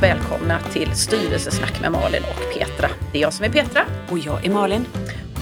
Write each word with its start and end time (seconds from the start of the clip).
varmt 0.00 0.20
välkomna 0.20 0.58
till 0.72 0.94
Styrelsesnack 0.94 1.80
med 1.80 1.92
Malin 1.92 2.22
och 2.22 2.54
Petra. 2.54 2.88
Det 3.12 3.18
är 3.18 3.22
jag 3.22 3.32
som 3.32 3.44
är 3.44 3.50
Petra. 3.50 3.82
Och 4.10 4.18
jag 4.18 4.46
är 4.46 4.50
Malin. 4.50 4.86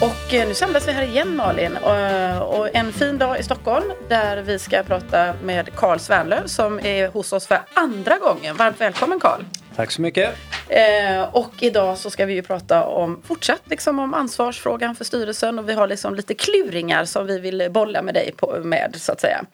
Och 0.01 0.35
eh, 0.35 0.49
nu 0.49 0.55
samlas 0.55 0.89
vi 0.89 0.93
här 0.93 1.03
igen 1.03 1.37
Malin 1.37 1.77
och, 1.77 2.59
och 2.59 2.75
en 2.75 2.93
fin 2.93 3.19
dag 3.19 3.41
i 3.41 3.43
Stockholm 3.43 3.93
där 4.09 4.43
vi 4.43 4.59
ska 4.59 4.83
prata 4.83 5.35
med 5.43 5.75
Karl 5.75 5.99
Svärnlöv 5.99 6.47
som 6.47 6.81
är 6.81 7.09
hos 7.09 7.33
oss 7.33 7.47
för 7.47 7.61
andra 7.75 8.19
gången. 8.19 8.57
Varmt 8.57 8.81
välkommen 8.81 9.21
Karl! 9.21 9.41
Tack 9.79 9.91
så 9.91 10.03
mycket! 10.03 10.35
Eh, 10.69 11.23
och 11.35 11.63
idag 11.63 11.99
så 11.99 12.11
ska 12.11 12.27
vi 12.27 12.35
ju 12.35 12.43
prata 12.43 12.85
om 12.85 13.23
fortsatt 13.23 13.63
liksom 13.65 13.99
om 13.99 14.15
ansvarsfrågan 14.15 14.95
för 14.95 15.05
styrelsen 15.05 15.59
och 15.59 15.69
vi 15.69 15.73
har 15.73 15.87
liksom 15.87 16.15
lite 16.15 16.35
kluringar 16.35 17.05
som 17.05 17.27
vi 17.27 17.39
vill 17.39 17.69
bolla 17.71 18.03
med 18.03 18.15
dig 18.15 18.33
på, 18.37 18.61
med 18.65 18.97
så 18.97 19.13
att 19.13 19.21
säga. 19.21 19.45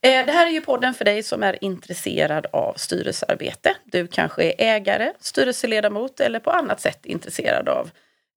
Eh, 0.00 0.26
det 0.26 0.32
här 0.32 0.46
är 0.46 0.50
ju 0.50 0.60
podden 0.60 0.94
för 0.94 1.04
dig 1.04 1.22
som 1.22 1.42
är 1.42 1.64
intresserad 1.64 2.46
av 2.52 2.74
styrelsearbete. 2.76 3.76
Du 3.84 4.06
kanske 4.06 4.42
är 4.42 4.54
ägare, 4.58 5.12
styrelseledamot 5.20 6.20
eller 6.20 6.40
på 6.40 6.50
annat 6.50 6.80
sätt 6.80 7.06
intresserad 7.06 7.68
av 7.68 7.90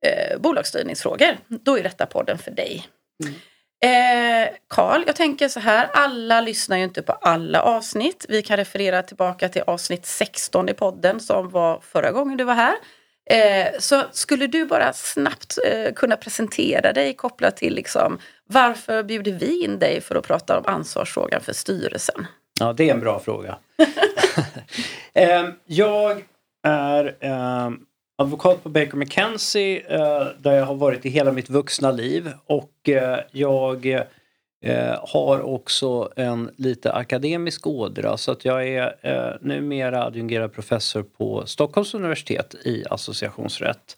eh, 0.06 0.40
bolagsstyrningsfrågor. 0.40 1.38
Då 1.48 1.78
är 1.78 1.84
detta 1.84 2.06
podden 2.06 2.38
för 2.38 2.52
dig. 2.52 2.88
Mm. 3.24 3.36
Eh, 3.84 4.50
Karl, 4.68 5.02
eh, 5.02 5.04
jag 5.08 5.16
tänker 5.16 5.48
så 5.48 5.60
här, 5.60 5.90
alla 5.94 6.42
lyssnar 6.42 6.78
ju 6.78 6.84
inte 6.84 7.02
på 7.02 7.12
alla 7.12 7.62
avsnitt. 7.62 8.26
Vi 8.30 8.42
kan 8.42 8.58
referera 8.58 9.04
tillbaka 9.04 9.50
till 9.50 9.62
avsnitt 9.68 10.06
16 10.06 10.70
i 10.70 10.74
podden 10.74 11.20
som 11.20 11.50
var 11.50 11.80
förra 11.82 12.12
gången 12.12 12.38
du 12.38 12.44
var 12.44 12.54
här. 12.54 12.76
Eh, 13.30 13.80
så 13.80 14.04
skulle 14.12 14.48
du 14.48 14.66
bara 14.66 14.94
snabbt 14.94 15.58
eh, 15.66 15.94
kunna 15.94 16.18
presentera 16.18 16.94
dig 16.94 17.16
kopplat 17.16 17.58
till 17.58 17.76
liksom, 17.76 18.20
varför 18.46 19.04
bjuder 19.04 19.32
vi 19.32 19.64
in 19.64 19.80
dig 19.80 20.02
för 20.02 20.16
att 20.16 20.28
prata 20.28 20.58
om 20.58 20.64
ansvarsfrågan 20.66 21.42
för 21.42 21.54
styrelsen? 21.54 22.28
Ja, 22.60 22.74
det 22.74 22.90
är 22.90 22.94
en 22.94 23.00
bra 23.00 23.20
fråga. 23.20 23.58
eh, 25.14 25.50
jag 25.66 26.24
är 26.64 27.16
eh, 27.20 27.70
advokat 28.16 28.64
på 28.64 28.70
Baker 28.70 28.98
McKenzie 28.98 29.84
eh, 29.90 30.28
där 30.40 30.54
jag 30.54 30.66
har 30.66 30.76
varit 30.76 31.06
i 31.06 31.10
hela 31.10 31.32
mitt 31.32 31.50
vuxna 31.50 31.92
liv. 31.92 32.32
Och 32.46 32.90
eh, 32.90 33.20
jag 33.32 33.86
eh, 34.66 35.00
har 35.02 35.42
också 35.42 36.10
en 36.16 36.52
lite 36.58 36.94
akademisk 36.94 37.68
ådra. 37.68 38.18
Så 38.18 38.32
att 38.32 38.46
jag 38.46 38.68
är 38.68 38.96
eh, 39.02 39.36
numera 39.42 40.04
adjungerad 40.04 40.54
professor 40.54 41.04
på 41.04 41.46
Stockholms 41.46 41.94
universitet 41.94 42.56
i 42.66 42.84
associationsrätt. 42.90 43.98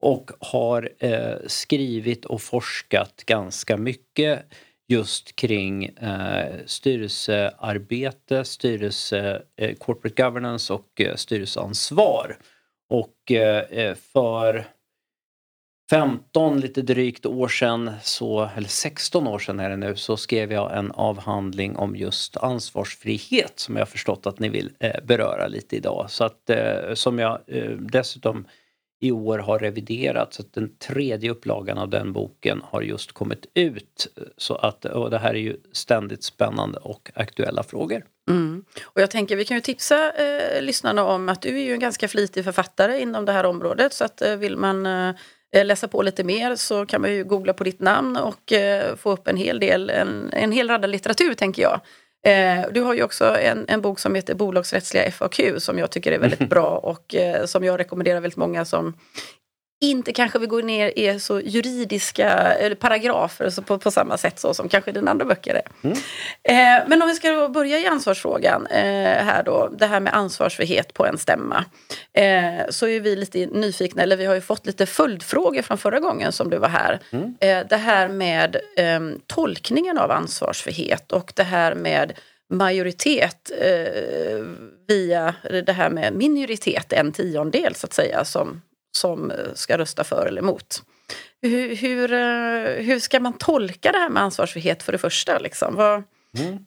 Och 0.00 0.30
har 0.40 0.90
eh, 0.98 1.34
skrivit 1.46 2.24
och 2.24 2.42
forskat 2.42 3.22
ganska 3.26 3.76
mycket 3.76 4.42
just 4.88 5.36
kring 5.36 5.84
eh, 5.84 6.54
styrelsearbete, 6.66 8.44
styrelse, 8.44 9.42
eh, 9.56 9.74
corporate 9.74 10.22
governance 10.22 10.72
och 10.72 11.00
eh, 11.00 11.14
styrelseansvar. 11.14 12.36
Och 12.88 13.32
eh, 13.32 13.58
eh, 13.58 13.94
för 13.94 14.66
15 15.90 16.60
lite 16.60 16.82
drygt 16.82 17.26
år 17.26 17.48
sedan, 17.48 17.90
så, 18.02 18.50
eller 18.56 18.68
16 18.68 19.26
år 19.26 19.38
sedan 19.38 19.60
är 19.60 19.70
det 19.70 19.76
nu, 19.76 19.96
så 19.96 20.16
skrev 20.16 20.52
jag 20.52 20.78
en 20.78 20.90
avhandling 20.90 21.76
om 21.76 21.96
just 21.96 22.36
ansvarsfrihet 22.36 23.58
som 23.58 23.76
jag 23.76 23.88
förstått 23.88 24.26
att 24.26 24.38
ni 24.38 24.48
vill 24.48 24.72
eh, 24.80 25.04
beröra 25.04 25.46
lite 25.46 25.76
idag. 25.76 26.10
Så 26.10 26.24
att, 26.24 26.50
som 26.94 27.18
jag 27.18 27.40
dessutom 27.78 28.46
i 29.00 29.12
år 29.12 29.38
har 29.38 29.58
reviderats. 29.58 30.36
så 30.36 30.42
att 30.42 30.52
den 30.52 30.76
tredje 30.78 31.30
upplagan 31.30 31.78
av 31.78 31.88
den 31.88 32.12
boken 32.12 32.62
har 32.64 32.82
just 32.82 33.12
kommit 33.12 33.46
ut. 33.54 34.06
Så 34.36 34.54
att, 34.54 34.84
och 34.84 35.10
det 35.10 35.18
här 35.18 35.34
är 35.34 35.38
ju 35.38 35.56
ständigt 35.72 36.24
spännande 36.24 36.78
och 36.78 37.10
aktuella 37.14 37.62
frågor. 37.62 38.04
Mm. 38.30 38.64
Och 38.84 39.00
jag 39.00 39.10
tänker 39.10 39.36
vi 39.36 39.44
kan 39.44 39.56
ju 39.56 39.60
tipsa 39.60 40.12
eh, 40.12 40.62
lyssnarna 40.62 41.04
om 41.04 41.28
att 41.28 41.42
du 41.42 41.48
är 41.48 41.64
ju 41.64 41.72
en 41.72 41.80
ganska 41.80 42.08
flitig 42.08 42.44
författare 42.44 43.00
inom 43.00 43.24
det 43.24 43.32
här 43.32 43.46
området 43.46 43.92
så 43.92 44.04
att 44.04 44.22
eh, 44.22 44.36
vill 44.36 44.56
man 44.56 44.86
eh, 44.86 45.14
läsa 45.64 45.88
på 45.88 46.02
lite 46.02 46.24
mer 46.24 46.56
så 46.56 46.86
kan 46.86 47.00
man 47.00 47.14
ju 47.14 47.24
googla 47.24 47.52
på 47.52 47.64
ditt 47.64 47.80
namn 47.80 48.16
och 48.16 48.52
eh, 48.52 48.96
få 48.96 49.10
upp 49.10 49.28
en 49.28 49.36
hel 49.36 49.60
del, 49.60 49.90
en, 49.90 50.30
en 50.32 50.52
hel 50.52 50.68
radda 50.68 50.86
litteratur 50.86 51.34
tänker 51.34 51.62
jag. 51.62 51.80
Eh, 52.26 52.64
du 52.72 52.80
har 52.80 52.94
ju 52.94 53.02
också 53.02 53.36
en, 53.38 53.64
en 53.68 53.80
bok 53.80 53.98
som 53.98 54.14
heter 54.14 54.34
Bolagsrättsliga 54.34 55.10
FAQ 55.10 55.40
som 55.58 55.78
jag 55.78 55.90
tycker 55.90 56.12
är 56.12 56.18
väldigt 56.18 56.48
bra 56.50 56.78
och 56.78 57.14
eh, 57.14 57.46
som 57.46 57.64
jag 57.64 57.80
rekommenderar 57.80 58.20
väldigt 58.20 58.36
många 58.36 58.64
som 58.64 58.94
inte 59.80 60.12
kanske 60.12 60.38
vill 60.38 60.48
gå 60.48 60.58
ner 60.58 60.98
i 60.98 61.20
så 61.20 61.40
juridiska 61.40 62.30
eller 62.32 62.76
paragrafer 62.76 63.50
så 63.50 63.62
på, 63.62 63.78
på 63.78 63.90
samma 63.90 64.18
sätt 64.18 64.38
så 64.38 64.54
som 64.54 64.68
kanske 64.68 64.92
dina 64.92 65.10
andra 65.10 65.24
böcker 65.24 65.54
är. 65.54 65.62
Mm. 65.82 65.96
Eh, 66.42 66.88
men 66.88 67.02
om 67.02 67.08
vi 67.08 67.14
ska 67.14 67.48
börja 67.48 67.78
i 67.78 67.86
ansvarsfrågan 67.86 68.66
eh, 68.66 69.24
här 69.24 69.42
då, 69.42 69.68
det 69.78 69.86
här 69.86 70.00
med 70.00 70.14
ansvarsfrihet 70.14 70.94
på 70.94 71.06
en 71.06 71.18
stämma. 71.18 71.64
Eh, 72.12 72.68
så 72.70 72.88
är 72.88 73.00
vi 73.00 73.16
lite 73.16 73.46
nyfikna, 73.46 74.02
eller 74.02 74.16
vi 74.16 74.24
har 74.24 74.34
ju 74.34 74.40
fått 74.40 74.66
lite 74.66 74.86
följdfrågor 74.86 75.62
från 75.62 75.78
förra 75.78 76.00
gången 76.00 76.32
som 76.32 76.50
du 76.50 76.58
var 76.58 76.68
här. 76.68 77.00
Mm. 77.10 77.34
Eh, 77.40 77.66
det 77.68 77.76
här 77.76 78.08
med 78.08 78.56
ehm, 78.76 79.20
tolkningen 79.26 79.98
av 79.98 80.10
ansvarsfrihet 80.10 81.12
och 81.12 81.32
det 81.36 81.42
här 81.42 81.74
med 81.74 82.12
majoritet 82.50 83.50
eh, 83.60 84.44
via 84.88 85.34
det 85.64 85.72
här 85.72 85.90
med 85.90 86.12
minoritet, 86.12 86.92
en 86.92 87.12
tiondel 87.12 87.74
så 87.74 87.86
att 87.86 87.92
säga, 87.92 88.24
som 88.24 88.60
som 88.92 89.30
eh, 89.30 89.36
ska 89.54 89.78
rösta 89.78 90.04
för 90.04 90.26
eller 90.26 90.42
emot. 90.42 90.82
Hur, 91.42 91.76
hur, 91.76 92.12
eh, 92.12 92.84
hur 92.84 93.00
ska 93.00 93.20
man 93.20 93.32
tolka 93.32 93.92
det 93.92 93.98
här 93.98 94.08
med 94.08 94.22
ansvarsfrihet 94.22 94.82
för 94.82 94.92
det 94.92 94.98
första? 94.98 95.38
Liksom? 95.38 95.74
Vad... 95.74 96.02
Mm. 96.38 96.58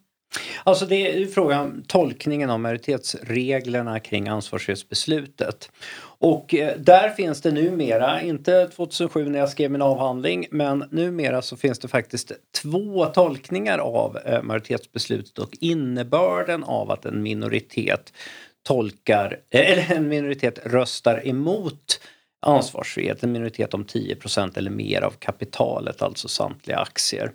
Alltså 0.63 0.85
det 0.85 1.21
är 1.21 1.25
frågan 1.25 1.83
tolkningen 1.87 2.49
av 2.49 2.59
majoritetsreglerna 2.59 3.99
kring 3.99 4.27
ansvarsfrihetsbeslutet. 4.27 5.71
Och 6.03 6.55
eh, 6.55 6.77
där 6.77 7.09
finns 7.09 7.41
det 7.41 7.51
numera, 7.51 8.21
inte 8.21 8.67
2007 8.67 9.29
när 9.29 9.39
jag 9.39 9.49
skrev 9.49 9.71
min 9.71 9.81
avhandling, 9.81 10.47
men 10.51 10.85
numera 10.91 11.41
så 11.41 11.57
finns 11.57 11.79
det 11.79 11.87
faktiskt 11.87 12.31
två 12.61 13.05
tolkningar 13.05 13.77
av 13.77 14.17
majoritetsbeslutet 14.43 15.39
och 15.39 15.57
innebörden 15.59 16.63
av 16.63 16.91
att 16.91 17.05
en 17.05 17.23
minoritet 17.23 18.13
tolkar, 18.63 19.39
eller 19.49 19.91
en 19.91 20.07
minoritet 20.07 20.59
röstar 20.65 21.27
emot 21.27 21.99
ansvarsfrihet, 22.41 23.23
en 23.23 23.31
minoritet 23.31 23.73
om 23.73 23.85
10% 23.85 24.57
eller 24.57 24.71
mer 24.71 25.01
av 25.01 25.11
kapitalet, 25.11 26.01
alltså 26.01 26.27
samtliga 26.27 26.77
aktier. 26.77 27.31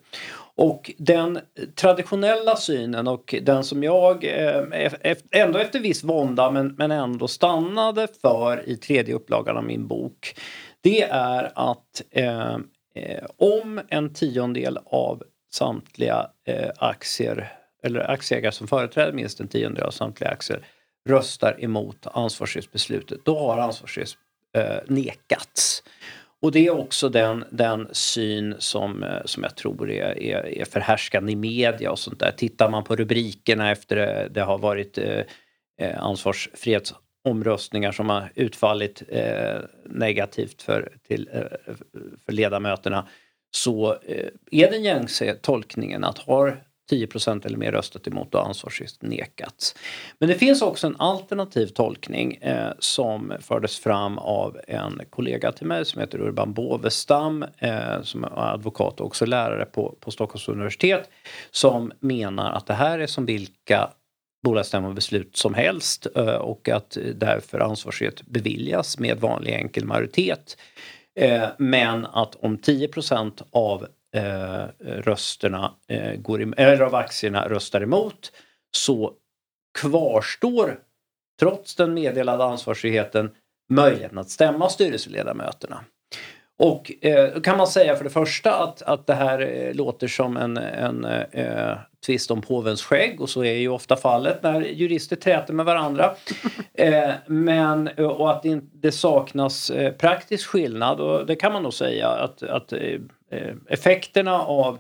Och 0.57 0.91
den 0.99 1.39
traditionella 1.75 2.57
synen 2.57 3.09
och 3.09 3.35
den 3.43 3.65
som 3.65 3.83
jag 3.83 4.25
eh, 4.25 5.17
ändå 5.31 5.59
efter 5.59 5.81
viss 5.81 6.05
vånda 6.05 6.51
men, 6.51 6.75
men 6.79 6.91
ändå 6.91 7.29
stannade 7.29 8.09
för 8.23 8.69
i 8.69 8.77
tredje 8.77 9.15
upplagan 9.15 9.57
av 9.57 9.65
min 9.65 9.87
bok. 9.87 10.35
Det 10.81 11.03
är 11.03 11.53
att 11.55 12.03
eh, 12.11 12.55
eh, 12.95 13.25
om 13.37 13.81
en 13.89 14.15
tiondel 14.15 14.79
av 14.87 15.23
samtliga 15.53 16.31
eh, 16.47 16.71
aktier 16.79 17.53
eller 17.83 18.11
aktieägare 18.11 18.53
som 18.53 18.67
företräder 18.69 19.13
minst 19.13 19.41
en 19.41 19.49
tiondel 19.49 19.85
av 19.85 19.91
samtliga 19.91 20.31
aktier 20.31 20.67
röstar 21.07 21.65
emot 21.65 22.07
ansvarsfrihetsbeslutet, 22.07 23.21
då 23.25 23.39
har 23.39 23.59
ansvarsfrihets 23.59 24.17
eh, 24.57 24.77
nekats. 24.87 25.83
Och 26.43 26.53
det 26.53 26.67
är 26.67 26.71
också 26.71 27.09
den, 27.09 27.45
den 27.51 27.89
syn 27.93 28.55
som, 28.59 29.03
eh, 29.03 29.25
som 29.25 29.43
jag 29.43 29.57
tror 29.57 29.91
är, 29.91 30.23
är, 30.23 30.47
är 30.47 30.65
förhärskande 30.65 31.33
i 31.33 31.37
media 31.37 31.91
och 31.91 31.99
sånt 31.99 32.21
där. 32.21 32.33
Tittar 32.37 32.71
man 32.71 32.85
på 32.85 32.97
rubrikerna 32.97 33.71
efter 33.71 33.97
det, 33.97 34.29
det 34.31 34.41
har 34.41 34.59
varit 34.59 34.99
eh, 34.99 35.21
eh 35.81 36.03
ansvarsfrihetsomröstningar 36.03 37.93
som 37.93 38.09
har 38.09 38.33
utfallit 38.35 39.03
eh, 39.09 39.59
negativt 39.85 40.63
för, 40.63 40.93
till, 41.09 41.31
eh, 41.33 41.43
för 42.27 42.33
ledamöterna 42.33 43.09
så 43.51 43.93
eh, 43.93 44.29
är 44.51 44.71
den 44.71 44.83
gängse 44.83 45.35
tolkningen 45.35 46.05
att 46.05 46.19
har 46.19 46.63
10% 46.91 47.47
eller 47.47 47.59
mer 47.59 47.73
röstat 47.73 48.07
emot 48.07 48.35
och 48.35 48.47
ansvarsfrihet 48.47 49.03
nekats. 49.03 49.77
Men 50.19 50.29
det 50.29 50.35
finns 50.35 50.63
också 50.63 50.87
en 50.87 50.97
alternativ 50.97 51.67
tolkning 51.67 52.35
eh, 52.35 52.73
som 52.79 53.33
fördes 53.41 53.79
fram 53.79 54.19
av 54.19 54.61
en 54.69 55.01
kollega 55.11 55.53
till 55.53 55.67
mig 55.67 55.85
som 55.85 56.01
heter 56.01 56.21
Urban 56.21 56.53
Bovestam 56.53 57.45
eh, 57.59 58.03
som 58.03 58.25
är 58.25 58.53
advokat 58.55 59.01
och 59.01 59.07
också 59.07 59.27
lärare 59.27 59.65
på, 59.65 59.97
på 60.01 60.11
Stockholms 60.11 60.49
universitet 60.49 61.11
som 61.51 61.93
menar 62.01 62.53
att 62.53 62.67
det 62.67 62.75
här 62.75 62.99
är 62.99 63.07
som 63.07 63.27
vilka 63.27 63.91
bolagsstämmobeslut 64.47 65.37
som 65.37 65.55
helst 65.55 66.07
eh, 66.17 66.27
och 66.27 66.69
att 66.69 66.97
därför 67.15 67.61
ansvarsfrihet 67.61 68.23
beviljas 68.23 68.99
med 68.99 69.21
vanlig 69.21 69.53
enkel 69.53 69.85
majoritet. 69.85 70.57
Eh, 71.15 71.49
men 71.59 72.07
att 72.07 72.35
om 72.35 72.59
10% 72.59 73.43
av 73.51 73.87
eh, 74.17 74.65
rösterna 74.81 75.73
eh, 75.89 76.15
går 76.15 76.39
em- 76.39 76.55
eller 76.57 76.81
av 76.81 76.95
aktierna 76.95 77.49
röstar 77.49 77.81
emot 77.81 78.33
så 78.77 79.13
kvarstår 79.79 80.79
trots 81.41 81.75
den 81.75 81.95
meddelade 81.95 82.45
ansvarsfriheten 82.45 83.31
möjligheten 83.71 84.19
att 84.19 84.31
stämma 84.31 84.69
styrelseledamöterna. 84.69 85.85
Och 86.59 86.93
eh, 87.05 87.41
kan 87.41 87.59
man 87.59 87.67
säga 87.67 87.97
för 87.97 88.05
det 88.05 88.11
första 88.11 88.55
att, 88.55 88.83
att 88.83 89.07
det 89.07 89.15
här 89.15 89.41
eh, 89.41 89.75
låter 89.75 90.09
som 90.09 90.37
en, 90.37 90.57
en 90.57 91.05
eh, 91.05 91.77
tvist 92.07 92.31
om 92.31 92.43
påvens 92.43 92.83
skägg 92.83 93.21
och 93.21 93.31
så 93.31 93.45
är 93.45 93.53
ju 93.53 93.69
ofta 93.69 93.97
fallet 93.97 94.43
när 94.43 94.61
jurister 94.61 95.17
träter 95.17 95.55
med 95.55 95.67
varandra. 95.67 96.15
Eh, 96.79 97.11
men, 97.27 97.89
och 97.89 98.31
att 98.31 98.43
det, 98.43 98.61
det 98.73 98.93
saknas 98.93 99.71
eh, 99.71 99.93
praktisk 99.93 100.49
skillnad 100.49 101.01
och 101.01 101.27
det 101.27 101.37
kan 101.37 101.53
man 101.53 101.63
nog 101.63 101.75
säga 101.75 102.09
att, 102.09 102.43
att 102.43 102.73
eh, 102.73 102.99
Eh, 103.31 103.55
effekterna 103.69 104.43
av 104.43 104.79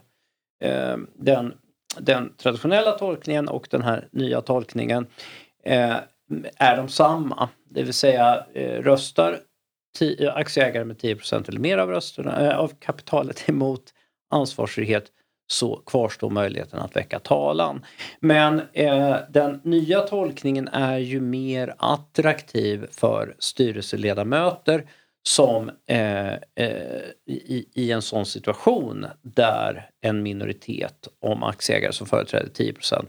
eh, 0.60 0.96
den, 1.14 1.54
den 1.98 2.32
traditionella 2.36 2.92
tolkningen 2.92 3.48
och 3.48 3.68
den 3.70 3.82
här 3.82 4.08
nya 4.10 4.40
tolkningen 4.40 5.06
eh, 5.64 5.96
är 6.56 6.76
de 6.76 6.88
samma. 6.88 7.48
Det 7.70 7.82
vill 7.82 7.94
säga 7.94 8.46
röstar 8.80 9.38
aktieägare 10.34 10.84
med 10.84 10.96
10% 10.96 11.48
eller 11.48 11.60
mer 11.60 11.78
av 11.78 11.90
rösterna, 11.90 12.56
av 12.56 12.72
kapitalet 12.80 13.44
emot 13.48 13.82
ansvarsfrihet 14.30 15.12
så 15.46 15.76
kvarstår 15.76 16.30
möjligheten 16.30 16.80
att 16.80 16.96
väcka 16.96 17.18
talan. 17.18 17.84
Men 18.20 18.62
eh, 18.72 19.16
den 19.30 19.60
nya 19.64 20.00
tolkningen 20.00 20.68
är 20.68 20.98
ju 20.98 21.20
mer 21.20 21.74
attraktiv 21.78 22.86
för 22.90 23.34
styrelseledamöter 23.38 24.86
som 25.26 25.70
eh, 25.86 26.32
eh, 26.34 27.02
i, 27.26 27.68
i, 27.74 27.92
en 27.92 28.02
sån 28.02 28.26
situation 28.26 29.06
där 29.22 29.90
en 30.00 30.22
minoritet 30.22 31.08
om 31.20 31.42
aktieägare 31.42 31.92
som 31.92 32.06
företräder 32.06 32.48
10% 32.48 33.06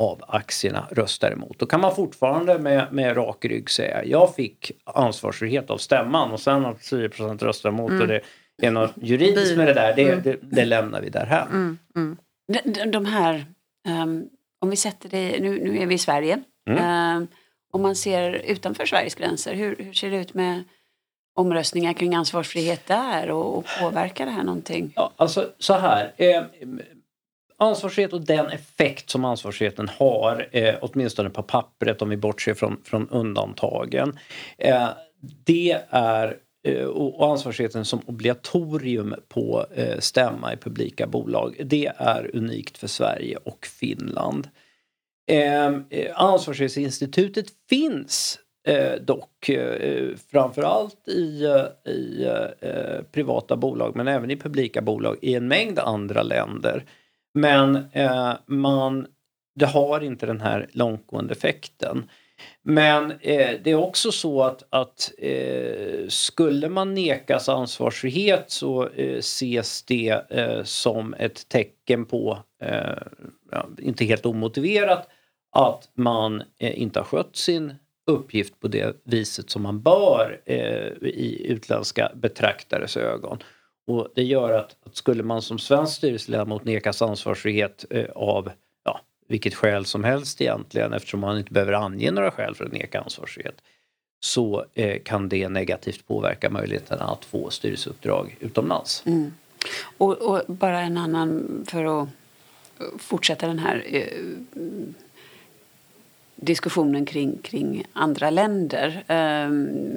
av 0.00 0.24
aktierna 0.28 0.88
röstar 0.90 1.32
emot. 1.32 1.58
Då 1.58 1.66
kan 1.66 1.80
man 1.80 1.94
fortfarande 1.94 2.58
med, 2.58 2.92
med 2.92 3.16
rak 3.16 3.44
rygg 3.44 3.70
säga 3.70 4.04
jag 4.04 4.34
fick 4.34 4.72
ansvarsfrihet 4.84 5.70
av 5.70 5.78
stämman 5.78 6.30
och 6.30 6.40
sen 6.40 6.66
att 6.66 6.78
10% 6.78 7.44
röstar 7.44 7.68
emot 7.68 7.90
mm. 7.90 8.02
och 8.02 8.08
det 8.08 8.20
är 8.62 8.70
något 8.70 8.92
juridiskt 8.96 9.56
med 9.56 9.66
det 9.66 9.74
där, 9.74 9.96
det, 9.96 10.08
mm. 10.08 10.22
det, 10.22 10.38
det 10.42 10.64
lämnar 10.64 11.00
vi 11.00 11.10
där 11.10 11.26
här. 11.26 11.46
Mm, 11.46 11.78
mm. 11.96 12.16
De, 12.64 12.90
de, 12.90 13.04
här, 13.04 13.46
um, 14.02 14.28
om 14.58 14.70
vi 14.70 14.76
sätter 14.76 15.08
det, 15.08 15.40
nu, 15.40 15.64
nu 15.64 15.78
är 15.78 15.86
vi 15.86 15.94
i 15.94 15.98
Sverige. 15.98 16.42
Um, 16.70 17.26
om 17.72 17.82
man 17.82 17.96
ser 17.96 18.32
utanför 18.32 18.86
Sveriges 18.86 19.14
gränser, 19.14 19.54
hur, 19.54 19.76
hur 19.78 19.92
ser 19.92 20.10
det 20.10 20.16
ut 20.16 20.34
med 20.34 20.64
omröstningar 21.38 21.92
kring 21.92 22.14
ansvarsfrihet 22.14 22.86
där 22.86 23.30
och, 23.30 23.58
och 23.58 23.64
påverkar 23.80 24.26
det 24.26 24.32
här 24.32 24.44
någonting? 24.44 24.92
Ja, 24.96 25.12
alltså 25.16 25.50
så 25.58 25.74
här. 25.74 26.12
Eh, 26.16 26.42
ansvarsfrihet 27.58 28.12
och 28.12 28.20
den 28.20 28.46
effekt 28.46 29.10
som 29.10 29.24
ansvarsfriheten 29.24 29.88
har, 29.88 30.48
eh, 30.52 30.74
åtminstone 30.80 31.30
på 31.30 31.42
pappret 31.42 32.02
om 32.02 32.08
vi 32.08 32.16
bortser 32.16 32.54
från, 32.54 32.80
från 32.84 33.08
undantagen. 33.08 34.18
Eh, 34.58 34.88
det 35.44 35.78
är 35.90 36.36
eh, 36.64 36.84
och 36.84 37.30
ansvarsfriheten 37.30 37.84
som 37.84 38.00
obligatorium 38.06 39.14
på 39.28 39.66
eh, 39.74 39.98
stämma 39.98 40.52
i 40.52 40.56
publika 40.56 41.06
bolag. 41.06 41.60
Det 41.64 41.92
är 41.96 42.36
unikt 42.36 42.78
för 42.78 42.86
Sverige 42.86 43.36
och 43.36 43.66
Finland. 43.66 44.48
Eh, 45.30 45.66
eh 45.66 46.12
ansvarsfrihetsinstitutet 46.14 47.46
finns 47.68 48.38
Eh, 48.66 48.94
dock 49.00 49.48
eh, 49.48 50.16
framförallt 50.30 51.08
i, 51.08 51.44
eh, 51.44 51.92
i 51.92 52.26
privata 53.12 53.56
bolag 53.56 53.96
men 53.96 54.08
även 54.08 54.30
i 54.30 54.36
publika 54.36 54.82
bolag 54.82 55.16
i 55.22 55.34
en 55.34 55.48
mängd 55.48 55.78
andra 55.78 56.22
länder. 56.22 56.84
Men 57.34 57.84
man, 58.46 59.06
det 59.54 59.66
har 59.66 60.00
inte 60.00 60.26
den 60.26 60.40
här 60.40 60.68
långtgående 60.72 61.32
effekten. 61.32 62.08
Men 62.62 63.10
eh, 63.10 63.50
det 63.62 63.70
är 63.70 63.74
också 63.74 64.12
så 64.12 64.42
att, 64.42 64.62
att 64.70 65.12
eh, 65.18 66.08
skulle 66.08 66.68
man 66.68 66.94
nekas 66.94 67.48
ansvarsfrihet 67.48 68.50
så 68.50 68.88
eh, 68.88 69.18
ses 69.18 69.82
det 69.82 70.30
eh, 70.30 70.62
som 70.64 71.14
ett 71.14 71.48
tecken 71.48 72.04
på, 72.04 72.38
eh, 72.62 73.02
ja, 73.50 73.68
inte 73.78 74.04
helt 74.04 74.26
omotiverat, 74.26 75.08
att 75.52 75.90
man 75.94 76.42
eh, 76.58 76.82
inte 76.82 77.00
har 77.00 77.04
skött 77.04 77.36
sin 77.36 77.74
uppgift 78.08 78.60
på 78.60 78.68
det 78.68 78.96
viset 79.04 79.50
som 79.50 79.62
man 79.62 79.80
bör 79.80 80.40
eh, 80.44 81.08
i 81.08 81.46
utländska 81.48 82.12
betraktares 82.14 82.96
ögon. 82.96 83.38
Och 83.86 84.08
det 84.14 84.22
gör 84.22 84.52
att, 84.52 84.76
att 84.86 84.96
skulle 84.96 85.22
man 85.22 85.42
som 85.42 85.58
svensk 85.58 85.96
styrelseledamot 85.96 86.64
nekas 86.64 87.02
ansvarsfrihet 87.02 87.84
eh, 87.90 88.10
av 88.14 88.50
vilket 89.28 89.54
skäl 89.54 89.84
som 89.84 90.04
helst 90.04 90.40
egentligen 90.40 90.92
eftersom 90.92 91.20
man 91.20 91.38
inte 91.38 91.52
behöver 91.52 91.72
ange 91.72 92.10
några 92.10 92.30
skäl 92.30 92.54
för 92.54 92.64
att 92.64 92.72
neka 92.72 93.00
ansvarsfrihet 93.00 93.62
så 94.20 94.64
eh, 94.74 95.02
kan 95.02 95.28
det 95.28 95.48
negativt 95.48 96.06
påverka 96.06 96.50
möjligheten 96.50 97.00
att 97.00 97.24
få 97.24 97.50
styrelseuppdrag 97.50 98.36
utomlands. 98.40 99.02
Mm. 99.06 99.32
Och, 99.98 100.16
och, 100.16 100.42
bara 100.46 100.80
en 100.80 100.98
annan 100.98 101.64
för 101.68 102.02
att 102.02 102.08
fortsätta 102.98 103.46
den 103.46 103.58
här 103.58 103.84
eh, 103.86 104.06
diskussionen 106.40 107.06
kring, 107.06 107.38
kring 107.42 107.84
andra 107.92 108.30
länder. 108.30 109.04
Eh, 109.06 109.48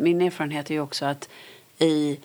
min 0.01 0.21
erfarenhet 0.21 0.69
är 0.69 0.73
ju 0.73 0.81
också 0.81 1.05
att 1.05 1.29
i 1.79 2.19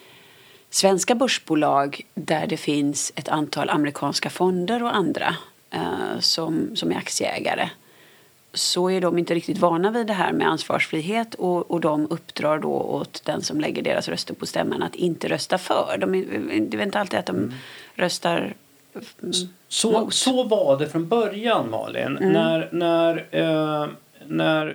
svenska 0.71 1.15
börsbolag 1.15 2.01
där 2.15 2.47
det 2.47 2.57
finns 2.57 3.13
ett 3.15 3.29
antal 3.29 3.71
amerikanska 3.71 4.31
fonder 4.31 4.83
och 4.83 4.97
andra 4.97 5.37
eh, 5.71 6.19
som, 6.21 6.77
som 6.77 6.93
är 6.93 6.97
aktieägare 6.97 7.69
så 8.55 8.91
är 8.91 9.01
de 9.01 9.19
inte 9.19 9.35
riktigt 9.35 9.59
vana 9.59 9.91
vid 9.91 10.07
det 10.07 10.13
här 10.13 10.33
med 10.33 10.49
ansvarsfrihet 10.49 11.35
och, 11.35 11.71
och 11.71 11.81
de 11.81 12.07
uppdrar 12.11 12.59
då 12.59 12.73
åt 12.73 13.25
den 13.25 13.43
som 13.43 13.61
lägger 13.61 13.83
deras 13.83 14.09
röster 14.09 14.35
på 14.35 14.47
stämman 14.47 14.83
att 14.83 14.95
inte 14.95 15.29
rösta 15.29 15.59
för. 15.59 15.97
De, 16.01 16.13
det 16.71 16.79
är 16.79 16.83
inte 16.83 17.01
alltid 17.01 17.19
att 17.19 17.27
de 17.27 17.37
mm. 17.37 17.53
röstar 17.95 18.55
så, 19.69 20.11
så 20.11 20.45
var 20.45 20.79
det 20.79 20.89
från 20.89 21.09
början 21.09 21.71
Malin. 21.71 22.17
Mm. 22.17 22.33
När, 22.33 22.69
när, 22.73 23.27
eh, 23.31 23.89
när 24.29 24.69
eh, 24.69 24.75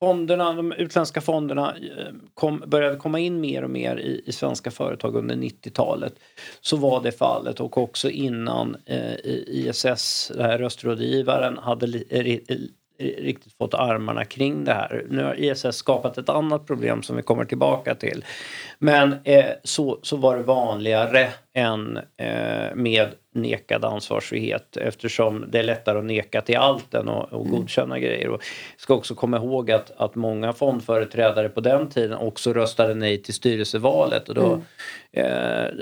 fonderna, 0.00 0.52
de 0.52 0.72
utländska 0.72 1.20
fonderna 1.20 1.76
eh, 1.76 2.14
kom, 2.34 2.62
började 2.66 2.96
komma 2.96 3.18
in 3.18 3.40
mer 3.40 3.64
och 3.64 3.70
mer 3.70 3.96
i, 3.96 4.22
i 4.26 4.32
svenska 4.32 4.70
företag 4.70 5.16
under 5.16 5.36
90-talet 5.36 6.14
så 6.60 6.76
var 6.76 7.02
det 7.02 7.12
fallet. 7.12 7.60
Och 7.60 7.78
också 7.78 8.10
innan 8.10 8.76
eh, 8.86 9.14
ISS, 9.24 10.32
den 10.34 10.44
här 10.44 10.58
röstrådgivaren, 10.58 11.58
hade 11.58 11.86
li, 11.86 12.04
eh, 12.48 12.56
riktigt 12.98 13.52
fått 13.58 13.74
armarna 13.74 14.24
kring 14.24 14.64
det 14.64 14.72
här. 14.72 15.04
Nu 15.10 15.24
har 15.24 15.40
ISS 15.40 15.76
skapat 15.76 16.18
ett 16.18 16.28
annat 16.28 16.66
problem 16.66 17.02
som 17.02 17.16
vi 17.16 17.22
kommer 17.22 17.44
tillbaka 17.44 17.94
till. 17.94 18.24
Men 18.78 19.14
eh, 19.24 19.44
så, 19.64 19.98
så 20.02 20.16
var 20.16 20.36
det 20.36 20.42
vanligare 20.42 21.28
än 21.54 21.96
eh, 21.96 22.74
med 22.74 23.08
nekad 23.34 23.84
ansvarsfrihet 23.84 24.76
eftersom 24.76 25.44
det 25.48 25.58
är 25.58 25.62
lättare 25.62 25.98
att 25.98 26.04
neka 26.04 26.40
till 26.40 26.56
allt 26.56 26.94
än 26.94 27.08
att, 27.08 27.32
att 27.32 27.48
godkänna 27.48 27.96
mm. 27.96 28.08
grejer. 28.08 28.28
Och 28.28 28.42
ska 28.76 28.94
också 28.94 29.14
komma 29.14 29.36
ihåg 29.36 29.70
att, 29.70 29.90
att 29.96 30.14
många 30.14 30.52
fondföreträdare 30.52 31.48
på 31.48 31.60
den 31.60 31.88
tiden 31.88 32.18
också 32.18 32.52
röstade 32.52 32.94
nej 32.94 33.22
till 33.22 33.34
styrelsevalet 33.34 34.28
och 34.28 34.34
då 34.34 34.60
mm. 35.12 35.72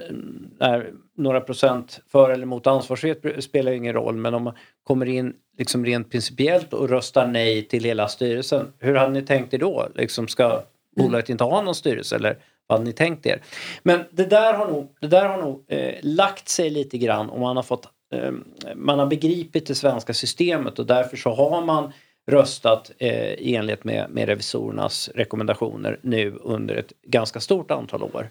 eh, 0.60 0.80
några 1.16 1.40
procent 1.40 2.00
för 2.08 2.30
eller 2.30 2.42
emot 2.42 2.66
ansvarsfrihet 2.66 3.44
spelar 3.44 3.72
ingen 3.72 3.92
roll 3.92 4.16
men 4.16 4.34
om 4.34 4.42
man 4.42 4.54
kommer 4.84 5.06
in 5.06 5.34
liksom 5.58 5.84
rent 5.84 6.10
principiellt 6.10 6.72
och 6.72 6.88
röstar 6.88 7.26
nej 7.26 7.62
till 7.62 7.84
hela 7.84 8.08
styrelsen. 8.08 8.72
Hur 8.78 8.94
hade 8.94 9.12
ni 9.12 9.22
tänkt 9.22 9.54
er 9.54 9.58
då? 9.58 9.88
Liksom 9.94 10.28
ska 10.28 10.62
bolaget 10.96 11.28
inte 11.28 11.44
ha 11.44 11.62
någon 11.62 11.74
styrelse 11.74 12.16
eller 12.16 12.38
vad 12.66 12.78
hade 12.78 12.90
ni 12.90 12.92
tänkt 12.92 13.26
er? 13.26 13.42
Men 13.82 14.04
det 14.10 14.24
där 14.24 14.54
har 14.54 14.66
nog, 14.66 14.88
det 15.00 15.06
där 15.06 15.28
har 15.28 15.38
nog 15.38 15.64
eh, 15.68 15.94
lagt 16.02 16.48
sig 16.48 16.70
lite 16.70 16.98
grann 16.98 17.30
och 17.30 17.40
man 17.40 17.56
har 17.56 17.62
fått 17.62 17.88
eh, 18.14 18.32
man 18.74 18.98
har 18.98 19.06
begripit 19.06 19.66
det 19.66 19.74
svenska 19.74 20.14
systemet 20.14 20.78
och 20.78 20.86
därför 20.86 21.16
så 21.16 21.30
har 21.30 21.64
man 21.64 21.92
röstat 22.30 22.92
eh, 22.98 23.32
i 23.32 23.54
enlighet 23.54 23.84
med, 23.84 24.10
med 24.10 24.28
revisorernas 24.28 25.10
rekommendationer 25.14 25.98
nu 26.02 26.38
under 26.40 26.74
ett 26.74 26.92
ganska 27.02 27.40
stort 27.40 27.70
antal 27.70 28.02
år. 28.02 28.30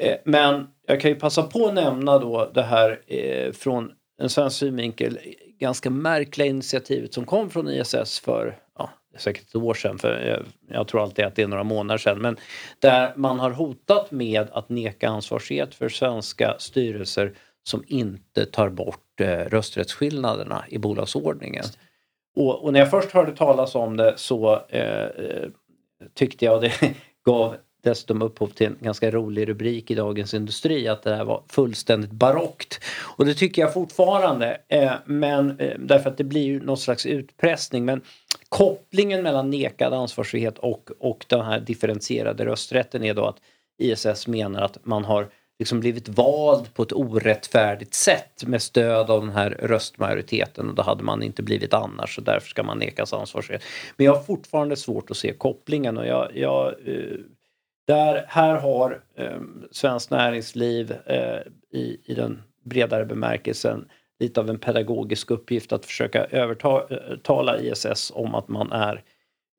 Eh, 0.00 0.16
men 0.24 0.66
jag 0.86 1.00
kan 1.00 1.10
ju 1.10 1.16
passa 1.16 1.42
på 1.42 1.66
att 1.66 1.74
nämna 1.74 2.18
då 2.18 2.50
det 2.54 2.62
här 2.62 3.00
eh, 3.06 3.52
från 3.52 3.92
en 4.18 4.30
svensk 4.30 4.56
synvinkel 4.56 5.18
ganska 5.58 5.90
märkliga 5.90 6.48
initiativet 6.48 7.14
som 7.14 7.24
kom 7.24 7.50
från 7.50 7.68
ISS 7.68 8.20
för 8.20 8.58
ja, 8.78 8.90
säkert 9.18 9.48
ett 9.48 9.54
år 9.54 9.74
sedan, 9.74 9.98
för 9.98 10.20
jag, 10.20 10.42
jag, 10.68 10.88
tror 10.88 11.02
alltid 11.02 11.24
att 11.24 11.34
det 11.34 11.42
är 11.42 11.48
några 11.48 11.64
månader 11.64 11.98
sedan, 11.98 12.18
men 12.18 12.36
där 12.78 13.12
man 13.16 13.38
har 13.38 13.50
hotat 13.50 14.10
med 14.10 14.48
att 14.52 14.68
neka 14.68 15.08
ansvarsfrihet 15.08 15.74
för 15.74 15.88
svenska 15.88 16.54
styrelser 16.58 17.34
som 17.62 17.84
inte 17.86 18.46
tar 18.46 18.68
bort 18.68 19.20
eh, 19.20 19.26
rösträttsskillnaderna 19.26 20.64
i 20.68 20.78
bolagsordningen. 20.78 21.64
Och, 22.36 22.64
och, 22.64 22.72
när 22.72 22.80
jag 22.80 22.90
först 22.90 23.10
hörde 23.10 23.32
talas 23.36 23.74
om 23.74 23.96
det 23.96 24.14
så 24.16 24.62
eh, 24.68 25.04
eh 25.04 25.48
tyckte 26.14 26.44
jag, 26.44 26.60
det 26.60 26.72
gav 27.24 27.56
dessutom 27.86 28.22
upphov 28.22 28.48
till 28.48 28.66
en 28.66 28.76
ganska 28.80 29.10
rolig 29.10 29.48
rubrik 29.48 29.90
i 29.90 29.94
Dagens 29.94 30.34
Industri 30.34 30.88
att 30.88 31.02
det 31.02 31.16
här 31.16 31.24
var 31.24 31.42
fullständigt 31.48 32.10
barockt. 32.10 32.80
Och 33.16 33.26
det 33.26 33.34
tycker 33.34 33.62
jag 33.62 33.74
fortfarande, 33.74 34.60
eh, 34.68 34.92
men, 35.04 35.60
eh, 35.60 35.78
därför 35.78 36.10
att 36.10 36.18
det 36.18 36.24
blir 36.24 36.42
ju 36.42 36.60
någon 36.60 36.76
slags 36.76 37.06
utpressning. 37.06 37.84
Men 37.84 38.00
kopplingen 38.48 39.22
mellan 39.22 39.50
nekad 39.50 39.92
ansvarsfrihet 39.92 40.58
och, 40.58 40.90
och 40.98 41.24
den 41.28 41.40
här 41.40 41.60
differentierade 41.60 42.44
rösträtten 42.44 43.04
är 43.04 43.14
då 43.14 43.24
att 43.24 43.36
ISS 43.78 44.26
menar 44.26 44.62
att 44.62 44.78
man 44.82 45.04
har 45.04 45.28
liksom 45.58 45.80
blivit 45.80 46.08
vald 46.08 46.74
på 46.74 46.82
ett 46.82 46.92
orättfärdigt 46.92 47.94
sätt 47.94 48.44
med 48.46 48.62
stöd 48.62 49.10
av 49.10 49.20
den 49.20 49.34
här 49.34 49.50
röstmajoriteten 49.50 50.68
och 50.68 50.74
då 50.74 50.82
hade 50.82 51.04
man 51.04 51.22
inte 51.22 51.42
blivit 51.42 51.74
annars 51.74 52.18
och 52.18 52.24
därför 52.24 52.48
ska 52.48 52.62
man 52.62 52.78
nekas 52.78 53.12
ansvarsfrihet. 53.12 53.62
Men 53.96 54.06
jag 54.06 54.14
har 54.14 54.22
fortfarande 54.22 54.76
svårt 54.76 55.10
att 55.10 55.16
se 55.16 55.32
kopplingen 55.32 55.98
och 55.98 56.06
jag, 56.06 56.36
jag 56.36 56.66
eh, 56.86 57.18
där, 57.86 58.24
här 58.28 58.54
har 58.54 59.02
eh, 59.16 59.40
Svenskt 59.70 60.10
Näringsliv 60.10 60.94
eh, 61.06 61.40
i, 61.70 62.00
i 62.04 62.14
den 62.14 62.42
bredare 62.64 63.04
bemärkelsen 63.04 63.88
lite 64.18 64.40
av 64.40 64.50
en 64.50 64.58
pedagogisk 64.58 65.30
uppgift 65.30 65.72
att 65.72 65.86
försöka 65.86 66.24
övertala 66.24 67.58
ISS 67.58 68.12
om 68.14 68.34
att 68.34 68.48
man 68.48 68.72
är 68.72 69.02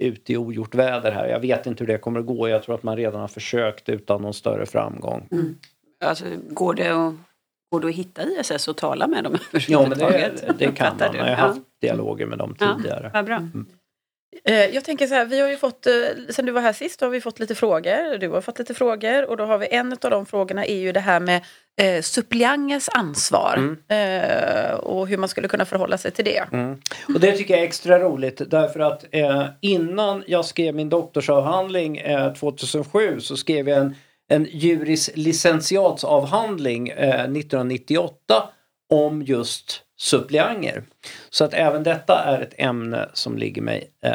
ute 0.04 0.34
i 0.34 0.38
ogjort 0.38 0.76
väder 0.76 1.12
här. 1.12 1.28
Jag 1.28 1.40
vet 1.40 1.66
inte 1.66 1.84
hur 1.84 1.88
det 1.88 1.98
kommer 1.98 2.20
att 2.20 2.26
gå. 2.26 2.50
Jag 2.50 2.64
tror 2.64 2.76
att 2.76 2.84
man 2.84 2.98
redan 2.98 3.22
har 3.22 3.28
försökt 3.28 3.90
utan 3.90 4.22
någon 4.22 4.34
större 4.34 4.66
framgång. 4.66 5.28
Mm. 5.32 5.58
Alltså, 6.06 6.26
går, 6.50 6.74
det 6.74 6.88
att, 6.88 7.14
går 7.72 7.80
det 7.80 7.88
att 7.88 7.96
hitta 7.96 8.24
ISS 8.24 8.68
och 8.68 8.78
tala 8.78 9.08
med 9.08 9.24
dem 9.24 9.38
Ja, 9.68 9.82
men 9.90 9.90
det, 10.00 10.54
det 10.58 10.72
kan 10.72 10.98
man. 10.98 11.16
Jag 11.16 11.24
har 11.24 11.36
haft 11.36 11.62
dialoger 11.82 12.26
med 12.26 12.38
dem 12.38 12.56
tidigare. 12.56 13.12
Ja, 13.14 13.24
bra. 13.24 13.36
Mm. 13.36 13.66
Eh, 14.44 14.66
jag 14.66 14.84
tänker 14.84 15.08
så 15.08 15.14
här, 15.14 15.26
vi 15.26 15.40
har 15.40 15.50
ju 15.50 15.58
fått, 15.58 15.88
eh, 15.88 15.94
sen 16.30 16.46
du 16.46 16.52
var 16.52 16.62
här 16.62 16.74
sist 16.74 17.02
har 17.02 17.10
vi 17.10 17.22
fått 17.22 17.40
lite 17.40 17.56
frågor. 17.56 18.18
Du 18.18 18.30
har 18.30 18.42
fått 18.42 18.60
lite 18.60 18.74
frågor 18.74 19.30
och 19.30 19.38
då 19.38 19.46
har 19.46 19.58
vi 19.58 19.68
en 19.72 19.92
av 19.92 20.12
de 20.12 20.26
frågorna 20.26 20.66
är 20.66 20.78
ju 20.78 20.92
det 20.92 21.00
här 21.00 21.20
med 21.20 21.42
eh, 21.82 22.02
suppliangers 22.02 22.90
ansvar 22.92 23.54
mm. 23.58 23.78
eh, 23.88 24.74
och 24.74 25.08
hur 25.08 25.18
man 25.18 25.30
skulle 25.30 25.48
kunna 25.48 25.66
förhålla 25.66 25.98
sig 25.98 26.12
till 26.12 26.26
det. 26.26 26.48
Mm. 26.54 26.82
Och 27.14 27.20
det 27.20 27.32
tycker 27.32 27.54
jag 27.54 27.64
är 27.64 27.68
extra 27.68 28.00
roligt 28.00 28.42
därför 28.48 28.80
att 28.80 29.06
eh, 29.12 29.46
innan 29.62 30.24
jag 30.28 30.46
skrev 30.46 30.76
min 30.76 30.90
doktorsavhandling 30.90 31.98
eh, 31.98 32.34
2007 32.34 33.20
så 33.20 33.38
skrev 33.38 33.70
jag 33.70 33.78
en, 33.78 33.96
en 34.30 34.48
juris 34.52 35.10
licentiatsavhandling 35.16 36.90
1998 36.90 38.44
om 38.90 39.22
just 39.22 39.87
suppleanter. 39.98 40.84
Så 41.30 41.46
att 41.46 41.54
även 41.54 41.84
detta 41.84 42.24
är 42.24 42.42
ett 42.42 42.54
ämne 42.58 43.10
som 43.14 43.38
ligger 43.38 43.62
mig 43.62 43.92
eh, 44.04 44.12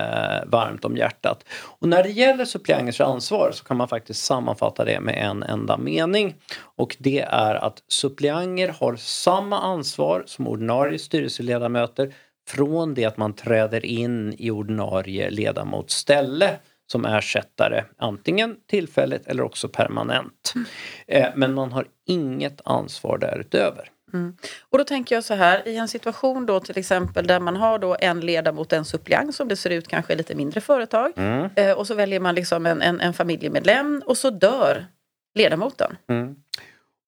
varmt 0.47 0.85
om 0.85 0.97
hjärtat. 0.97 1.45
Och 1.53 1.89
när 1.89 2.03
det 2.03 2.09
gäller 2.09 2.45
suppleanters 2.45 3.01
ansvar 3.01 3.51
så 3.55 3.65
kan 3.65 3.77
man 3.77 3.89
faktiskt 3.89 4.25
sammanfatta 4.25 4.85
det 4.85 5.01
med 5.01 5.31
en 5.31 5.43
enda 5.43 5.77
mening. 5.77 6.35
Och 6.77 6.97
det 6.99 7.21
är 7.21 7.55
att 7.55 7.83
suppleanter 7.89 8.69
har 8.69 8.97
samma 8.97 9.59
ansvar 9.59 10.23
som 10.27 10.49
ordinarie 10.49 10.99
styrelseledamöter 10.99 12.15
från 12.49 12.95
det 12.95 13.05
att 13.05 13.17
man 13.17 13.33
träder 13.33 13.87
in 13.87 14.35
i 14.39 14.51
ordinarie 14.51 15.31
ledamots 15.31 15.95
ställe 15.95 16.59
som 16.93 17.05
ersättare, 17.05 17.85
antingen 17.97 18.57
tillfälligt 18.67 19.27
eller 19.27 19.43
också 19.43 19.69
permanent. 19.69 20.53
Mm. 20.55 20.67
Eh, 21.07 21.31
men 21.37 21.55
man 21.55 21.73
har 21.73 21.87
inget 22.07 22.61
ansvar 22.65 23.19
därutöver. 23.19 23.89
Mm. 24.13 24.37
Och 24.71 24.79
då 24.79 24.85
tänker 24.85 25.15
jag 25.15 25.25
så 25.25 25.35
här, 25.35 25.69
i 25.69 25.77
en 25.77 25.89
situation 25.89 26.47
då 26.47 26.61
till 26.61 26.79
exempel 26.79 27.27
där 27.27 27.41
man 27.41 27.57
har 27.57 27.79
då 27.79 27.97
en 28.01 28.21
ledamot, 28.21 28.73
en 28.73 28.85
suppleant 28.85 29.35
som 29.35 29.49
det 29.49 29.57
ser 29.57 29.71
ut 29.71 29.89
kanske 29.89 30.15
lite 30.15 30.35
mindre 30.35 30.61
företag. 30.61 31.13
Mm. 31.17 31.51
Eh, 31.57 31.73
och 31.73 31.87
så 31.87 31.95
väljer 31.95 32.21
man 32.21 32.35
liksom 32.35 32.67
en, 32.67 32.83
en, 32.83 33.01
en, 33.01 33.15
familjemedlem 33.15 34.03
och 34.07 34.19
så 34.19 34.31
dör 34.31 34.87
ledamoten. 35.35 35.97
Mm. 36.09 36.37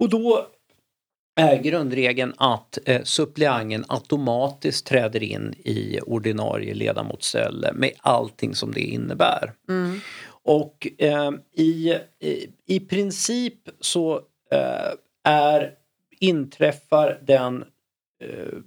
Och 0.00 0.08
då 0.08 0.46
är 1.36 1.56
grundregeln 1.56 2.34
att 2.36 2.78
eh, 2.84 3.02
suppleanten 3.02 3.84
automatiskt 3.88 4.86
träder 4.86 5.22
in 5.22 5.54
i 5.64 6.00
ordinarie 6.00 6.74
ledamotsställe 6.74 7.72
med 7.72 7.92
allting 7.98 8.54
som 8.54 8.72
det 8.72 8.80
innebär. 8.80 9.52
Mm. 9.68 10.00
Och 10.44 10.88
eh, 10.98 11.30
i, 11.52 11.98
i, 12.20 12.46
i 12.66 12.80
princip 12.80 13.68
så 13.80 14.20
eh, 14.52 14.92
är 15.24 15.72
inträffar 16.24 17.20
den 17.22 17.64
eh, 18.22 18.58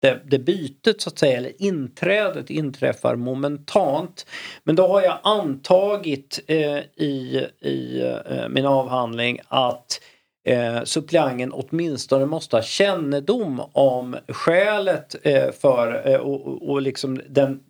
det, 0.00 0.20
det 0.24 0.38
bytet 0.38 1.00
så 1.00 1.10
att 1.10 1.18
säga, 1.18 1.36
eller 1.36 1.62
inträdet 1.62 2.50
inträffar 2.50 3.16
momentant. 3.16 4.26
Men 4.64 4.76
då 4.76 4.88
har 4.88 5.02
jag 5.02 5.18
antagit 5.22 6.40
eh, 6.46 6.78
i, 6.96 7.46
i 7.60 8.00
eh, 8.26 8.48
min 8.48 8.66
avhandling 8.66 9.40
att 9.48 10.00
eh, 10.48 10.82
suppleanten 10.84 11.52
åtminstone 11.52 12.26
måste 12.26 12.56
ha 12.56 12.62
kännedom 12.62 13.62
om 13.72 14.16
skälet 14.28 15.16
eh, 15.22 15.52
för 15.52 16.08
eh, 16.08 16.16
och, 16.16 16.70
och 16.70 16.82
liksom 16.82 17.20
den 17.28 17.60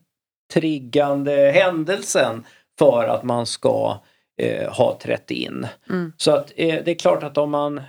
triggande 0.53 1.51
händelsen 1.55 2.45
för 2.79 3.05
att 3.05 3.23
man 3.23 3.47
ska 3.47 4.01
eh, 4.43 4.73
ha 4.73 4.99
trätt 5.03 5.31
in. 5.31 5.67
Mm. 5.91 6.13
Så 6.17 6.31
att 6.31 6.53
det 6.57 6.89
är 6.89 6.95
klart 6.95 7.23
att 7.23 7.39
om 7.39 7.51
man 7.51 7.81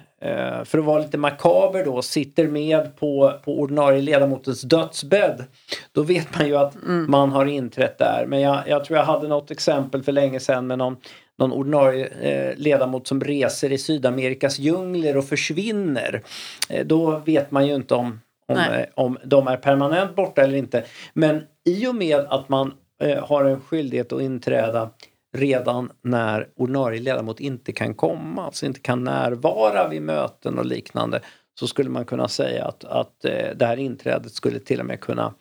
för 0.66 0.78
att 0.78 0.86
vara 0.86 1.00
lite 1.00 1.18
makaber 1.18 1.86
då, 1.86 2.02
sitter 2.02 2.48
med 2.48 2.96
på, 2.96 3.34
på 3.46 3.60
ordinarie 3.60 4.02
ledamotens 4.02 4.62
dödsbädd. 4.62 5.44
Då 5.92 6.02
vet 6.02 6.38
man 6.38 6.48
ju 6.48 6.56
att 6.56 6.76
mm. 6.76 7.12
man 7.12 7.32
har 7.32 7.46
inträtt 7.46 7.98
där. 7.98 8.26
Men 8.28 8.42
jag, 8.42 8.64
jag, 8.68 8.86
tror 8.86 8.98
jag 8.98 9.06
hade 9.06 9.28
något 9.28 9.52
exempel 9.52 10.04
för 10.04 10.12
länge 10.12 10.40
sedan 10.40 10.68
med 10.68 10.78
någon, 10.78 10.98
någon 11.38 11.52
ordinarie 11.52 12.08
eh, 12.22 12.58
ledamot 12.58 13.08
som 13.08 13.22
reser 13.22 13.72
i 13.72 13.78
Sydamerikas 13.78 14.60
djungler 14.60 15.18
och 15.18 15.26
försvinner. 15.26 16.22
Eh, 16.70 16.86
då 16.86 17.22
vet 17.26 17.52
man 17.52 17.68
ju 17.68 17.76
inte 17.76 17.96
om, 17.96 18.20
om, 18.48 18.58
eh, 18.58 18.86
om 18.96 19.18
de 19.24 19.48
är 19.48 19.58
permanent 19.58 20.16
borta 20.16 20.42
eller 20.42 20.58
inte. 20.58 20.84
Men 21.14 21.44
i 21.66 21.88
och 21.88 21.96
med 21.96 22.20
att 22.20 22.50
man 22.50 22.74
eh, 23.02 23.26
har 23.26 23.46
en 23.46 23.62
skyldighet 23.62 24.14
att 24.14 24.22
inträda 24.22 24.90
redan 25.38 25.92
när 26.02 26.48
ordinarie 26.56 27.02
ledamot 27.02 27.40
inte 27.40 27.72
kan 27.72 27.94
komma, 27.94 28.46
alltså 28.46 28.66
inte 28.66 28.80
kan 28.80 29.04
närvara 29.04 29.88
vid 29.88 30.02
möten 30.02 30.60
och 30.60 30.66
liknande, 30.66 31.22
så 31.60 31.68
skulle 31.68 31.90
man 31.90 32.06
kunna 32.06 32.28
säga 32.28 32.66
att, 32.66 32.84
att 32.84 33.26
eh, 33.26 33.50
det 33.56 33.66
här 33.66 33.78
inträdet 33.78 34.34
skulle 34.34 34.60
till 34.60 34.80
och 34.80 34.86
med 34.86 35.00
kunna 35.00 35.34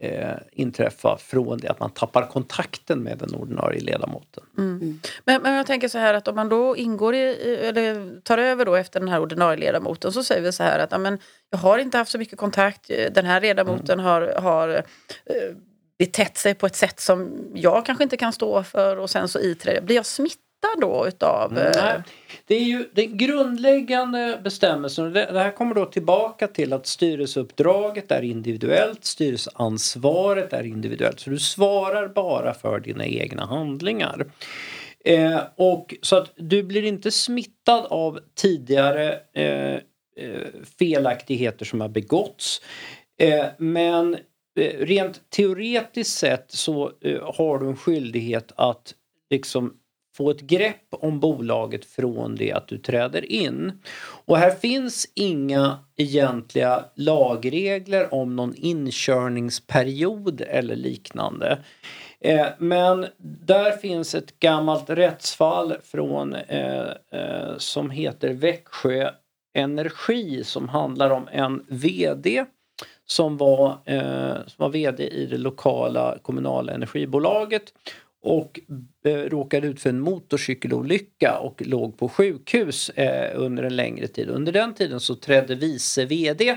eh, 0.00 0.34
inträffa 0.52 1.16
från 1.16 1.58
det 1.58 1.68
att 1.68 1.80
man 1.80 1.90
tappar 1.90 2.26
kontakten 2.26 3.02
med 3.02 3.18
den 3.18 3.34
ordinarie 3.34 3.80
ledamoten. 3.80 4.44
Mm. 4.58 5.00
Men, 5.24 5.42
men 5.42 5.54
jag 5.54 5.66
tänker 5.66 5.88
så 5.88 5.98
här 5.98 6.14
att 6.14 6.28
om 6.28 6.36
man 6.36 6.48
då 6.48 6.76
ingår 6.76 7.14
i, 7.14 7.56
eller 7.68 8.20
tar 8.20 8.38
över 8.38 8.64
då 8.64 8.74
efter 8.74 9.00
den 9.00 9.08
här 9.08 9.20
ordinarie 9.20 9.60
ledamoten 9.60 10.12
så 10.12 10.24
säger 10.24 10.42
vi 10.42 10.52
så 10.52 10.62
här 10.62 10.78
att 10.78 10.92
amen, 10.92 11.18
jag 11.50 11.58
har 11.58 11.78
inte 11.78 11.98
haft 11.98 12.10
så 12.10 12.18
mycket 12.18 12.38
kontakt, 12.38 12.90
den 13.10 13.24
här 13.24 13.40
ledamoten 13.40 14.00
mm. 14.00 14.06
har, 14.06 14.22
har 14.22 14.68
eh, 14.68 15.56
betett 15.98 16.36
sig 16.36 16.54
på 16.54 16.66
ett 16.66 16.76
sätt 16.76 17.00
som 17.00 17.50
jag 17.54 17.86
kanske 17.86 18.04
inte 18.04 18.16
kan 18.16 18.32
stå 18.32 18.62
för 18.62 18.96
och 18.96 19.10
sen 19.10 19.28
så 19.28 19.40
iträder 19.40 19.80
Blir 19.80 19.96
jag 19.96 20.06
smittad 20.06 20.40
då 20.80 21.06
utav... 21.08 21.52
Nej, 21.52 21.66
eh, 21.66 22.00
det 22.46 22.54
är 22.54 22.64
ju 22.64 22.88
den 22.92 23.16
grundläggande 23.16 24.40
bestämmelsen. 24.44 25.12
Det 25.12 25.38
här 25.40 25.50
kommer 25.50 25.74
då 25.74 25.86
tillbaka 25.86 26.48
till 26.48 26.72
att 26.72 26.86
styrelseuppdraget 26.86 28.12
är 28.12 28.22
individuellt, 28.22 29.04
styrelseansvaret 29.04 30.52
är 30.52 30.62
individuellt. 30.62 31.20
Så 31.20 31.30
du 31.30 31.38
svarar 31.38 32.08
bara 32.08 32.54
för 32.54 32.80
dina 32.80 33.06
egna 33.06 33.46
handlingar. 33.46 34.26
Eh, 35.04 35.40
och 35.56 35.94
så 36.02 36.16
att 36.16 36.32
du 36.36 36.62
blir 36.62 36.82
inte 36.82 37.10
smittad 37.10 37.86
av 37.90 38.20
tidigare 38.34 39.18
eh, 39.32 39.74
eh 39.74 39.80
felaktigheter 40.78 41.64
som 41.64 41.80
har 41.80 41.88
begåtts. 41.88 42.60
Eh, 43.18 43.44
men 43.58 44.16
Eh, 44.56 44.86
rent 44.86 45.30
teoretiskt 45.30 46.18
sett 46.18 46.44
så 46.48 46.92
eh, 47.00 47.34
har 47.34 47.58
du 47.58 47.66
en 47.66 47.76
skyldighet 47.76 48.52
att 48.56 48.94
liksom 49.30 49.74
få 50.16 50.30
ett 50.30 50.40
grepp 50.40 50.88
om 50.90 51.20
bolaget 51.20 51.84
från 51.84 52.34
det 52.34 52.52
att 52.52 52.68
du 52.68 52.78
träder 52.78 53.32
in. 53.32 53.72
Och 54.26 54.38
här 54.38 54.50
finns 54.50 55.12
inga 55.14 55.78
egentliga 55.96 56.84
lagregler 56.94 58.14
om 58.14 58.36
någon 58.36 58.54
inkörningsperiod 58.56 60.40
eller 60.40 60.76
liknande. 60.76 61.58
Eh, 62.20 62.46
men 62.58 63.06
där 63.18 63.72
finns 63.72 64.14
ett 64.14 64.38
gammalt 64.38 64.90
rättsfall 64.90 65.74
från 65.84 66.34
eh, 66.34 66.88
som 67.58 67.90
heter 67.90 68.32
Växjö 68.32 69.10
Energi 69.54 70.44
som 70.44 70.68
handlar 70.68 71.10
om 71.10 71.28
en 71.32 71.64
VD 71.68 72.44
som 73.06 73.36
var, 73.36 73.78
eh, 73.84 74.34
som 74.46 74.56
var 74.56 74.68
VD 74.68 75.08
i 75.08 75.26
det 75.26 75.38
lokala 75.38 76.18
kommunala 76.22 76.72
energibolaget 76.72 77.62
och 78.22 78.60
eh, 79.04 79.10
råkade 79.10 79.66
ut 79.66 79.80
för 79.80 79.90
en 79.90 80.00
motorcykelolycka 80.00 81.38
och 81.38 81.62
låg 81.66 81.98
på 81.98 82.08
sjukhus 82.08 82.90
eh, 82.90 83.30
under 83.34 83.62
en 83.62 83.76
längre 83.76 84.06
tid. 84.06 84.28
Under 84.30 84.52
den 84.52 84.74
tiden 84.74 85.00
så 85.00 85.14
trädde 85.14 85.54
vice 85.54 86.04
VD 86.04 86.56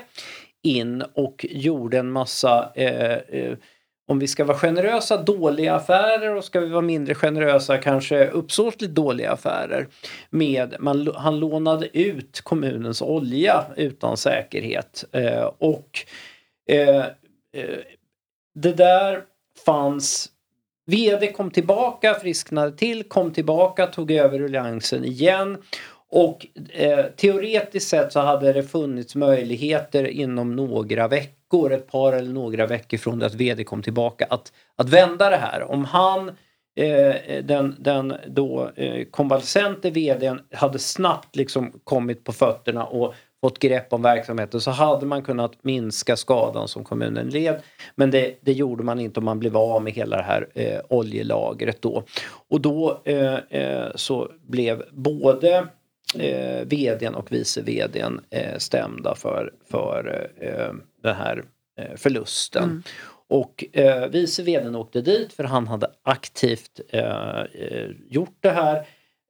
in 0.64 1.04
och 1.14 1.46
gjorde 1.50 2.00
en 2.00 2.12
massa 2.12 2.72
eh, 2.76 3.14
eh, 3.14 3.58
om 4.08 4.20
vi 4.20 4.28
ska 4.28 4.46
vara 4.46 4.58
generösa, 4.58 5.24
dåliga 5.24 5.76
affärer 5.76 6.36
och 6.36 6.44
ska 6.44 6.60
vi 6.60 6.70
vara 6.70 6.82
mindre 6.82 7.16
generösa, 7.16 7.78
kanske 7.78 8.28
uppsåtligt 8.28 8.94
dåliga 8.94 9.32
affärer. 9.32 9.88
Med, 10.30 10.76
man, 10.80 11.12
han 11.16 11.40
lånade 11.40 11.98
ut 11.98 12.42
kommunens 12.42 13.02
olja 13.02 13.66
utan 13.76 14.18
säkerhet 14.18 15.06
eh, 15.12 15.52
och 15.58 16.06
Eh, 16.70 17.06
eh, 17.54 17.80
det 18.56 18.74
där 18.74 19.24
fanns 19.66 20.30
VD 20.86 21.32
kom 21.32 21.52
tillbaka, 21.52 22.14
frisknade 22.14 22.78
till, 22.78 23.04
kom 23.04 23.34
tillbaka, 23.34 23.88
tog 23.88 24.12
över 24.12 24.40
ruljangsen 24.40 25.06
igen 25.06 25.58
Och 26.12 26.48
eh, 26.74 27.06
teoretiskt 27.06 27.90
sett 27.90 28.14
så 28.14 28.20
hade 28.20 28.54
det 28.54 28.64
funnits 28.64 29.16
möjligheter 29.16 30.04
inom 30.08 30.56
några 30.56 31.08
veckor, 31.08 31.72
ett 31.72 31.92
par 31.92 32.14
eller 32.14 32.34
några 32.34 32.68
veckor 32.68 32.98
från 32.98 33.20
det 33.20 33.26
att 33.26 33.34
VD 33.34 33.64
kom 33.64 33.84
tillbaka, 33.84 34.28
att, 34.30 34.52
att 34.76 34.90
vända 34.90 35.30
det 35.30 35.38
här. 35.38 35.72
Om 35.72 35.86
han 35.86 36.30
eh, 36.76 37.44
den, 37.44 37.76
den 37.80 38.16
då 38.28 38.72
eh, 38.76 39.06
konvalescente 39.06 39.90
vdn 39.90 40.42
hade 40.54 40.80
snabbt 40.80 41.36
liksom 41.36 41.80
kommit 41.84 42.24
på 42.24 42.34
fötterna 42.34 42.86
och 42.86 43.14
fått 43.42 43.60
grepp 43.60 43.94
om 43.94 44.02
verksamheten 44.02 44.62
så 44.62 44.72
hade 44.72 45.06
man 45.06 45.24
kunnat 45.24 45.64
minska 45.64 46.18
skadan 46.18 46.68
som 46.68 46.84
kommunen 46.84 47.30
led. 47.30 47.62
Men 47.96 48.12
det, 48.12 48.36
det 48.42 48.54
gjorde 48.54 48.84
man 48.84 49.00
inte 49.00 49.20
om 49.20 49.26
man 49.26 49.40
blev 49.40 49.58
av 49.58 49.84
med 49.84 49.94
hela 49.94 50.18
det 50.18 50.24
här 50.24 50.48
eh, 50.54 50.80
oljelagret 50.90 51.82
då. 51.82 52.04
Och 52.50 52.62
då 52.62 53.02
eh, 53.06 53.36
eh, 53.36 53.88
så 53.96 54.32
blev 54.48 54.84
både 54.92 55.68
eh, 56.16 56.66
vdn 56.66 57.16
och 57.16 57.32
vice 57.32 57.62
vdn 57.62 58.22
eh, 58.30 58.58
stämda 58.58 59.16
för, 59.16 59.54
för 59.72 60.30
eh, 60.40 60.74
den 61.04 61.16
här 61.16 61.44
eh, 61.80 61.96
förlusten. 61.96 62.64
Mm. 62.64 62.84
Och 63.28 63.66
eh, 63.74 64.08
vice 64.08 64.44
vdn 64.44 64.76
åkte 64.76 65.02
dit 65.02 65.34
för 65.34 65.44
han 65.44 65.68
hade 65.68 65.88
aktivt 66.04 66.80
eh, 66.90 67.40
eh 67.40 67.90
gjort 68.10 68.38
det 68.40 68.50
här. 68.50 68.86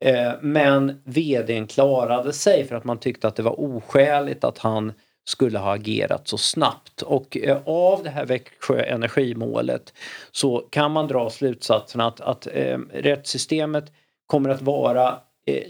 Eh, 0.05 0.31
men 0.41 1.01
vdn 1.03 1.67
klarade 1.67 2.33
sig 2.33 2.67
för 2.67 2.75
att 2.75 2.83
man 2.83 2.99
tyckte 2.99 3.27
att 3.27 3.35
det 3.35 3.43
var 3.43 3.59
oskäligt 3.59 4.43
att 4.43 4.57
han 4.57 4.93
skulle 5.25 5.59
ha 5.59 5.75
agerat 5.75 6.27
så 6.27 6.37
snabbt. 6.37 7.01
Och 7.01 7.37
eh, 7.37 7.61
av 7.65 8.03
det 8.03 8.09
här 8.09 8.25
Växjö 8.25 8.81
energimålet 8.81 9.93
så 10.31 10.57
kan 10.57 10.91
man 10.91 11.07
dra 11.07 11.29
slutsatsen 11.29 12.01
att, 12.01 12.21
att 12.21 12.47
eh, 12.53 12.77
rättssystemet 12.93 13.91
kommer 14.25 14.49
att 14.49 14.61
vara 14.61 15.19
eh, 15.45 15.63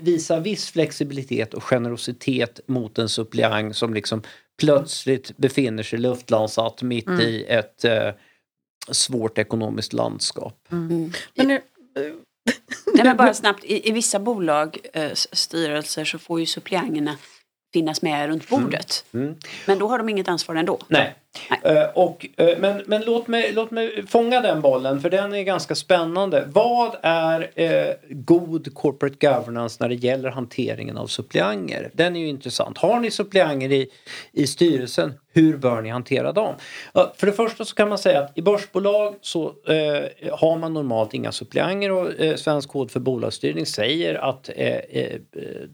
visa 0.00 0.40
viss 0.40 0.70
flexibilitet 0.70 1.54
och 1.54 1.62
generositet 1.62 2.60
mot 2.66 2.98
en 2.98 3.08
suppleant 3.08 3.76
som 3.76 3.94
liksom 3.94 4.22
plötsligt 4.58 5.36
befinner 5.36 5.82
sig 5.82 5.98
luftlandsatt 5.98 6.82
mitt 6.82 7.06
mm. 7.06 7.20
i 7.20 7.44
ett 7.48 7.84
eh, 7.84 8.10
svårt 8.90 9.38
ekonomiskt 9.38 9.92
landskap. 9.92 10.68
Mm. 10.72 11.12
Men 11.34 11.46
nu, 11.46 11.60
Nej, 12.94 13.04
men 13.04 13.16
bara 13.16 13.34
snabbt, 13.34 13.64
i, 13.64 13.88
i 13.88 13.92
vissa 13.92 14.18
bolag, 14.18 14.78
eh, 14.92 15.12
så 16.04 16.18
får 16.18 16.40
ju 16.40 16.46
suppleanterna 16.46 17.16
finnas 17.72 18.02
med 18.02 18.26
runt 18.26 18.48
bordet. 18.48 19.04
Mm. 19.14 19.26
Mm. 19.26 19.38
Men 19.66 19.78
då 19.78 19.88
har 19.88 19.98
de 19.98 20.08
inget 20.08 20.28
ansvar 20.28 20.54
ändå. 20.54 20.78
Nej. 20.88 21.16
Eh, 21.62 21.84
och, 21.94 22.26
eh, 22.36 22.58
men 22.58 22.82
men 22.86 23.02
låt, 23.06 23.28
mig, 23.28 23.52
låt 23.52 23.70
mig 23.70 24.06
fånga 24.06 24.40
den 24.40 24.60
bollen 24.60 25.00
för 25.00 25.10
den 25.10 25.34
är 25.34 25.42
ganska 25.42 25.74
spännande. 25.74 26.44
Vad 26.46 26.96
är 27.02 27.50
eh, 27.54 27.94
god 28.08 28.74
corporate 28.74 29.26
governance 29.26 29.76
när 29.80 29.88
det 29.88 29.94
gäller 29.94 30.30
hanteringen 30.30 30.96
av 30.96 31.06
suppleanter? 31.06 31.90
Den 31.92 32.16
är 32.16 32.20
ju 32.20 32.28
intressant. 32.28 32.78
Har 32.78 33.00
ni 33.00 33.10
suppleanter 33.10 33.72
i, 33.72 33.88
i 34.32 34.46
styrelsen? 34.46 35.12
Hur 35.36 35.56
bör 35.56 35.82
ni 35.82 35.88
hantera 35.88 36.32
dem? 36.32 36.54
För 37.16 37.26
det 37.26 37.32
första 37.32 37.64
så 37.64 37.74
kan 37.74 37.88
man 37.88 37.98
säga 37.98 38.20
att 38.20 38.38
i 38.38 38.42
börsbolag 38.42 39.14
så 39.20 39.46
eh, 39.46 40.30
har 40.32 40.58
man 40.58 40.74
normalt 40.74 41.14
inga 41.14 41.32
suppleanter 41.32 41.92
och 41.92 42.20
eh, 42.20 42.36
Svensk 42.36 42.68
kod 42.68 42.90
för 42.90 43.00
bolagsstyrning 43.00 43.66
säger 43.66 44.14
att 44.14 44.50
eh, 44.56 44.66
eh 44.66 45.20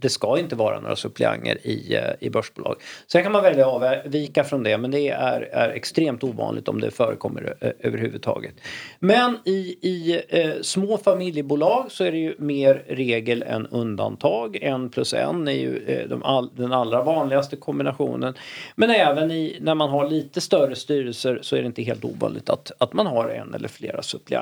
det 0.00 0.08
ska 0.08 0.38
inte 0.38 0.56
vara 0.56 0.80
några 0.80 0.96
suppleanter 0.96 1.66
i, 1.66 1.94
eh, 1.94 2.02
i 2.20 2.30
börsbolag. 2.30 2.76
Sen 3.06 3.22
kan 3.22 3.32
man 3.32 3.42
välja 3.42 3.66
att 3.66 4.04
avvika 4.04 4.44
från 4.44 4.62
det 4.62 4.78
men 4.78 4.90
det 4.90 5.08
är, 5.08 5.49
är 5.52 5.68
extremt 5.68 6.24
ovanligt 6.24 6.68
om 6.68 6.80
det 6.80 6.90
förekommer 6.90 7.54
eh, 7.60 7.70
överhuvudtaget. 7.78 8.54
Men 8.98 9.38
i, 9.44 9.78
i 9.82 10.22
eh, 10.28 10.50
små 10.62 10.98
familjebolag 10.98 11.86
så 11.88 12.04
är 12.04 12.12
det 12.12 12.18
ju 12.18 12.34
mer 12.38 12.84
regel 12.88 13.42
än 13.42 13.66
undantag. 13.66 14.58
En 14.62 14.90
plus 14.90 15.14
en 15.14 15.48
är 15.48 15.52
ju 15.52 15.84
eh, 15.86 16.08
de 16.08 16.22
all, 16.22 16.50
den 16.56 16.72
allra 16.72 17.02
vanligaste 17.02 17.56
kombinationen. 17.56 18.34
Men 18.74 18.90
även 18.90 19.30
i 19.30 19.58
när 19.60 19.74
man 19.74 19.90
har 19.90 20.10
lite 20.10 20.40
större 20.40 20.76
styrelser 20.76 21.38
så 21.42 21.56
är 21.56 21.60
det 21.60 21.66
inte 21.66 21.82
helt 21.82 22.04
ovanligt 22.04 22.50
att, 22.50 22.72
att 22.78 22.92
man 22.92 23.06
har 23.06 23.28
en 23.28 23.54
eller 23.54 23.68
flera 23.68 24.02
suppleanter. 24.02 24.40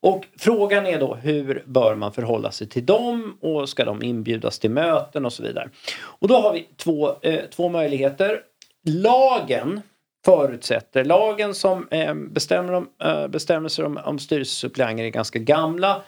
Och 0.00 0.26
frågan 0.38 0.86
är 0.86 1.00
då 1.00 1.14
hur 1.14 1.62
bör 1.66 1.94
man 1.94 2.12
förhålla 2.12 2.50
sig 2.50 2.68
till 2.68 2.86
dem 2.86 3.38
och 3.40 3.68
ska 3.68 3.84
de 3.84 4.02
inbjudas 4.02 4.58
till 4.58 4.70
möten 4.70 5.26
och 5.26 5.32
så 5.32 5.42
vidare. 5.42 5.68
Och 6.02 6.28
då 6.28 6.34
har 6.34 6.52
vi 6.52 6.68
två, 6.76 7.14
eh, 7.22 7.40
två 7.50 7.68
möjligheter. 7.68 8.40
Lagen 8.86 9.80
förutsätter, 10.24 11.04
lagen 11.04 11.54
som 11.54 11.88
eh, 11.90 12.14
bestämmer 12.14 12.72
om, 12.72 12.88
eh, 13.04 13.28
bestämmelser 13.28 13.84
om, 13.84 14.00
om 14.04 14.18
styrelsesuppleanter 14.18 15.04
är 15.04 15.08
ganska 15.08 15.38
gamla 15.38 16.02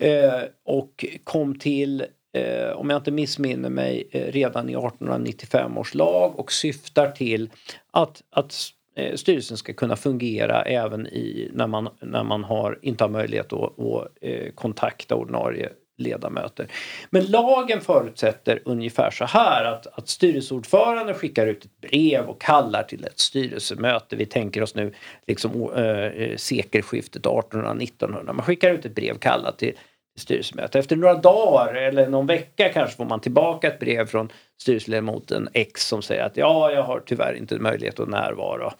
eh, 0.00 0.42
och 0.64 1.04
kom 1.24 1.58
till 1.58 2.04
eh, 2.36 2.76
om 2.76 2.90
jag 2.90 2.96
inte 2.96 3.10
missminner 3.10 3.70
mig, 3.70 4.08
eh, 4.10 4.32
redan 4.32 4.68
i 4.68 4.72
1895 4.72 5.78
års 5.78 5.94
lag 5.94 6.38
och 6.38 6.52
syftar 6.52 7.10
till 7.10 7.50
att, 7.90 8.22
att 8.30 8.54
eh, 8.96 9.14
styrelsen 9.14 9.56
ska 9.56 9.72
kunna 9.72 9.96
fungera 9.96 10.62
även 10.62 11.06
i, 11.06 11.50
när, 11.52 11.66
man, 11.66 11.88
när 12.00 12.24
man 12.24 12.44
har, 12.44 12.78
inte 12.82 13.04
har 13.04 13.08
möjlighet 13.08 13.52
att, 13.52 13.78
att 13.80 14.08
kontakta 14.54 15.14
ordinarie 15.14 15.68
ledamöter. 16.02 16.66
Men 17.10 17.24
lagen 17.26 17.80
förutsätter 17.80 18.62
ungefär 18.64 19.10
så 19.10 19.24
här 19.24 19.64
att, 19.64 19.86
att 19.98 20.08
styrelseordföranden 20.08 21.14
skickar 21.14 21.46
ut 21.46 21.64
ett 21.64 21.90
brev 21.90 22.24
och 22.24 22.40
kallar 22.40 22.82
till 22.82 23.04
ett 23.04 23.18
styrelsemöte. 23.18 24.16
Vi 24.16 24.26
tänker 24.26 24.62
oss 24.62 24.74
nu 24.74 24.92
liksom 25.26 25.72
äh, 25.72 26.36
sekelskiftet 26.36 27.22
1800-1900. 27.22 28.32
Man 28.32 28.42
skickar 28.42 28.70
ut 28.70 28.84
ett 28.84 28.94
brev 28.94 29.18
kallat 29.18 29.58
till 29.58 29.74
styrelsemöte. 30.18 30.78
Efter 30.78 30.96
några 30.96 31.14
dagar 31.14 31.74
eller 31.74 32.08
någon 32.08 32.26
vecka 32.26 32.68
kanske 32.68 32.96
får 32.96 33.04
man 33.04 33.20
tillbaka 33.20 33.68
ett 33.68 33.78
brev 33.78 34.06
från 34.06 34.28
styrelseledamoten 34.60 35.48
X 35.52 35.88
som 35.88 36.02
säger 36.02 36.24
att 36.24 36.36
ja, 36.36 36.72
jag 36.72 36.82
har 36.82 37.02
tyvärr 37.06 37.34
inte 37.34 37.58
möjlighet 37.58 38.00
att 38.00 38.08
närvara 38.08 38.72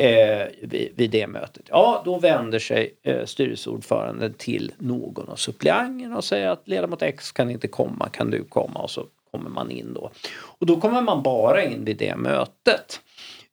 eh, 0.00 0.46
vid, 0.60 0.92
vid 0.96 1.10
det 1.10 1.26
mötet. 1.26 1.62
Ja, 1.68 2.02
då 2.04 2.18
vänder 2.18 2.58
sig 2.58 2.94
eh, 3.02 3.24
styrelseordföranden 3.24 4.34
till 4.34 4.72
någon 4.78 5.28
av 5.28 5.36
suppleanterna 5.36 6.16
och 6.16 6.24
säger 6.24 6.48
att 6.48 6.68
ledamot 6.68 7.02
X 7.02 7.32
kan 7.32 7.50
inte 7.50 7.68
komma, 7.68 8.08
kan 8.08 8.30
du 8.30 8.44
komma? 8.44 8.80
Och 8.80 8.90
så 8.90 9.06
kommer 9.30 9.50
man 9.50 9.70
in 9.70 9.94
då. 9.94 10.10
Och 10.58 10.66
då 10.66 10.80
kommer 10.80 11.02
man 11.02 11.22
bara 11.22 11.64
in 11.64 11.84
vid 11.84 11.96
det 11.96 12.16
mötet. 12.16 13.00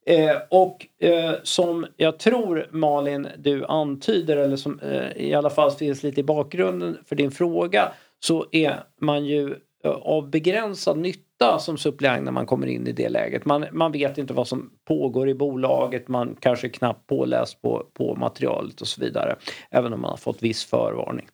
Eh, 0.06 0.36
och 0.48 0.86
eh, 0.98 1.34
som 1.42 1.86
jag 1.96 2.18
tror 2.18 2.68
Malin 2.70 3.28
du 3.38 3.64
antyder 3.64 4.36
eller 4.36 4.56
som 4.56 4.80
eh, 4.80 5.26
i 5.26 5.34
alla 5.34 5.50
fall 5.50 5.70
finns 5.70 6.02
lite 6.02 6.20
i 6.20 6.24
bakgrunden 6.24 6.98
för 7.06 7.16
din 7.16 7.30
fråga 7.30 7.92
så 8.20 8.46
är 8.52 8.84
man 9.00 9.24
ju 9.24 9.54
eh, 9.84 9.90
av 9.90 10.30
begränsad 10.30 10.98
nytta 10.98 11.27
som 11.58 11.78
suppleant 11.78 12.24
när 12.24 12.32
man 12.32 12.46
kommer 12.46 12.66
in 12.66 12.86
i 12.86 12.92
det 12.92 13.08
läget. 13.08 13.44
Man, 13.44 13.66
man 13.72 13.92
vet 13.92 14.18
inte 14.18 14.32
vad 14.32 14.48
som 14.48 14.70
pågår 14.88 15.28
i 15.28 15.34
bolaget, 15.34 16.08
man 16.08 16.36
kanske 16.40 16.68
knappt 16.68 17.06
påläst 17.06 17.62
på, 17.62 17.86
på 17.94 18.14
materialet 18.14 18.80
och 18.80 18.88
så 18.88 19.00
vidare. 19.00 19.36
Även 19.70 19.92
om 19.92 20.00
man 20.00 20.10
har 20.10 20.16
fått 20.16 20.42
viss 20.42 20.64
förvarning. 20.64 21.28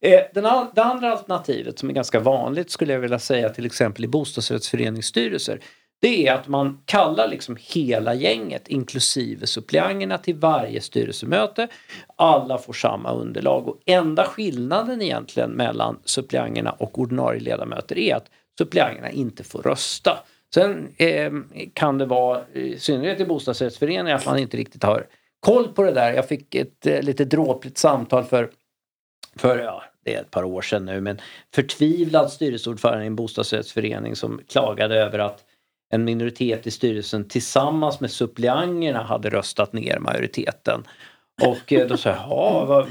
Eh, 0.00 0.20
den, 0.34 0.44
det 0.74 0.82
andra 0.82 1.12
alternativet 1.12 1.78
som 1.78 1.90
är 1.90 1.94
ganska 1.94 2.20
vanligt 2.20 2.70
skulle 2.70 2.92
jag 2.92 3.00
vilja 3.00 3.18
säga 3.18 3.48
till 3.48 3.66
exempel 3.66 4.04
i 4.04 4.08
bostadsrättsföreningsstyrelser 4.08 5.60
det 6.02 6.26
är 6.26 6.34
att 6.34 6.48
man 6.48 6.82
kallar 6.84 7.28
liksom 7.28 7.56
hela 7.60 8.14
gänget, 8.14 8.68
inklusive 8.68 9.46
suppleanterna, 9.46 10.18
till 10.18 10.34
varje 10.34 10.80
styrelsemöte. 10.80 11.68
Alla 12.16 12.58
får 12.58 12.72
samma 12.72 13.12
underlag 13.12 13.68
och 13.68 13.80
enda 13.86 14.24
skillnaden 14.24 15.02
egentligen 15.02 15.50
mellan 15.50 15.98
suppleanterna 16.04 16.70
och 16.70 16.98
ordinarie 16.98 17.40
ledamöter 17.40 17.98
är 17.98 18.16
att 18.16 18.30
suppleanterna 18.60 19.10
inte 19.10 19.44
får 19.44 19.62
rösta. 19.62 20.18
Sen 20.54 20.94
eh, 20.96 21.32
kan 21.74 21.98
det 21.98 22.06
vara, 22.06 22.48
i 22.52 22.78
synnerhet 22.78 23.20
i 23.20 23.24
bostadsrättsföreningar, 23.24 24.16
att 24.16 24.26
man 24.26 24.38
inte 24.38 24.56
riktigt 24.56 24.82
har 24.82 25.06
koll 25.40 25.68
på 25.68 25.82
det 25.82 25.92
där. 25.92 26.12
Jag 26.12 26.28
fick 26.28 26.54
ett 26.54 26.86
eh, 26.86 27.02
lite 27.02 27.24
dråpligt 27.24 27.78
samtal 27.78 28.24
för, 28.24 28.50
för 29.36 29.58
ja, 29.58 29.82
det 30.04 30.14
är 30.14 30.20
ett 30.20 30.30
par 30.30 30.44
år 30.44 30.62
sedan 30.62 30.84
nu, 30.84 31.00
men 31.00 31.20
förtvivlad 31.54 32.32
styrelseordförande 32.32 33.04
i 33.04 33.06
en 33.06 33.16
bostadsrättsförening 33.16 34.16
som 34.16 34.40
klagade 34.48 34.96
över 34.96 35.18
att 35.18 35.44
en 35.92 36.04
minoritet 36.04 36.66
i 36.66 36.70
styrelsen 36.70 37.28
tillsammans 37.28 38.00
med 38.00 38.10
suppleanterna 38.10 39.02
hade 39.02 39.30
röstat 39.30 39.72
ner 39.72 39.98
majoriteten. 39.98 40.84
Och 41.40 41.72
eh, 41.72 41.86
då 41.86 41.96
sa 41.96 42.10
jag, 42.10 42.66
var, 42.66 42.82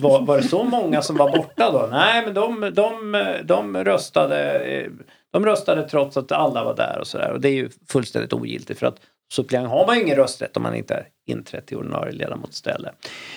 var, 0.00 0.20
var 0.20 0.36
det 0.36 0.42
så 0.42 0.64
många 0.64 1.02
som 1.02 1.16
var 1.16 1.36
borta 1.36 1.70
då? 1.72 1.88
Nej 1.90 2.22
men 2.24 2.34
de, 2.34 2.70
de, 2.74 3.16
de, 3.44 3.84
röstade, 3.84 4.58
eh, 4.58 4.90
de 5.32 5.46
röstade 5.46 5.88
trots 5.88 6.16
att 6.16 6.32
alla 6.32 6.64
var 6.64 6.76
där 6.76 6.98
och 7.00 7.06
sådär. 7.06 7.30
Och 7.32 7.40
det 7.40 7.48
är 7.48 7.52
ju 7.52 7.70
fullständigt 7.88 8.32
ogiltigt 8.32 8.78
för 8.78 8.86
att 8.86 8.96
suppleant 9.32 9.68
har 9.68 9.86
man 9.86 9.96
ju 9.96 10.02
ingen 10.02 10.16
rösträtt 10.16 10.56
om 10.56 10.62
man 10.62 10.74
inte 10.74 10.94
är 10.94 11.06
inträtt 11.26 11.72
i 11.72 11.76
ordinarie 11.76 12.12
ledamotsställe. 12.12 12.92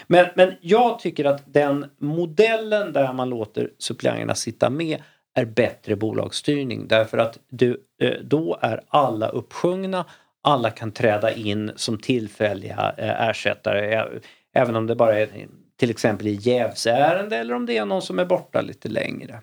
Men, 0.07 0.25
men 0.35 0.53
jag 0.61 0.99
tycker 0.99 1.25
att 1.25 1.43
den 1.45 1.85
modellen 2.01 2.93
där 2.93 3.13
man 3.13 3.29
låter 3.29 3.69
suppleanterna 3.77 4.35
sitta 4.35 4.69
med 4.69 5.01
är 5.35 5.45
bättre 5.45 5.95
bolagsstyrning 5.95 6.87
därför 6.87 7.17
att 7.17 7.39
du, 7.49 7.83
eh, 8.01 8.11
då 8.23 8.57
är 8.61 8.81
alla 8.87 9.27
uppsjungna, 9.27 10.05
alla 10.43 10.69
kan 10.69 10.91
träda 10.91 11.31
in 11.31 11.71
som 11.75 11.97
tillfälliga 11.97 12.93
ersättare 12.97 14.05
även 14.55 14.75
om 14.75 14.87
det 14.87 14.95
bara 14.95 15.19
är 15.19 15.47
till 15.77 15.89
exempel 15.89 16.27
i 16.27 16.37
jävsärende 16.41 17.37
eller 17.37 17.53
om 17.53 17.65
det 17.65 17.77
är 17.77 17.85
någon 17.85 18.01
som 18.01 18.19
är 18.19 18.25
borta 18.25 18.61
lite 18.61 18.89
längre. 18.89 19.41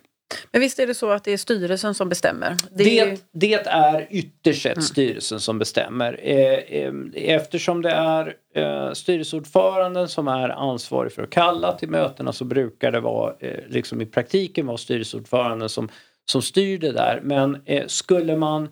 Men 0.51 0.61
visst 0.61 0.79
är 0.79 0.87
det 0.87 0.95
så 0.95 1.11
att 1.11 1.25
det 1.25 1.33
är 1.33 1.37
styrelsen 1.37 1.95
som 1.95 2.09
bestämmer? 2.09 2.57
Det, 2.71 2.85
det, 2.85 2.99
är, 2.99 3.19
det 3.33 3.55
är 3.67 4.07
ytterst 4.11 4.63
sett 4.63 4.73
mm. 4.73 4.83
styrelsen 4.83 5.41
som 5.41 5.59
bestämmer. 5.59 6.21
Eh, 6.23 6.93
eftersom 7.15 7.83
det 7.83 7.91
är 7.91 8.37
styrelseordföranden 8.95 10.09
som 10.09 10.29
är 10.29 10.49
ansvarig 10.49 11.13
för 11.13 11.23
att 11.23 11.31
kalla 11.31 11.73
till 11.73 11.89
mötena 11.89 12.33
så 12.33 12.45
brukar 12.45 12.93
det 12.93 13.01
vara, 13.01 13.35
liksom 13.69 14.01
i 14.01 14.07
praktiken 14.07 14.67
vara 14.67 14.77
styrelseordföranden 14.77 15.69
som, 15.69 15.89
som 16.25 16.43
styr 16.43 16.79
det 16.79 16.93
där. 16.93 17.21
Men 17.23 17.59
skulle 17.87 18.37
man 18.37 18.63
Eh, 18.65 18.69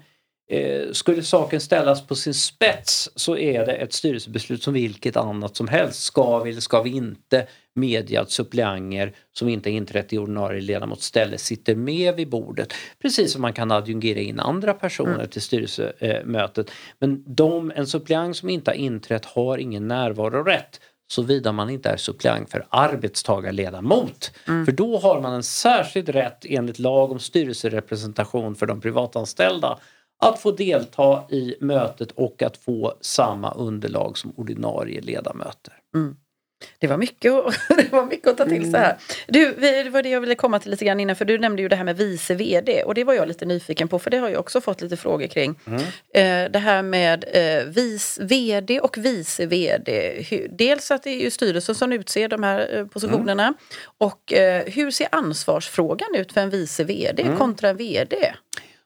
skulle 0.92 1.22
saken 1.22 1.60
ställas 1.60 2.06
på 2.06 2.14
sin 2.14 2.34
spets 2.34 3.10
så 3.14 3.36
är 3.36 3.66
det 3.66 3.72
ett 3.72 3.92
styrelsebeslut 3.92 4.62
som 4.62 4.74
vilket 4.74 5.16
annat 5.16 5.56
som 5.56 5.68
helst. 5.68 6.02
Ska 6.02 6.38
vi 6.38 6.50
eller 6.50 6.60
ska 6.60 6.82
vi 6.82 6.90
inte 6.90 7.46
medge 7.74 8.20
att 8.20 8.30
suppleanter 8.30 9.12
som 9.32 9.48
inte 9.48 9.70
inträtt 9.70 10.12
i 10.12 10.18
ordinarie 10.18 10.60
ledamotsställe 10.60 11.38
sitter 11.38 11.74
med 11.74 12.14
vid 12.14 12.28
bordet. 12.28 12.74
Precis 13.02 13.32
som 13.32 13.42
man 13.42 13.52
kan 13.52 13.70
adjungera 13.70 14.20
in 14.20 14.40
andra 14.40 14.74
personer 14.74 15.14
mm. 15.14 15.28
till 15.28 15.42
styrelsemötet. 15.42 16.70
Men 16.98 17.24
de, 17.26 17.72
en 17.76 17.86
suppleant 17.86 18.36
som 18.36 18.48
inte 18.48 18.70
har 18.70 18.76
inträtt 18.76 19.24
har 19.24 19.58
ingen 19.58 19.88
närvarorätt 19.88 20.80
såvida 21.10 21.52
man 21.52 21.70
inte 21.70 21.88
är 21.88 21.96
suppleant 21.96 22.50
för 22.50 22.66
arbetstagarledamot. 22.68 24.32
Mm. 24.48 24.66
För 24.66 24.72
då 24.72 24.98
har 24.98 25.20
man 25.20 25.32
en 25.32 25.42
särskild 25.42 26.08
rätt 26.08 26.44
enligt 26.44 26.78
lag 26.78 27.12
om 27.12 27.18
styrelserepresentation 27.18 28.54
för 28.54 28.66
de 28.66 28.80
privatanställda 28.80 29.78
att 30.20 30.38
få 30.38 30.50
delta 30.50 31.24
i 31.30 31.56
mötet 31.60 32.12
och 32.12 32.42
att 32.42 32.56
få 32.56 32.94
samma 33.00 33.54
underlag 33.54 34.18
som 34.18 34.32
ordinarie 34.36 35.00
ledamöter. 35.00 35.74
Mm. 35.94 36.16
Det 36.78 36.86
var, 36.86 36.96
mycket, 36.96 37.32
det 37.76 37.92
var 37.92 38.06
mycket 38.06 38.28
att 38.28 38.36
ta 38.36 38.44
till 38.44 38.70
sig 38.70 38.80
här. 38.80 38.96
Du, 39.26 39.54
det 39.54 39.90
var 39.90 40.02
det 40.02 40.08
jag 40.08 40.20
ville 40.20 40.34
komma 40.34 40.58
till 40.58 40.70
lite 40.70 40.84
grann 40.84 41.00
innan 41.00 41.16
för 41.16 41.24
du 41.24 41.38
nämnde 41.38 41.62
ju 41.62 41.68
det 41.68 41.76
här 41.76 41.84
med 41.84 41.96
vice 41.96 42.34
VD 42.34 42.82
och 42.82 42.94
det 42.94 43.04
var 43.04 43.14
jag 43.14 43.28
lite 43.28 43.44
nyfiken 43.44 43.88
på 43.88 43.98
för 43.98 44.10
det 44.10 44.18
har 44.18 44.28
jag 44.28 44.40
också 44.40 44.60
fått 44.60 44.80
lite 44.80 44.96
frågor 44.96 45.26
kring. 45.26 45.58
Mm. 45.66 45.80
Eh, 46.14 46.52
det 46.52 46.58
här 46.58 46.82
med 46.82 47.24
eh, 47.32 47.64
vis, 47.64 48.18
VD 48.22 48.80
och 48.80 48.98
vice 48.98 49.46
VD. 49.46 50.12
Dels 50.50 50.90
att 50.90 51.02
det 51.02 51.10
är 51.10 51.20
ju 51.20 51.30
styrelsen 51.30 51.74
som 51.74 51.92
utser 51.92 52.28
de 52.28 52.42
här 52.42 52.76
eh, 52.76 52.86
positionerna 52.86 53.42
mm. 53.42 53.54
och 53.98 54.32
hur 54.66 54.90
ser 54.90 55.08
ansvarsfrågan 55.12 56.14
ut 56.14 56.32
för 56.32 56.40
en 56.40 56.50
vice 56.50 56.84
VD 56.84 57.22
mm. 57.22 57.36
kontra 57.36 57.68
en 57.68 57.76
VD? 57.76 58.34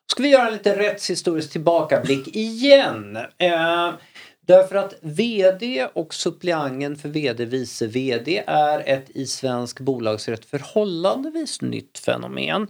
Ska 0.07 0.23
vi 0.23 0.29
göra 0.29 0.47
en 0.47 0.53
lite 0.53 0.79
rättshistorisk 0.79 1.53
tillbakablick 1.53 2.37
igen. 2.37 3.17
Eh, 3.17 3.93
därför 4.41 4.77
att 4.77 4.95
VD 5.01 5.89
och 5.93 6.15
suppleanten 6.15 6.97
för 6.97 7.09
VD, 7.09 7.45
vice 7.45 7.87
VD 7.87 8.45
är 8.47 8.89
ett 8.89 9.11
i 9.11 9.27
svensk 9.27 9.81
bolagsrätt 9.81 10.45
förhållandevis 10.45 11.61
nytt 11.61 11.99
fenomen. 11.99 12.67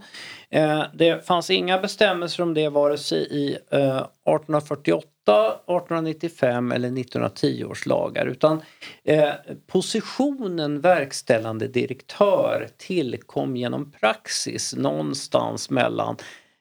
Eh, 0.51 0.85
det 0.95 1.27
fanns 1.27 1.51
inga 1.51 1.79
bestämmelser 1.79 2.43
om 2.43 2.55
det 2.55 2.69
vare 2.69 2.99
sig 2.99 3.27
i 3.31 3.59
eh, 3.71 3.97
1848 3.97 5.09
1895 5.27 6.73
eller 6.73 6.89
1910 6.89 7.65
års 7.65 7.87
lagar 7.87 8.27
utan 8.27 8.63
eh, 9.05 9.31
positionen 9.67 10.81
verkställande 10.81 11.69
direktör 11.69 12.69
tillkom 12.77 13.57
genom 13.57 13.93
praxis 13.93 14.75
någonstans 14.77 15.71
mellan 15.71 16.17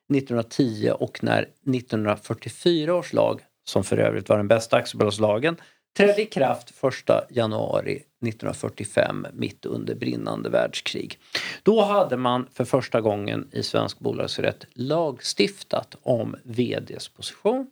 1910 0.10 0.92
och 1.00 1.24
när 1.24 1.42
1944 1.42 2.96
års 2.96 3.14
lag, 3.14 3.42
som 3.66 3.84
för 3.84 3.98
övrigt 3.98 4.30
var 4.30 4.38
den 4.38 4.48
bästa 4.48 4.78
aktiebolagslagen, 4.78 5.58
trädde 5.98 6.22
i 6.22 6.26
kraft 6.26 6.84
1 7.10 7.10
januari 7.30 7.92
1945 7.92 9.28
mitt 9.34 9.66
under 9.66 9.96
brinnande 9.96 10.50
världskrig. 10.50 11.20
Då 11.64 11.82
hade 11.82 12.18
man 12.18 12.48
för 12.54 12.66
första 12.66 13.02
gången 13.02 13.48
i 13.52 13.64
svensk 13.64 14.00
bolagsrätt 14.00 14.66
lagstiftat 14.74 15.96
om 16.04 16.36
VDs 16.44 17.08
position. 17.08 17.68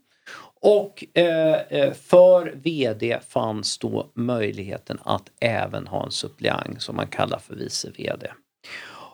Och 0.62 1.06
eh, 1.14 1.62
eh 1.70 1.94
för 1.94 2.54
VD 2.56 3.20
fanns 3.28 3.78
då 3.78 4.12
möjligheten 4.14 5.00
att 5.04 5.32
även 5.40 5.88
ha 5.88 6.06
en 6.06 6.12
suppleant 6.12 6.82
som 6.82 6.96
man 6.96 7.08
kallar 7.08 7.40
för 7.40 7.56
vice 7.56 7.90
VD. 7.98 8.32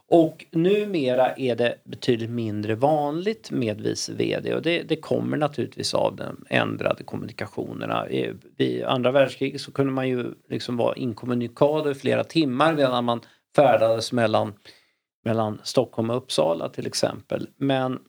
Och 0.10 0.46
numera 0.52 1.34
är 1.34 1.56
det 1.56 1.76
betydligt 1.84 2.30
mindre 2.30 2.76
vanligt 2.76 3.52
med 3.52 3.82
vice 3.82 4.14
VD 4.14 4.54
och 4.54 4.62
det, 4.62 4.84
det 4.84 4.96
kommer 4.96 5.38
naturligtvis 5.38 5.94
av 5.94 6.16
de 6.16 6.46
ändrade 6.50 7.04
kommunikationerna. 7.04 8.08
Vid 8.58 8.84
andra 8.84 9.12
världskriget 9.12 9.62
så 9.62 9.72
kunde 9.72 9.92
man 9.92 10.10
ju 10.10 10.34
liksom 10.50 10.78
vara 10.78 10.96
inkommunikado 10.96 11.92
i 11.92 11.96
flera 11.96 12.24
timmar 12.24 12.74
medan 12.74 13.06
man 13.06 13.22
färdades 13.56 14.12
mellan, 14.12 14.54
mellan 15.26 15.60
Stockholm 15.64 16.10
och 16.10 16.18
Uppsala 16.18 16.70
till 16.70 16.88
exempel. 16.88 17.48
Men 17.58 18.00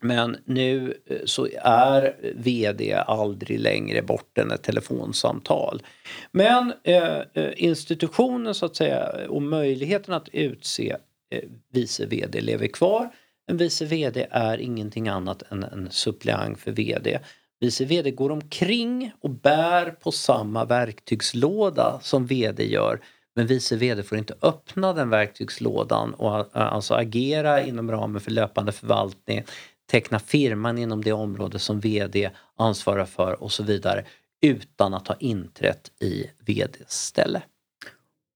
men 0.00 0.36
nu 0.44 0.94
eh, 1.06 1.16
så 1.24 1.48
är 1.62 2.16
VD 2.34 2.94
aldrig 3.06 3.60
längre 3.60 4.02
bort 4.02 4.38
än 4.38 4.50
ett 4.50 4.62
telefonsamtal. 4.62 5.82
Men 6.30 6.72
eh, 6.84 7.18
eh, 7.34 7.52
institutionen 7.56 8.54
så 8.54 8.66
att 8.66 8.76
säga 8.76 9.10
och 9.28 9.42
möjligheten 9.42 10.14
att 10.14 10.28
utse 10.28 10.96
eh, 11.34 11.44
vice 11.72 12.06
VD 12.06 12.40
lever 12.40 12.66
kvar. 12.66 13.10
En 13.50 13.56
vice 13.56 13.84
VD 13.84 14.26
är 14.30 14.58
ingenting 14.58 15.08
annat 15.08 15.42
än 15.52 15.62
en 15.62 15.88
suppleant 15.90 16.60
för 16.60 16.70
VD. 16.70 17.18
Vice 17.60 17.84
VD 17.84 18.10
går 18.10 18.30
omkring 18.30 19.12
och 19.20 19.30
bär 19.30 19.90
på 19.90 20.12
samma 20.12 20.64
verktygslåda 20.64 22.00
som 22.02 22.26
VD 22.26 22.64
gör 22.64 23.00
men 23.38 23.46
vice 23.46 23.76
VD 23.76 24.02
får 24.02 24.18
inte 24.18 24.34
öppna 24.42 24.92
den 24.92 25.10
verktygslådan 25.10 26.14
och 26.14 26.38
eh, 26.56 26.72
alltså 26.72 26.94
agera 26.94 27.62
inom 27.62 27.90
ramen 27.90 28.20
för 28.20 28.30
löpande 28.30 28.72
förvaltning 28.72 29.44
teckna 29.90 30.18
firman 30.18 30.78
inom 30.78 31.04
det 31.04 31.12
område 31.12 31.58
som 31.58 31.80
VD 31.80 32.30
ansvarar 32.56 33.04
för 33.04 33.42
och 33.42 33.52
så 33.52 33.62
vidare 33.62 34.04
utan 34.42 34.94
att 34.94 35.08
ha 35.08 35.16
inträtt 35.20 35.90
i 36.00 36.30
VDs 36.46 36.90
ställe. 36.90 37.42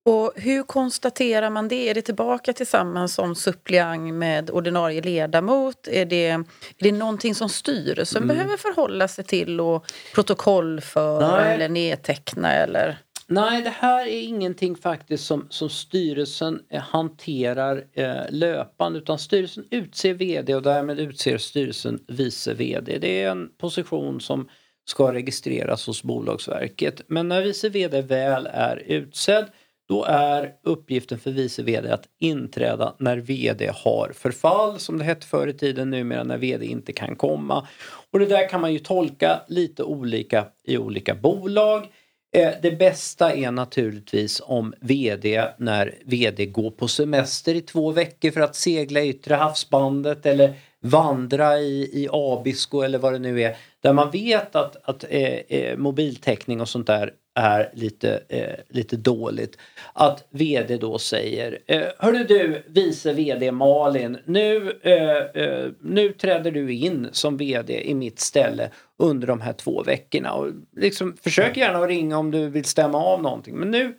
Och 0.04 0.32
hur 0.36 0.62
konstaterar 0.62 1.50
man 1.50 1.68
det? 1.68 1.90
Är 1.90 1.94
det 1.94 2.02
tillbaka 2.02 2.52
tillsammans 2.52 3.14
som 3.14 3.34
suppleant 3.34 4.14
med 4.14 4.50
ordinarie 4.50 5.00
ledamot? 5.00 5.88
Är 5.88 6.04
det, 6.04 6.26
är 6.26 6.44
det 6.78 6.92
någonting 6.92 7.34
som 7.34 7.48
styrelsen 7.48 8.22
mm. 8.22 8.36
behöver 8.36 8.56
förhålla 8.56 9.08
sig 9.08 9.24
till 9.24 9.60
och 9.60 9.86
protokollföra 10.14 11.46
eller 11.46 11.68
nedteckna? 11.68 12.52
Eller? 12.52 12.98
Nej, 13.26 13.62
det 13.62 13.70
här 13.70 14.06
är 14.06 14.20
ingenting 14.20 14.76
faktiskt 14.76 15.24
som, 15.24 15.46
som 15.50 15.68
styrelsen 15.70 16.60
eh, 16.70 16.80
hanterar 16.80 17.84
eh, 17.92 18.30
löpande 18.30 18.98
utan 18.98 19.18
styrelsen 19.18 19.64
utser 19.70 20.14
VD 20.14 20.54
och 20.54 20.62
därmed 20.62 21.00
utser 21.00 21.38
styrelsen 21.38 22.04
vice 22.08 22.54
VD. 22.54 22.98
Det 22.98 23.22
är 23.22 23.30
en 23.30 23.48
position 23.58 24.20
som 24.20 24.48
ska 24.84 25.12
registreras 25.12 25.86
hos 25.86 26.02
Bolagsverket. 26.02 27.02
Men 27.06 27.28
när 27.28 27.42
vice 27.42 27.68
VD 27.68 28.02
väl 28.02 28.48
är 28.52 28.76
utsedd 28.76 29.46
då 29.88 30.04
är 30.04 30.52
uppgiften 30.62 31.18
för 31.18 31.30
vice 31.30 31.62
VD 31.62 31.90
att 31.90 32.08
inträda 32.20 32.94
när 32.98 33.16
VD 33.16 33.70
har 33.74 34.12
förfall 34.14 34.78
som 34.78 34.98
det 34.98 35.04
hette 35.04 35.26
förr 35.26 35.46
i 35.46 35.52
tiden 35.52 35.90
numera 35.90 36.24
när 36.24 36.38
VD 36.38 36.66
inte 36.66 36.92
kan 36.92 37.16
komma. 37.16 37.66
Och 38.10 38.18
det 38.18 38.26
där 38.26 38.48
kan 38.48 38.60
man 38.60 38.72
ju 38.72 38.78
tolka 38.78 39.42
lite 39.48 39.82
olika 39.82 40.46
i 40.64 40.78
olika 40.78 41.14
bolag. 41.14 41.88
Eh, 42.34 42.52
det 42.62 42.70
bästa 42.70 43.34
är 43.34 43.50
naturligtvis 43.50 44.42
om 44.44 44.74
VD, 44.80 45.48
när 45.56 45.94
VD 46.04 46.46
går 46.46 46.70
på 46.70 46.88
semester 46.88 47.54
i 47.54 47.60
två 47.60 47.90
veckor 47.90 48.30
för 48.30 48.40
att 48.40 48.56
segla 48.56 49.00
i 49.00 49.08
yttre 49.08 49.34
havsbandet 49.34 50.26
eller 50.26 50.54
vandra 50.80 51.58
i, 51.58 52.02
i 52.02 52.08
Abisko 52.12 52.80
eller 52.80 52.98
vad 52.98 53.12
det 53.12 53.18
nu 53.18 53.42
är. 53.42 53.56
Där 53.80 53.92
man 53.92 54.10
vet 54.10 54.56
att, 54.56 54.76
att 54.88 55.04
eh, 55.10 55.22
eh, 55.48 55.76
mobiltäckning 55.76 56.60
och 56.60 56.68
sånt 56.68 56.86
där 56.86 57.12
är 57.34 57.70
lite, 57.74 58.22
eh, 58.28 58.54
lite 58.68 58.96
dåligt. 58.96 59.58
Att 59.92 60.26
VD 60.30 60.76
då 60.76 60.98
säger 60.98 61.58
eh, 61.66 61.82
Hörru 61.98 62.24
du 62.24 62.62
vice 62.66 63.12
VD 63.12 63.52
Malin, 63.52 64.18
nu, 64.24 64.80
eh, 64.82 65.42
eh, 65.42 65.70
nu 65.80 66.12
träder 66.12 66.50
du 66.50 66.72
in 66.72 67.08
som 67.12 67.36
VD 67.36 67.90
i 67.90 67.94
mitt 67.94 68.20
ställe 68.20 68.70
under 69.02 69.26
de 69.26 69.40
här 69.40 69.52
två 69.52 69.82
veckorna. 69.82 70.32
Och 70.32 70.52
liksom, 70.76 71.16
försök 71.22 71.56
gärna 71.56 71.78
att 71.78 71.88
ringa 71.88 72.18
om 72.18 72.30
du 72.30 72.48
vill 72.48 72.64
stämma 72.64 72.98
av 72.98 73.22
någonting. 73.22 73.56
Men 73.56 73.70
nu, 73.70 73.94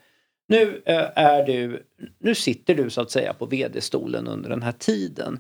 nu, 0.48 0.82
eh, 0.86 1.10
är 1.16 1.46
du, 1.46 1.84
nu 2.20 2.36
sitter 2.36 2.76
du 2.76 2.90
så 2.90 3.02
att 3.02 3.12
säga 3.12 3.34
på 3.34 3.46
VD-stolen 3.46 4.28
under 4.28 4.50
den 4.50 4.64
här 4.64 4.72
tiden. 4.72 5.40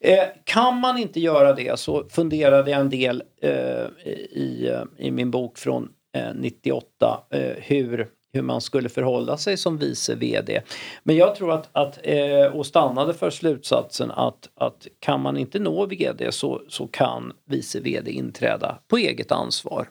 Eh, 0.00 0.24
kan 0.44 0.80
man 0.80 0.98
inte 0.98 1.20
göra 1.20 1.52
det 1.52 1.78
så 1.78 2.08
funderade 2.08 2.70
jag 2.70 2.80
en 2.80 2.90
del 2.90 3.22
eh, 3.42 3.86
i, 4.30 4.80
i 4.98 5.10
min 5.10 5.30
bok 5.30 5.58
från 5.58 5.88
eh, 6.16 6.34
98 6.34 7.24
eh, 7.30 7.40
hur, 7.56 8.08
hur 8.32 8.42
man 8.42 8.60
skulle 8.60 8.88
förhålla 8.88 9.36
sig 9.36 9.56
som 9.56 9.78
vice 9.78 10.14
VD. 10.14 10.62
Men 11.02 11.16
jag 11.16 11.34
tror 11.34 11.52
att, 11.52 11.68
att 11.72 11.98
eh, 12.02 12.44
och 12.44 12.66
stannade 12.66 13.14
för 13.14 13.30
slutsatsen 13.30 14.10
att, 14.10 14.48
att 14.54 14.86
kan 14.98 15.20
man 15.20 15.36
inte 15.36 15.58
nå 15.58 15.86
VD 15.86 16.32
så, 16.32 16.62
så 16.68 16.86
kan 16.86 17.32
vice 17.44 17.80
VD 17.80 18.10
inträda 18.10 18.78
på 18.88 18.96
eget 18.96 19.32
ansvar. 19.32 19.88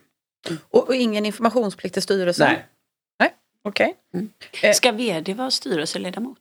Och, 0.70 0.88
och 0.88 0.96
ingen 0.96 1.26
informationsplikt 1.26 1.94
till 1.94 2.04
styrelsen? 2.04 2.48
Nej. 2.48 2.66
Nej, 3.20 3.34
okej. 3.64 3.96
Okay. 4.14 4.28
Mm. 4.64 4.74
Ska 4.74 4.92
VD 4.92 5.34
vara 5.34 5.52
styrelseledamot? 5.52 6.40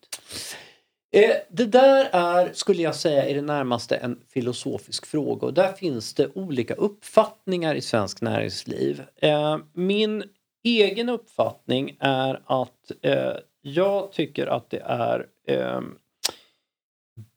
Eh, 1.13 1.37
det 1.49 1.67
där 1.67 2.09
är, 2.13 2.53
skulle 2.53 2.83
jag 2.83 2.97
säga, 2.97 3.29
i 3.29 3.35
det 3.35 3.43
närmaste 3.43 3.97
en 3.97 4.19
filosofisk 4.35 5.07
fråga 5.07 5.47
och 5.47 5.55
där 5.55 5.73
finns 5.73 6.15
det 6.15 6.29
olika 6.35 6.75
uppfattningar 6.75 7.75
i 7.75 7.81
svensk 7.81 8.21
näringsliv. 8.21 9.03
Eh, 9.17 9.59
min 9.73 10.25
egen 10.65 11.09
uppfattning 11.09 11.97
är 12.01 12.43
att 12.47 12.93
eh, 13.03 13.33
jag 13.61 14.13
tycker 14.13 14.47
att 14.47 14.71
det 14.71 14.83
är 14.85 15.27
ehm, 15.47 15.99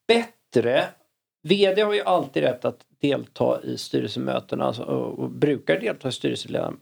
bättre 0.07 0.86
VD 1.43 1.81
har 1.81 1.93
ju 1.93 2.01
alltid 2.01 2.43
rätt 2.43 2.65
att 2.65 2.86
delta 3.01 3.62
i 3.63 3.77
styrelsemötena 3.77 4.65
alltså, 4.65 4.83
och 4.83 5.29
brukar 5.29 5.79
delta 5.79 6.09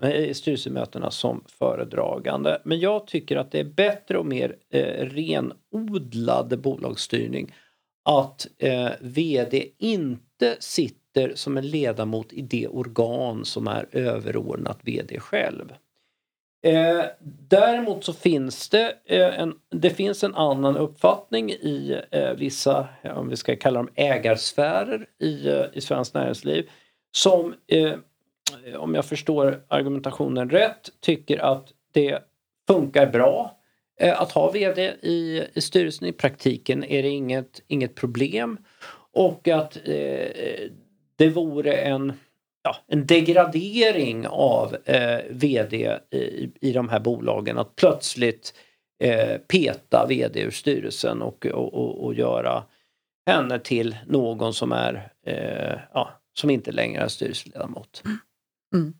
eh, 0.02 0.16
i 0.16 0.34
styrelsemötena 0.34 1.12
som 1.12 1.44
föredragande. 1.48 2.62
Men 2.66 2.80
jag 2.80 3.08
tycker 3.08 3.36
att 3.36 3.52
det 3.52 3.60
är 3.60 3.64
bättre 3.64 4.18
och 4.18 4.26
mer 4.26 4.56
eh, 4.70 5.06
renodlad 5.06 6.62
bolagsstyrning 6.62 7.54
att 8.04 8.48
eh, 8.58 8.90
VD 9.02 9.68
inte 9.78 10.56
sitter 10.60 11.36
som 11.36 11.58
en 11.58 11.68
ledamot 11.68 12.34
i 12.34 12.42
det 12.42 12.68
organ 12.68 13.46
som 13.46 13.68
är 13.68 13.88
överordnat 13.92 14.80
VD 14.82 15.20
själv. 15.20 15.74
Eh, 16.64 17.06
däremot 17.48 18.04
så 18.04 18.14
finns 18.14 18.70
det, 18.70 18.96
eh, 19.06 19.40
en, 19.40 19.54
det 19.70 19.90
finns 19.90 20.24
en 20.24 20.36
annan 20.36 20.78
uppfattning 20.78 21.52
i 21.52 22.02
eh, 22.12 22.32
vissa, 22.34 22.88
om 23.04 23.30
vi 23.30 23.36
ska 23.36 23.56
kalla 23.56 23.80
dem 23.80 23.90
ägarsfärer 23.96 25.08
i, 25.20 25.48
eh, 25.48 25.66
i 25.74 25.82
svenskt 25.82 26.14
näringsliv 26.14 26.70
som, 27.12 27.56
eh, 27.68 27.94
om 28.78 28.96
jag 28.96 29.06
förstår 29.06 29.64
argumentationen 29.68 30.50
rätt, 30.50 30.90
tycker 31.00 31.40
att 31.40 31.68
det 31.92 32.20
funkar 32.68 33.08
bra 33.08 33.60
eh, 34.00 34.22
att 34.22 34.32
ha 34.32 34.52
VD 34.52 34.94
i, 35.02 35.44
i 35.54 35.62
styrelsen. 35.62 36.08
I 36.08 36.12
praktiken 36.12 36.84
är 36.84 37.04
det 37.04 37.10
inget, 37.10 37.62
inget 37.68 37.96
problem 37.96 38.58
och 39.14 39.48
att 39.48 39.78
det 41.16 41.30
vore 41.34 41.74
en 41.74 42.14
ja, 42.64 42.76
en 42.88 43.06
degradering 43.06 44.28
av 44.28 44.76
eh, 44.86 45.20
VD 45.30 45.98
i, 46.12 46.52
i 46.62 46.72
de 46.72 46.90
här 46.90 47.00
bolagen. 47.00 47.58
Att 47.58 47.76
plötsligt 47.76 48.54
eh, 49.04 49.38
peta 49.38 50.06
VD 50.10 50.42
ur 50.42 50.52
styrelsen 50.52 51.22
och, 51.22 51.46
och, 51.46 51.74
och, 51.74 52.06
och, 52.06 52.14
göra 52.14 52.64
henne 53.26 53.60
till 53.60 53.98
någon 54.08 54.54
som 54.54 54.72
är 54.72 55.12
eh, 55.26 55.80
ja, 55.94 56.22
som 56.34 56.50
inte 56.50 56.72
längre 56.72 57.02
är 57.02 57.08
styrelseledamot. 57.08 58.02
Mm. 58.06 58.18
mm. 58.74 58.94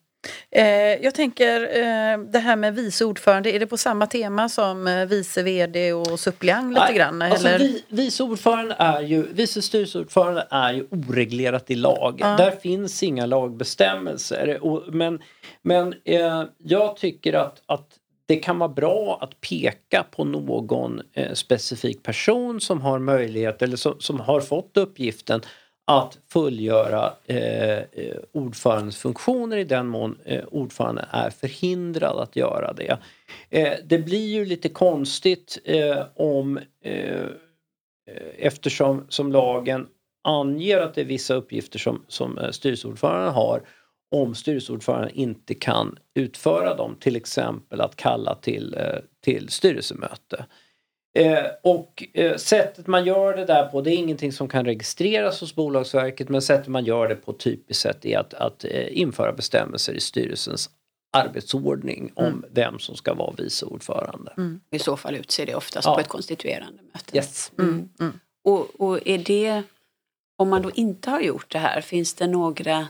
Eh, 0.52 0.64
jag 1.04 1.16
tänker 1.16 1.62
eh, 1.62 2.20
det 2.20 2.40
här 2.40 2.56
med 2.56 2.76
vice 2.76 3.06
ordförande, 3.06 3.52
är 3.56 3.60
det 3.60 3.68
på 3.68 3.78
samma 3.78 4.08
tema 4.08 4.50
som 4.50 4.88
eh, 4.88 5.06
vice 5.06 5.44
VD 5.44 5.94
och 5.94 6.20
suppleant 6.20 6.74
lite 6.74 6.94
grann? 6.94 7.22
Alltså, 7.22 7.48
vi, 7.48 7.84
vice 7.88 8.24
ordförande 8.24 8.76
är 8.80 9.02
ju, 9.02 9.34
vice 9.34 9.62
styrelseordförande 9.62 10.48
är 10.50 10.74
ju 10.74 10.88
oreglerat 10.92 11.72
i 11.72 11.76
lag. 11.76 12.16
Ja. 12.20 12.28
Där 12.38 12.52
finns 12.52 13.04
inga 13.04 13.26
lagbestämmelser. 13.26 14.64
Och, 14.64 14.94
men 14.94 15.20
men 15.62 15.96
eh, 16.06 16.44
jag 16.58 16.96
tycker 16.96 17.34
att, 17.34 17.62
att 17.66 17.88
det 18.26 18.36
kan 18.36 18.60
vara 18.60 18.70
bra 18.70 19.18
att 19.22 19.42
peka 19.42 20.06
på 20.12 20.24
någon 20.24 21.02
eh, 21.14 21.34
specifik 21.34 22.04
person 22.04 22.62
som 22.62 22.82
har 22.82 23.00
möjlighet 23.00 23.62
eller 23.62 23.78
som, 23.78 24.00
som 24.00 24.20
har 24.20 24.42
fått 24.42 24.78
uppgiften 24.78 25.42
att 25.98 26.18
fullgöra 26.28 27.14
eh, 27.26 27.84
ordförandens 28.32 28.98
funktioner 28.98 29.58
i 29.58 29.64
den 29.64 29.88
mån 29.88 30.18
eh, 30.26 30.44
ordföranden 30.52 31.06
är 31.12 31.30
förhindrad 31.30 32.20
att 32.20 32.36
göra 32.36 32.74
det. 32.74 32.98
Eh, 33.50 33.74
det 33.86 33.98
blir 33.98 34.28
ju 34.28 34.46
lite 34.46 34.70
konstigt 34.70 35.60
eh, 35.66 36.04
om 36.16 36.60
eh, 36.84 37.26
eftersom 38.38 39.06
som 39.10 39.32
lagen 39.32 39.88
anger 40.24 40.78
att 40.78 40.94
det 40.94 41.02
är 41.02 41.06
vissa 41.06 41.34
uppgifter 41.34 41.80
som, 41.80 42.06
som 42.08 42.38
eh, 42.38 42.52
styrelseordföranden 42.52 43.34
har 43.34 43.62
om 44.12 44.36
styrelseordföranden 44.36 45.12
inte 45.14 45.54
kan 45.54 46.00
utföra 46.16 46.76
dem, 46.76 46.96
till 47.00 47.16
exempel 47.16 47.82
att 47.82 47.96
kalla 47.96 48.36
till, 48.36 48.76
eh, 48.78 49.00
till 49.24 49.50
styrelsemöte. 49.50 50.46
Eh, 51.14 51.46
och 51.64 52.08
eh, 52.14 52.38
sättet 52.38 52.88
man 52.88 53.06
gör 53.06 53.38
det 53.38 53.46
där 53.46 53.66
på, 53.66 53.82
det 53.82 53.92
är 53.92 53.96
ingenting 53.96 54.32
som 54.32 54.48
kan 54.48 54.66
registreras 54.66 55.42
hos 55.42 55.56
Bolagsverket 55.56 56.30
men 56.30 56.42
sättet 56.42 56.68
man 56.68 56.86
gör 56.86 57.08
det 57.08 57.16
på 57.16 57.34
typiskt 57.34 57.82
sett 57.82 58.06
är 58.06 58.18
att, 58.18 58.34
att 58.34 58.66
eh, 58.66 59.00
införa 59.00 59.34
bestämmelser 59.34 59.94
i 59.94 60.00
styrelsens 60.00 60.70
arbetsordning 61.18 62.12
om 62.16 62.26
mm. 62.26 62.46
vem 62.52 62.80
som 62.80 62.96
ska 62.96 63.14
vara 63.14 63.34
vice 63.38 63.66
ordförande. 63.66 64.34
Mm. 64.38 64.62
I 64.72 64.80
så 64.80 64.98
fall 64.98 65.16
utser 65.16 65.46
det 65.46 65.56
oftast 65.56 65.86
ja. 65.86 65.96
på 65.96 66.00
ett 66.02 66.08
konstituerande 66.08 66.84
möte. 66.94 67.18
Yes. 67.18 67.52
Mm. 67.60 67.70
mm. 67.70 67.90
mm. 68.00 68.20
Och, 68.44 68.82
och 68.82 69.08
är 69.08 69.18
det, 69.18 69.64
om 70.38 70.50
man 70.50 70.62
då 70.62 70.72
inte 70.72 71.10
har 71.10 71.22
gjort 71.22 71.52
det 71.52 71.60
här, 71.60 71.82
finns 71.82 72.14
det 72.14 72.28
några 72.28 72.88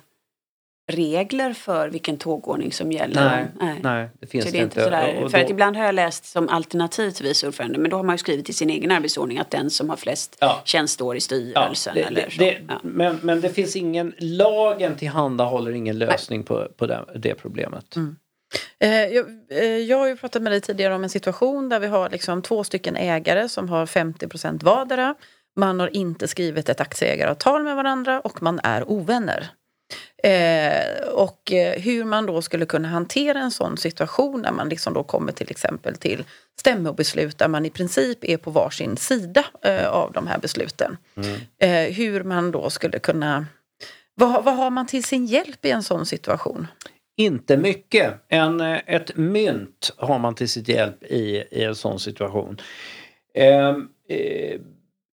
regler 0.92 1.54
för 1.54 1.90
vilken 1.90 2.18
tågordning 2.18 2.72
som 2.72 2.92
gäller. 2.92 3.30
Nej, 3.30 3.46
nej. 3.60 3.80
nej 3.84 4.10
det 4.20 4.28
finns 4.28 4.46
så 4.46 4.52
det, 4.52 4.58
inte. 4.58 4.84
Sådär, 4.84 5.20
då... 5.22 5.30
För 5.30 5.38
att 5.38 5.50
ibland 5.50 5.78
har 5.78 5.86
jag 5.86 5.96
läst 5.96 6.26
som 6.26 6.50
alternativ 6.50 7.12
till 7.12 7.26
vice 7.26 7.48
ordförande 7.48 7.80
men 7.80 7.92
då 7.92 7.98
har 7.98 8.04
man 8.04 8.14
ju 8.14 8.18
skrivit 8.18 8.50
i 8.50 8.54
sin 8.54 8.70
egen 8.70 8.92
arbetsordning 8.92 9.40
att 9.40 9.52
den 9.52 9.70
som 9.70 9.90
har 9.90 9.98
flest 9.98 10.38
ja. 10.40 10.62
tjänstår 10.66 11.16
i 11.16 11.22
styrelsen. 11.22 11.94
Ja, 11.96 12.02
det, 12.02 12.08
eller 12.08 12.30
så. 12.30 12.40
Det, 12.40 12.58
ja. 12.68 12.80
men, 12.84 13.20
men 13.22 13.42
det 13.42 13.50
finns 13.50 13.76
ingen, 13.76 14.14
lagen 14.18 14.96
tillhandahåller 14.96 15.72
ingen 15.72 15.98
lösning 15.98 16.40
nej. 16.40 16.48
på, 16.48 16.68
på 16.78 16.86
det, 16.86 17.06
det 17.16 17.36
problemet. 17.36 17.96
Mm. 17.96 18.16
Eh, 18.80 18.90
jag, 18.90 19.26
eh, 19.50 19.64
jag 19.64 19.98
har 19.98 20.08
ju 20.08 20.16
pratat 20.16 20.42
med 20.42 20.52
dig 20.52 20.62
tidigare 20.62 20.96
om 20.96 21.04
en 21.04 21.10
situation 21.10 21.70
där 21.70 21.80
vi 21.80 21.88
har 21.88 22.10
liksom 22.10 22.42
två 22.42 22.64
stycken 22.64 22.96
ägare 22.96 23.50
som 23.50 23.70
har 23.70 23.86
50 23.86 24.28
procent 24.28 24.64
vardera. 24.64 25.16
Man 25.56 25.80
har 25.80 25.96
inte 25.96 26.28
skrivit 26.28 26.70
ett 26.70 26.82
aktieägaravtal 26.82 27.64
med 27.64 27.76
varandra 27.76 28.20
och 28.20 28.44
man 28.44 28.60
är 28.64 28.92
ovänner. 28.92 29.52
Eh, 30.24 31.08
och 31.14 31.52
eh, 31.52 31.82
hur 31.82 32.04
man 32.04 32.26
då 32.26 32.42
skulle 32.42 32.66
kunna 32.66 32.88
hantera 32.88 33.40
en 33.40 33.52
sån 33.52 33.78
situation 33.78 34.42
när 34.42 34.52
man 34.52 34.70
liksom 34.70 34.94
då 34.94 35.04
kommer 35.04 35.32
till 35.32 35.52
exempel 35.52 35.96
till 35.96 36.24
stämmobeslut 36.60 37.38
där 37.38 37.48
man 37.48 37.66
i 37.66 37.70
princip 37.70 38.24
är 38.24 38.38
på 38.38 38.52
varsin 38.52 38.98
sida 38.98 39.46
eh, 39.64 39.88
av 39.88 40.12
de 40.12 40.28
här 40.28 40.38
besluten. 40.38 40.98
Mm. 41.16 41.40
Eh, 41.60 41.94
hur 41.94 42.24
man 42.24 42.52
då 42.52 42.70
skulle 42.70 43.00
kunna... 43.00 43.46
Vad, 44.16 44.44
vad 44.44 44.56
har 44.56 44.70
man 44.70 44.88
till 44.88 45.04
sin 45.04 45.26
hjälp 45.26 45.66
i 45.66 45.72
en 45.72 45.84
sån 45.84 46.06
situation? 46.06 46.68
Inte 47.18 47.58
mycket. 47.58 48.14
En, 48.28 48.62
eh, 48.62 48.80
ett 48.88 49.16
mynt 49.18 49.94
har 49.98 50.20
man 50.20 50.36
till 50.36 50.50
sitt 50.50 50.68
hjälp 50.68 51.04
i, 51.04 51.44
i 51.52 51.64
en 51.64 51.76
sån 51.76 52.00
situation. 52.00 52.62
Ehm, 53.34 53.90
eh, 54.10 54.60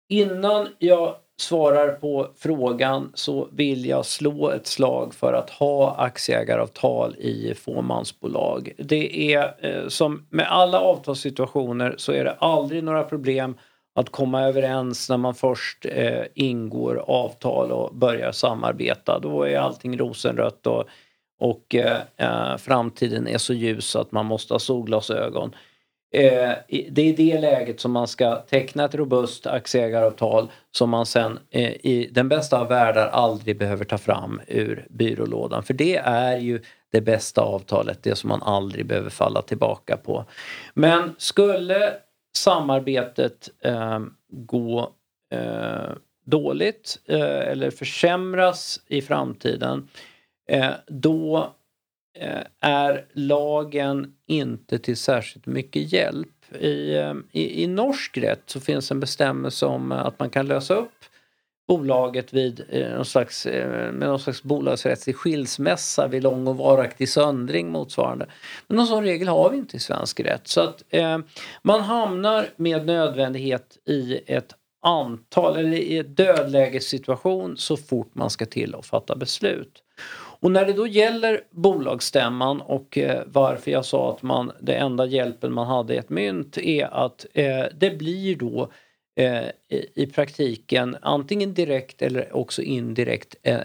innan 0.09 0.69
jag 0.79 1.17
svarar 1.39 1.93
på 1.93 2.29
frågan 2.37 3.13
så 3.15 3.49
vill 3.53 3.87
jag 3.87 4.07
slå 4.07 4.51
ett 4.51 4.67
slag 4.67 5.15
för 5.15 5.33
att 5.33 5.51
ha 5.51 5.95
aktieägaravtal 5.97 7.17
i 7.19 7.55
fåmansbolag. 7.55 8.73
Det 8.79 9.35
är 9.35 9.55
eh, 9.61 9.89
som 9.89 10.27
med 10.31 10.53
alla 10.53 10.81
avtalssituationer 10.81 11.95
så 11.99 12.13
är 12.13 12.25
det 12.25 12.33
aldrig 12.33 12.85
några 12.85 13.03
problem 13.03 13.55
att 13.95 14.11
komma 14.11 14.43
överens 14.43 15.11
när 15.11 15.17
man 15.17 15.35
först 15.35 15.87
eh, 15.87 16.23
ingår 16.35 17.05
avtal 17.07 17.73
och 17.73 17.95
börjar 17.95 18.33
samarbeta. 18.33 19.19
Då 19.19 19.43
är 19.43 19.59
allting 19.59 19.99
rosenrött 19.99 20.67
och, 20.67 20.85
och 21.41 21.75
eh, 21.75 22.01
eh 22.17 22.57
framtiden 22.57 23.29
är 23.29 23.39
så 23.39 23.53
ljus 23.53 23.97
att 23.97 24.13
man 24.13 24.27
måste 24.27 24.55
ha 24.55 24.59
solglasögon. 24.59 25.55
Eh, 26.13 26.53
det 26.91 27.03
är 27.03 27.07
i 27.09 27.13
det 27.13 27.41
läget 27.41 27.81
som 27.81 27.93
man 27.93 28.09
ska 28.09 28.37
teckna 28.37 28.85
ett 28.85 28.95
robust 28.95 29.47
aktieägaravtal 29.47 30.51
som 30.71 30.91
man 30.91 31.07
sen 31.07 31.39
eh, 31.51 31.71
i 31.71 32.11
den 32.13 32.29
bästa 32.29 32.61
av 32.61 32.69
världar 32.69 33.09
aldrig 33.09 33.59
behöver 33.59 33.85
ta 33.85 33.99
fram 33.99 34.41
ur 34.47 34.87
byrålådan. 34.91 35.63
För 35.63 35.75
det 35.75 35.97
är 35.97 36.37
ju 36.37 36.61
det 36.93 37.01
bästa 37.01 37.41
avtalet, 37.41 38.03
det 38.03 38.15
som 38.15 38.29
man 38.29 38.43
aldrig 38.43 38.87
behöver 38.87 39.11
falla 39.11 39.43
tillbaka 39.43 39.97
på. 39.97 40.25
Men 40.75 41.15
skulle 41.19 41.95
samarbetet 42.37 43.49
eh, 43.65 44.01
gå 44.31 44.93
eh, 45.33 45.93
dåligt 46.27 46.99
eh, 47.09 47.21
eller 47.21 47.71
försämras 47.71 48.81
i 48.87 49.03
framtiden 49.03 49.89
eh, 50.49 50.71
då 50.87 51.55
Eh, 52.21 52.43
är 52.61 53.05
lagen 53.13 54.13
inte 54.27 54.79
till 54.79 54.97
särskilt 54.97 55.47
mycket 55.47 55.93
hjälp. 55.93 56.55
I, 56.61 56.95
eh, 56.95 57.15
i, 57.33 57.63
I 57.63 57.67
norsk 57.67 58.19
rätt 58.19 58.43
så 58.47 58.61
finns 58.61 58.91
en 58.91 59.01
bestämmelse 59.01 59.67
om 59.67 59.93
eh, 59.93 59.99
att 59.99 60.19
man 60.19 60.31
kan 60.31 60.47
lösa 60.47 60.75
upp 60.75 60.93
bolaget 61.69 62.33
vid 62.33 62.65
någon 62.73 63.05
slags, 63.05 63.47
med 63.47 63.99
någon 63.99 64.19
slags 64.19 64.43
bolagsrättslig 64.43 65.17
skilsmässa 65.17 66.09
vid 66.09 66.23
lång 66.23 66.47
och 66.47 66.57
varaktig 66.57 67.09
söndring 67.09 67.71
motsvarande. 67.71 68.27
Men 68.67 68.77
någon 68.77 68.87
sån 68.87 69.05
regel 69.05 69.29
har 69.29 69.51
vi 69.51 69.57
inte 69.57 69.77
i 69.77 69.81
svensk 69.81 70.21
rätt. 70.21 70.49
Så 70.49 70.61
att 70.61 70.85
eh, 70.89 71.19
man 71.63 71.81
hamnar 71.81 72.49
med 72.57 72.87
nödvändighet 72.87 73.79
i 73.85 74.21
ett 74.27 74.55
antal, 74.83 75.57
eller 75.57 75.77
i 75.77 75.99
ett 75.99 76.17
dödlägessituation 76.17 77.57
så 77.57 77.77
fort 77.77 78.15
man 78.15 78.31
ska 78.31 78.47
till 78.47 78.75
och 78.75 78.85
fatta 78.85 79.17
beslut. 79.17 79.83
Och 80.47 80.53
när 80.53 80.67
det 80.67 80.73
då 80.73 80.87
gäller 80.87 81.41
bolagsstämman 81.51 82.61
och 82.61 82.99
eh, 82.99 83.23
varför 83.27 83.71
jag 83.71 83.85
sa 83.85 84.13
att 84.13 84.23
man, 84.23 84.53
det 84.61 84.75
enda 84.75 85.07
hjälpen 85.07 85.53
man 85.53 85.67
hade 85.67 85.95
i 85.95 85.97
ett 85.97 86.11
mynt 86.11 86.59
är 86.59 87.05
att 87.05 87.27
eh, 87.35 87.65
det 87.75 87.99
blir 87.99 88.37
då 88.37 88.71
eh, 89.17 89.45
i, 89.71 89.87
i 89.95 90.07
praktiken 90.07 90.97
antingen 91.03 91.55
direkt 91.55 92.03
eller 92.03 92.37
också 92.37 92.63
indirekt 92.63 93.37
eh, 93.43 93.61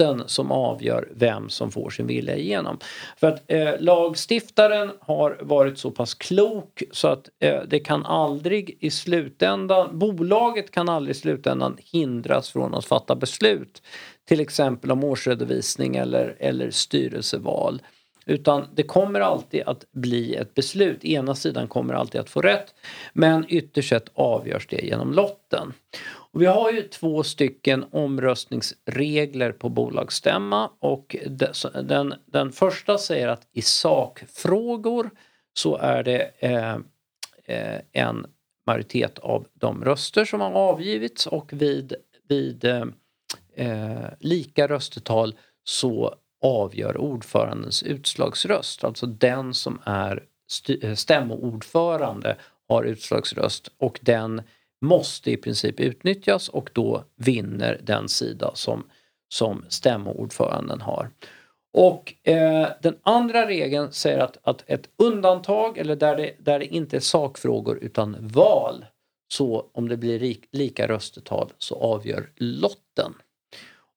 lotten 0.00 0.28
som 0.28 0.52
avgör 0.52 1.08
vem 1.10 1.48
som 1.48 1.70
får 1.70 1.90
sin 1.90 2.06
vilja 2.06 2.36
igenom. 2.36 2.78
För 3.16 3.26
att 3.26 3.42
eh, 3.46 3.74
lagstiftaren 3.80 4.92
har 5.00 5.38
varit 5.40 5.78
så 5.78 5.90
pass 5.90 6.14
klok 6.14 6.82
så 6.92 7.08
att 7.08 7.28
eh, 7.40 7.62
det 7.68 7.80
kan 7.80 8.06
aldrig 8.06 8.76
i 8.80 8.90
slutändan, 8.90 9.98
bolaget 9.98 10.70
kan 10.70 10.88
aldrig 10.88 11.16
i 11.16 11.18
slutändan 11.18 11.76
hindras 11.92 12.50
från 12.50 12.74
att 12.74 12.84
fatta 12.84 13.16
beslut. 13.16 13.82
Till 14.28 14.40
exempel 14.40 14.90
om 14.90 15.04
årsredovisning 15.04 15.96
eller, 15.96 16.36
eller 16.38 16.70
styrelseval. 16.70 17.82
Utan 18.26 18.66
det 18.74 18.82
kommer 18.82 19.20
alltid 19.20 19.62
att 19.66 19.84
bli 19.92 20.34
ett 20.34 20.54
beslut. 20.54 21.04
Ena 21.04 21.34
sidan 21.34 21.68
kommer 21.68 21.94
alltid 21.94 22.20
att 22.20 22.30
få 22.30 22.40
rätt. 22.40 22.74
Men 23.12 23.44
ytterst 23.48 23.88
sett 23.88 24.10
avgörs 24.14 24.66
det 24.66 24.86
genom 24.86 25.12
lotten. 25.12 25.72
Och 26.32 26.42
vi 26.42 26.46
har 26.46 26.70
ju 26.70 26.82
två 26.82 27.22
stycken 27.22 27.84
omröstningsregler 27.90 29.52
på 29.52 29.68
bolagsstämma 29.68 30.70
och 30.78 31.16
den, 31.84 32.14
den 32.26 32.52
första 32.52 32.98
säger 32.98 33.28
att 33.28 33.48
i 33.52 33.62
sakfrågor 33.62 35.10
så 35.52 35.76
är 35.76 36.02
det 36.02 36.30
eh, 36.38 36.74
eh, 37.44 37.80
en 37.92 38.26
majoritet 38.66 39.18
av 39.18 39.46
de 39.54 39.84
röster 39.84 40.24
som 40.24 40.40
har 40.40 40.52
avgivits 40.52 41.26
och 41.26 41.52
vid, 41.52 41.94
vid 42.28 42.64
eh, 42.64 42.84
eh 43.54 44.08
lika 44.20 44.68
röstetal 44.68 45.34
så 45.64 46.14
avgör 46.42 46.96
ordförandens 46.96 47.82
utslagsröst. 47.82 48.84
Alltså 48.84 49.06
den 49.06 49.54
som 49.54 49.80
är 49.84 50.24
eh, 50.82 50.94
stämmoordförande 50.94 52.36
har 52.68 52.84
utslagsröst 52.84 53.72
och 53.78 53.98
den 54.02 54.42
måste 54.80 55.30
i 55.30 55.36
princip 55.36 55.80
utnyttjas 55.80 56.48
och 56.48 56.70
då 56.72 57.04
vinner 57.16 57.80
den 57.82 58.08
sida 58.08 58.50
som, 58.54 58.84
som 59.28 59.64
stämmoordföranden 59.68 60.80
har. 60.80 61.10
Och 61.72 62.14
eh, 62.28 62.68
den 62.82 62.96
andra 63.02 63.48
regeln 63.48 63.92
säger 63.92 64.18
att, 64.18 64.38
att 64.42 64.64
ett 64.66 64.88
undantag 64.96 65.78
eller 65.78 65.96
där 65.96 66.16
det, 66.16 66.34
där 66.38 66.58
det 66.58 66.66
inte 66.66 66.96
är 66.96 67.00
sakfrågor 67.00 67.78
utan 67.78 68.16
val 68.20 68.84
så 69.32 69.66
om 69.72 69.88
det 69.88 69.96
blir 69.96 70.36
lika 70.52 70.88
röstetal 70.88 71.52
så 71.58 71.74
avgör 71.74 72.30
lotten. 72.36 73.14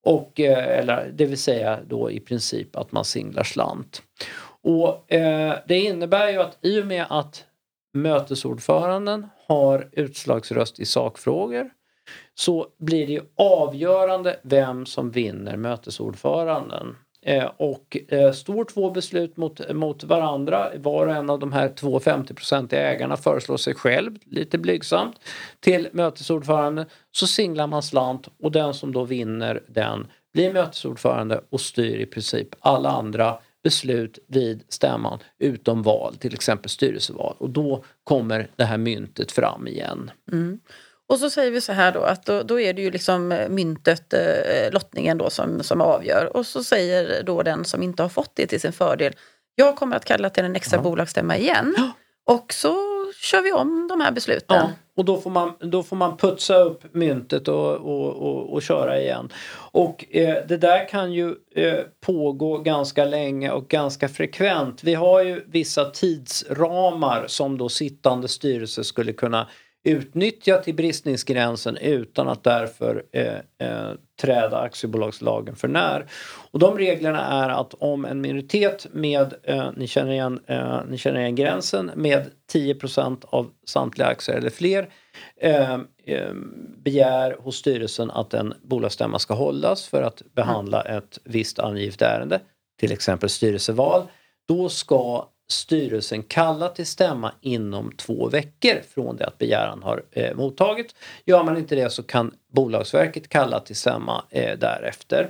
Och, 0.06 0.40
eh, 0.40 0.80
eller, 0.80 1.12
det 1.14 1.26
vill 1.26 1.38
säga 1.38 1.80
då 1.88 2.12
i 2.12 2.20
princip 2.20 2.76
att 2.76 2.92
man 2.92 3.06
singlar 3.06 3.44
slant. 3.44 4.02
Och 4.62 5.14
eh, 5.14 5.58
Det 5.68 5.80
innebär 5.80 6.30
ju 6.30 6.38
att 6.38 6.58
i 6.62 6.82
och 6.82 6.88
med 6.88 7.06
att 7.10 7.46
mötesordföranden 7.94 9.28
har 9.48 9.90
utslagsröst 9.92 10.80
i 10.80 10.86
sakfrågor 10.86 11.70
så 12.36 12.68
blir 12.80 13.08
det 13.08 13.22
avgörande 13.36 14.40
vem 14.44 14.86
som 14.86 15.12
vinner 15.12 15.58
mötesordföranden. 15.58 16.96
Eh, 17.26 17.52
och 17.58 17.98
eh, 18.08 18.32
står 18.32 18.64
två 18.64 18.90
beslut 18.90 19.38
mot, 19.38 19.74
mot 19.74 20.04
varandra, 20.04 20.72
var 20.78 21.08
och 21.08 21.14
en 21.14 21.30
av 21.30 21.40
de 21.40 21.54
här 21.54 21.70
två 21.70 22.00
50-procentiga 22.00 22.82
ägarna 22.82 23.18
föreslår 23.18 23.58
sig 23.58 23.76
själv, 23.76 24.18
lite 24.26 24.58
blygsamt, 24.58 25.16
till 25.60 25.88
mötesordförande 25.92 26.86
så 27.12 27.28
singlar 27.28 27.68
man 27.68 27.84
slant 27.84 28.28
och 28.44 28.52
den 28.52 28.74
som 28.74 28.94
då 28.94 29.04
vinner 29.04 29.64
den 29.68 30.08
blir 30.34 30.54
mötesordförande 30.54 31.42
och 31.50 31.62
styr 31.62 32.00
i 32.00 32.06
princip 32.06 32.48
alla 32.60 32.90
andra 32.90 33.38
beslut 33.64 34.20
vid 34.28 34.64
stämman 34.70 35.20
utom 35.40 35.84
val, 35.84 36.16
till 36.16 36.34
exempel 36.34 36.70
styrelseval. 36.70 37.36
Och 37.40 37.50
då 37.50 37.84
kommer 38.04 38.50
det 38.56 38.64
här 38.64 38.78
myntet 38.78 39.32
fram 39.32 39.68
igen. 39.68 40.12
Mm. 40.32 40.60
Och 41.10 41.20
så 41.20 41.30
säger 41.30 41.52
vi 41.52 41.62
så 41.62 41.74
här 41.74 41.92
då 41.92 42.02
att 42.02 42.26
då, 42.26 42.44
då 42.44 42.60
är 42.60 42.74
det 42.74 42.82
ju 42.82 42.92
liksom 42.92 43.32
eh, 43.32 43.50
myntet, 43.50 44.14
eh, 44.14 44.72
lottningen 44.72 45.18
då 45.18 45.30
som, 45.30 45.64
som 45.64 45.82
avgör. 45.82 46.38
Och 46.38 46.46
så 46.46 46.64
säger 46.64 47.24
då 47.24 47.44
den 47.44 47.66
som 47.66 47.84
inte 47.84 48.02
har 48.02 48.10
fått 48.10 48.32
det 48.36 48.48
till 48.48 48.62
sin 48.62 48.74
fördel, 48.74 49.14
jag 49.56 49.76
kommer 49.76 49.96
att 49.96 50.06
kalla 50.06 50.30
till 50.30 50.46
en 50.46 50.56
extra 50.56 50.78
ja. 50.78 50.84
bolagsstämma 50.84 51.38
igen. 51.38 51.76
Och 52.26 52.54
så 52.54 52.76
kör 53.16 53.42
vi 53.42 53.52
om 53.52 53.88
de 53.88 54.02
här 54.02 54.12
besluten. 54.12 54.58
Ja, 54.58 54.72
och 54.96 55.06
då 55.06 55.18
får 55.18 55.30
man, 55.30 55.54
då 55.60 55.84
får 55.84 55.96
man 55.96 56.18
putsa 56.18 56.56
upp 56.56 56.84
myntet 56.94 57.48
och, 57.48 57.76
och, 57.76 58.16
och, 58.16 58.54
och 58.54 58.62
köra 58.62 59.02
igen. 59.02 59.30
Och 59.72 60.16
eh, 60.16 60.48
det 60.48 60.58
där 60.58 60.88
kan 60.88 61.14
ju 61.14 61.36
eh, 61.56 61.80
pågå 62.06 62.58
ganska 62.58 63.06
länge 63.06 63.52
och 63.52 63.68
ganska 63.68 64.10
frekvent. 64.10 64.84
Vi 64.84 64.94
har 64.94 65.24
ju 65.24 65.44
vissa 65.48 65.86
tidsramar 65.86 67.26
som 67.28 67.58
då 67.58 67.70
sittande 67.70 68.28
styrelse 68.28 68.84
skulle 68.84 69.14
kunna 69.14 69.48
utnyttja 69.84 70.58
till 70.58 70.76
bristningsgränsen 70.76 71.78
utan 71.78 72.28
att 72.28 72.44
därför 72.44 73.04
eh, 73.12 73.36
eh, 73.58 73.92
träda 74.22 74.58
aktiebolagslagen 74.58 75.56
för 75.56 75.68
när. 75.68 76.06
Och 76.52 76.60
de 76.60 76.78
reglerna 76.78 77.46
är 77.46 77.50
att 77.50 77.74
om 77.74 78.06
en 78.06 78.22
minoritet 78.22 78.88
med, 78.92 79.34
eh, 79.44 79.70
ni, 79.78 79.88
känner 79.88 80.12
igen, 80.12 80.40
eh, 80.48 80.80
ni 80.90 80.98
känner 80.98 81.20
igen 81.20 81.36
gränsen, 81.36 81.92
med 81.96 82.32
10% 82.54 83.26
av 83.26 83.50
samtliga 83.66 84.08
aktier 84.08 84.36
eller 84.36 84.50
fler 84.50 84.90
eh, 85.42 85.74
eh, 86.06 86.34
begär 86.78 87.38
hos 87.40 87.56
styrelsen 87.56 88.12
att 88.12 88.34
en 88.34 88.54
bolagsstämma 88.62 89.20
ska 89.20 89.34
hållas 89.34 89.88
för 89.88 90.02
att 90.02 90.22
behandla 90.36 90.82
ett 90.82 91.20
visst 91.24 91.60
angivet 91.60 92.02
ärende, 92.02 92.40
till 92.80 92.92
exempel 92.92 93.30
styrelseval, 93.30 94.08
då 94.48 94.70
ska 94.70 95.28
styrelsen 95.48 96.24
kalla 96.24 96.70
till 96.70 96.86
stämma 96.86 97.34
inom 97.42 97.92
två 97.92 98.30
veckor 98.30 98.82
från 98.94 99.16
det 99.16 99.26
att 99.26 99.38
begäran 99.38 99.84
har 99.84 100.04
eh, 100.12 100.36
mottagits. 100.36 100.96
Gör 101.26 101.44
man 101.44 101.58
inte 101.58 101.76
det 101.76 101.90
så 101.90 102.04
kan 102.04 102.32
Bolagsverket 102.52 103.30
kalla 103.30 103.60
till 103.60 103.76
stämma 103.76 104.26
eh, 104.30 104.58
därefter. 104.58 105.30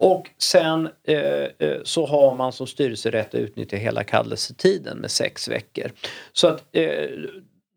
Och 0.00 0.30
sen 0.38 0.88
eh, 1.04 1.18
eh 1.18 1.78
så 1.84 2.06
har 2.06 2.34
man 2.34 2.52
som 2.52 2.66
styrelse 2.66 3.10
rätt 3.10 3.28
att 3.28 3.40
utnyttja 3.40 3.76
hela 3.76 4.04
kallelsetiden 4.04 4.98
med 4.98 5.10
sex 5.10 5.48
veckor. 5.48 5.90
Så 6.32 6.46
att 6.46 6.64
eh, 6.72 7.08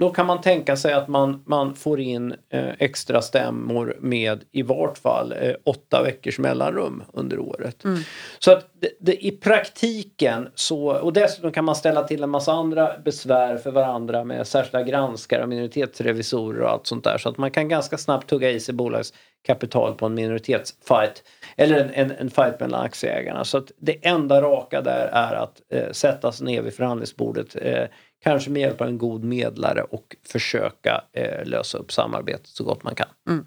då 0.01 0.09
kan 0.09 0.25
man 0.25 0.41
tänka 0.41 0.75
sig 0.75 0.93
att 0.93 1.07
man, 1.07 1.43
man 1.45 1.75
får 1.75 1.99
in 1.99 2.35
eh, 2.49 2.69
extra 2.79 3.21
stämmor 3.21 3.97
med 3.99 4.43
i 4.51 4.61
vart 4.61 4.97
fall 4.97 5.33
eh, 5.41 5.53
åtta 5.63 6.03
veckors 6.03 6.39
mellanrum 6.39 7.03
under 7.13 7.39
året. 7.39 7.83
Mm. 7.83 7.99
Så 8.39 8.51
att 8.51 8.69
det, 8.81 8.89
det, 8.99 9.25
i 9.25 9.31
praktiken 9.31 10.49
så, 10.55 10.99
och 10.99 11.13
dessutom 11.13 11.51
kan 11.51 11.65
man 11.65 11.75
ställa 11.75 12.03
till 12.03 12.23
en 12.23 12.29
massa 12.29 12.51
andra 12.51 12.97
besvär 13.05 13.57
för 13.57 13.71
varandra 13.71 14.23
med 14.23 14.47
särskilda 14.47 14.83
granskare 14.83 15.43
och 15.43 15.49
minoritetsrevisorer 15.49 16.61
och 16.61 16.69
allt 16.69 16.87
sånt 16.87 17.03
där. 17.03 17.17
Så 17.17 17.29
att 17.29 17.37
man 17.37 17.51
kan 17.51 17.69
ganska 17.69 17.97
snabbt 17.97 18.29
tugga 18.29 18.51
i 18.51 18.59
sig 18.59 18.75
bolagskapital 18.75 19.93
på 19.93 20.05
en 20.05 20.13
minoritetsfight. 20.13 21.23
Eller 21.57 21.79
en, 21.79 21.89
en, 21.93 22.11
en 22.11 22.29
fight 22.29 22.59
mellan 22.59 22.85
aktieägarna. 22.85 23.45
Så 23.45 23.57
att 23.57 23.71
det 23.77 24.07
enda 24.07 24.41
raka 24.41 24.81
där 24.81 25.07
är 25.07 25.33
att 25.33 25.61
eh, 25.73 25.91
sätta 25.91 26.31
sig 26.31 26.45
ner 26.45 26.61
vid 26.61 26.73
förhandlingsbordet 26.73 27.55
eh, 27.61 27.85
Kanske 28.23 28.49
med 28.49 28.61
hjälp 28.61 28.81
av 28.81 28.87
en 28.87 28.97
god 28.97 29.23
medlare 29.23 29.83
och 29.83 30.15
försöka 30.27 31.03
eh, 31.13 31.45
lösa 31.45 31.77
upp 31.77 31.91
samarbetet 31.91 32.47
så 32.47 32.63
gott 32.63 32.83
man 32.83 32.95
kan. 32.95 33.07
Mm. 33.29 33.45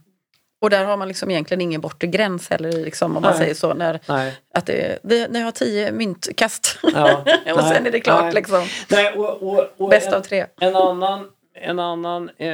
Och 0.61 0.71
där 0.71 0.85
har 0.85 0.97
man 0.97 1.09
liksom 1.09 1.31
egentligen 1.31 1.61
ingen 1.61 1.81
bortre 1.81 2.07
gräns 2.07 2.51
heller, 2.51 2.73
liksom, 2.73 3.17
om 3.17 3.23
man 3.23 3.35
säger 3.35 3.55
så. 3.55 3.75
När, 3.75 4.01
att 4.55 4.67
det, 4.67 4.99
det, 5.03 5.31
ni 5.31 5.41
har 5.41 5.51
tio 5.51 5.93
myntkast 5.93 6.79
ja, 6.83 7.19
och 7.55 7.63
nej, 7.63 7.75
sen 7.75 7.87
är 7.87 7.91
det 7.91 8.01
klart. 8.01 8.25
Nej. 8.25 8.35
Liksom. 8.35 8.65
Nej, 8.91 9.13
och, 9.13 9.43
och, 9.43 9.67
och 9.77 9.89
Bäst 9.89 10.09
en, 10.09 10.15
av 10.15 10.21
tre. 10.21 10.47
En 10.61 10.77
annan, 10.77 11.31
en 11.55 11.79
annan 11.79 12.31
eh, 12.37 12.49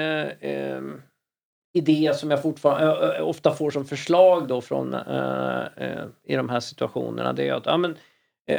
eh, 0.51 0.81
idé 1.75 2.13
som 2.15 2.31
jag 2.31 2.43
fortfarande 2.43 3.17
äh, 3.17 3.29
ofta 3.29 3.55
får 3.55 3.71
som 3.71 3.85
förslag 3.85 4.49
då 4.49 4.61
från, 4.61 4.95
äh, 4.95 5.61
äh, 5.77 6.05
i 6.27 6.37
de 6.37 6.49
här 6.49 6.61
situationerna 6.61 7.33
det 7.33 7.49
är 7.49 7.55
att 7.55 7.67
ja, 7.67 7.77
men, 7.77 7.91
Eh, 7.91 7.97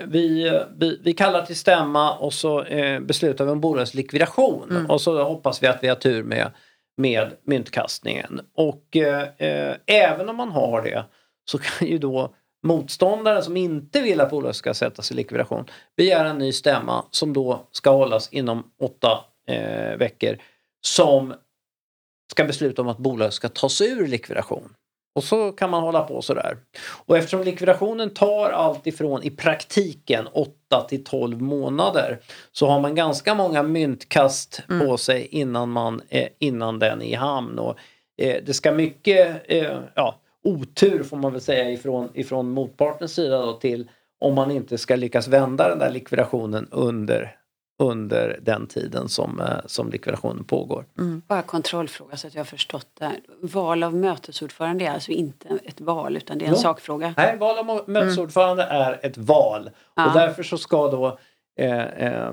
vi, 0.07 0.51
vi, 0.77 0.99
vi, 1.03 1.13
kallar 1.13 1.45
till 1.45 1.55
stämma 1.55 2.17
och 2.17 2.33
så 2.33 2.63
eh, 2.63 2.99
beslutar 2.99 3.45
vi 3.45 3.51
om 3.51 3.61
bolagets 3.61 3.93
likvidation 3.93 4.71
mm. 4.71 4.85
och 4.85 5.01
så 5.01 5.23
hoppas 5.23 5.63
vi 5.63 5.67
att 5.67 5.83
vi 5.83 5.87
har 5.87 5.95
tur 5.95 6.23
med, 6.23 6.51
med 6.97 7.31
myntkastningen. 7.43 8.41
Och 8.55 8.97
eh, 8.97 9.27
eh, 9.37 9.75
även 9.85 10.29
om 10.29 10.35
man 10.35 10.51
har 10.51 10.81
det 10.81 11.03
så 11.45 11.57
kan 11.57 11.87
ju 11.87 11.97
då 11.97 12.35
motståndaren 12.63 13.43
som 13.43 13.57
inte 13.57 14.01
vill 14.01 14.21
att 14.21 14.29
bolaget 14.29 14.55
ska 14.55 14.73
sättas 14.73 15.11
i 15.11 15.13
likvidation 15.13 15.65
begära 15.97 16.29
en 16.29 16.37
ny 16.37 16.51
stämma 16.51 17.05
som 17.11 17.33
då 17.33 17.67
ska 17.71 17.89
hållas 17.89 18.33
inom 18.33 18.63
åtta 18.81 19.25
eh, 19.47 19.97
veckor 19.97 20.37
som 20.81 21.33
ska 22.31 22.43
besluta 22.43 22.81
om 22.81 22.87
att 22.87 22.97
bolaget 22.97 23.33
ska 23.33 23.49
tas 23.49 23.81
ur 23.81 24.07
likvidation. 24.07 24.75
Och 25.13 25.23
så 25.23 25.51
kan 25.51 25.69
man 25.69 25.83
hålla 25.83 26.01
på 26.01 26.21
sådär. 26.21 26.57
Och 27.05 27.17
eftersom 27.17 27.43
likvidationen 27.43 28.09
tar 28.09 28.49
allt 28.49 28.87
ifrån 28.87 29.23
i 29.23 29.29
praktiken 29.29 30.27
8 30.33 30.81
till 30.89 31.03
12 31.03 31.41
månader 31.41 32.19
så 32.51 32.67
har 32.67 32.79
man 32.79 32.95
ganska 32.95 33.35
många 33.35 33.63
myntkast 33.63 34.61
mm. 34.69 34.87
på 34.87 34.97
sig 34.97 35.27
innan, 35.31 35.71
man, 35.71 36.01
eh, 36.09 36.27
innan 36.39 36.79
den 36.79 37.01
är 37.01 37.05
i 37.05 37.13
hamn. 37.13 37.59
Och, 37.59 37.75
eh, 38.17 38.43
det 38.45 38.53
ska 38.53 38.71
mycket 38.71 39.51
eh, 39.51 39.79
ja, 39.95 40.19
otur 40.43 41.03
får 41.03 41.17
man 41.17 41.31
väl 41.31 41.41
säga 41.41 41.71
ifrån, 41.71 42.09
ifrån 42.13 42.51
motpartens 42.51 43.13
sida 43.13 43.45
då, 43.45 43.53
till 43.53 43.89
om 44.19 44.35
man 44.35 44.51
inte 44.51 44.77
ska 44.77 44.95
lyckas 44.95 45.27
vända 45.27 45.69
den 45.69 45.79
där 45.79 45.91
likvidationen 45.91 46.67
under, 46.71 47.35
under 47.81 48.39
den 48.41 48.67
tiden 48.67 49.09
som, 49.09 49.39
eh, 49.39 49.47
som 49.65 49.89
likvidationen 49.89 50.43
pågår. 50.43 50.85
Mm. 50.97 51.21
Bara 51.27 51.41
kontrollfråga 51.41 52.17
så 52.17 52.27
att 52.27 52.33
jag 52.33 52.39
har 52.39 52.45
förstått 52.45 52.87
det. 52.99 53.11
Val 53.41 53.83
av 53.83 53.95
mötesordförande 53.95 54.85
är 54.85 54.91
alltså 54.91 55.11
inte 55.11 55.59
ett 55.63 55.81
val 55.81 56.17
utan 56.17 56.37
det 56.37 56.45
är 56.45 56.47
en 56.47 56.53
jo. 56.53 56.61
sakfråga? 56.61 57.13
Nej, 57.17 57.37
val 57.37 57.57
av 57.57 57.89
mötesordförande 57.89 58.63
mm. 58.63 58.81
är 58.81 58.99
ett 59.05 59.17
val. 59.17 59.69
Ja. 59.95 60.07
Och 60.07 60.13
därför 60.13 60.43
så 60.43 60.57
ska 60.57 60.91
då 60.91 61.19
eh, 61.57 61.81
eh, 61.81 62.31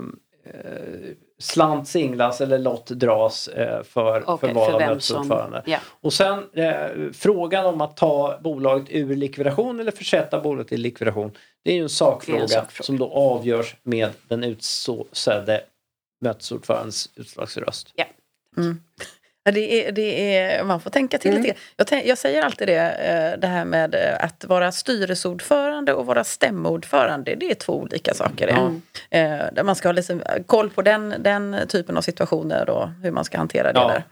slant 1.39 1.87
singlas 1.87 2.41
eller 2.41 2.59
lott 2.59 2.87
dras 2.87 3.47
eh, 3.47 3.83
för, 3.83 4.29
okay, 4.29 4.49
för 4.49 4.55
val 4.55 4.73
av 4.73 4.79
mötesordförande. 4.79 5.63
Yeah. 5.65 5.81
Och 6.01 6.13
sen 6.13 6.43
eh, 6.53 7.11
frågan 7.13 7.65
om 7.65 7.81
att 7.81 7.97
ta 7.97 8.39
bolaget 8.43 8.87
ur 8.89 9.15
likvidation 9.15 9.79
eller 9.79 9.91
försätta 9.91 10.39
bolaget 10.39 10.71
i 10.71 10.77
likvidation. 10.77 11.31
Det 11.63 11.71
är 11.71 11.75
ju 11.75 11.83
en 11.83 11.89
sakfråga, 11.89 12.41
en 12.41 12.49
sakfråga. 12.49 12.85
som 12.85 12.97
då 12.97 13.11
avgörs 13.11 13.75
med 13.83 14.09
den 14.27 14.43
utsedde 14.43 15.61
mötesordförandens 16.21 17.09
utslagsröst. 17.15 17.93
Yeah. 17.97 18.09
Mm. 18.57 18.81
Det 19.43 19.87
är, 19.87 19.91
det 19.91 20.37
är, 20.37 20.63
man 20.63 20.81
får 20.81 20.89
tänka 20.89 21.17
till 21.17 21.31
mm. 21.31 21.43
lite. 21.43 21.59
Jag, 21.75 22.05
jag, 22.05 22.17
säger 22.17 22.41
alltid 22.41 22.67
det, 22.67 22.91
eh, 22.91 23.39
det 23.39 23.47
här 23.47 23.65
med 23.65 23.95
eh, 23.95 24.25
att 24.25 24.45
vara 24.45 24.71
styrelseordförande 24.71 25.93
och 25.93 26.05
vara 26.05 26.23
stämmoordförande. 26.23 27.35
Det 27.35 27.51
är 27.51 27.55
två 27.55 27.73
olika 27.73 28.13
saker. 28.13 28.47
Mm. 28.47 28.81
Där 29.53 29.63
man 29.63 29.75
ska 29.75 29.87
ha 29.87 29.93
liksom 29.93 30.21
koll 30.45 30.69
på 30.69 30.81
den, 30.81 31.15
den 31.19 31.57
typen 31.67 31.97
av 31.97 32.01
situationer 32.01 32.69
och 32.69 32.89
hur 33.03 33.11
man 33.11 33.25
ska 33.25 33.37
hantera 33.37 33.73
det 33.73 33.79
ja. 33.79 33.87
där 33.87 34.03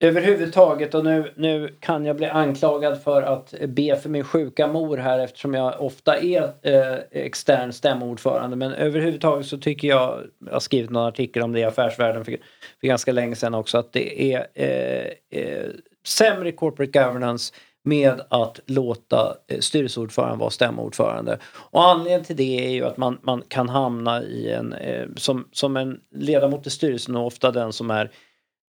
överhuvudtaget 0.00 0.94
och 0.94 1.04
nu, 1.04 1.32
nu 1.36 1.76
kan 1.80 2.04
jag 2.04 2.16
bli 2.16 2.26
anklagad 2.26 3.02
för 3.02 3.22
att 3.22 3.54
be 3.68 3.96
för 3.96 4.08
min 4.08 4.24
sjuka 4.24 4.66
mor 4.66 4.96
här 4.96 5.18
eftersom 5.18 5.54
jag 5.54 5.80
ofta 5.80 6.18
är 6.18 6.42
eh, 6.62 6.98
extern 7.10 7.72
stämordförande 7.72 8.56
men 8.56 8.72
överhuvudtaget 8.72 9.46
så 9.46 9.58
tycker 9.58 9.88
jag, 9.88 10.22
jag 10.46 10.52
har 10.52 10.60
skrivit 10.60 10.90
någon 10.90 11.06
artikel 11.06 11.42
om 11.42 11.52
det 11.52 11.60
i 11.60 11.64
Affärsvärlden 11.64 12.24
för, 12.24 12.36
för 12.80 12.86
ganska 12.86 13.12
länge 13.12 13.36
sedan 13.36 13.54
också, 13.54 13.78
att 13.78 13.92
det 13.92 14.32
är 14.32 14.46
eh, 14.54 15.40
eh, 15.40 15.66
sämre 16.06 16.52
corporate 16.52 17.00
governance 17.00 17.54
med 17.84 18.20
att 18.28 18.60
låta 18.66 19.36
eh, 19.48 20.36
vara 20.36 20.50
stämordförande. 20.50 21.38
Och 21.70 21.84
anledningen 21.84 22.24
till 22.24 22.36
det 22.36 22.66
är 22.66 22.70
ju 22.70 22.84
att 22.84 22.96
man, 22.96 23.18
man 23.22 23.42
kan 23.48 23.68
hamna 23.68 24.22
i 24.22 24.52
en, 24.52 24.72
eh, 24.72 25.06
som, 25.16 25.48
som 25.52 25.76
en 25.76 26.00
ledamot 26.14 26.66
i 26.66 26.70
styrelsen 26.70 27.16
och 27.16 27.26
ofta 27.26 27.50
den 27.50 27.72
som 27.72 27.90
är 27.90 28.10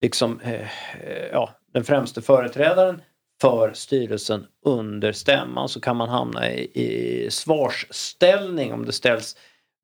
liksom, 0.02 0.39
eh, 0.39 0.62
eh, 1.02 1.28
ja, 1.32 1.50
den 1.74 1.84
främste 1.84 2.22
företrädaren 2.22 3.02
för 3.41 3.74
styrelsen 3.74 4.46
under 4.66 5.12
stämman 5.12 5.70
så 5.70 5.80
kan 5.80 5.96
man 5.96 6.10
hamna 6.10 6.52
i, 6.52 6.72
i 6.74 7.32
svarsställning 7.32 8.74
om 8.74 8.86
det 8.86 8.91
ställs 8.91 9.36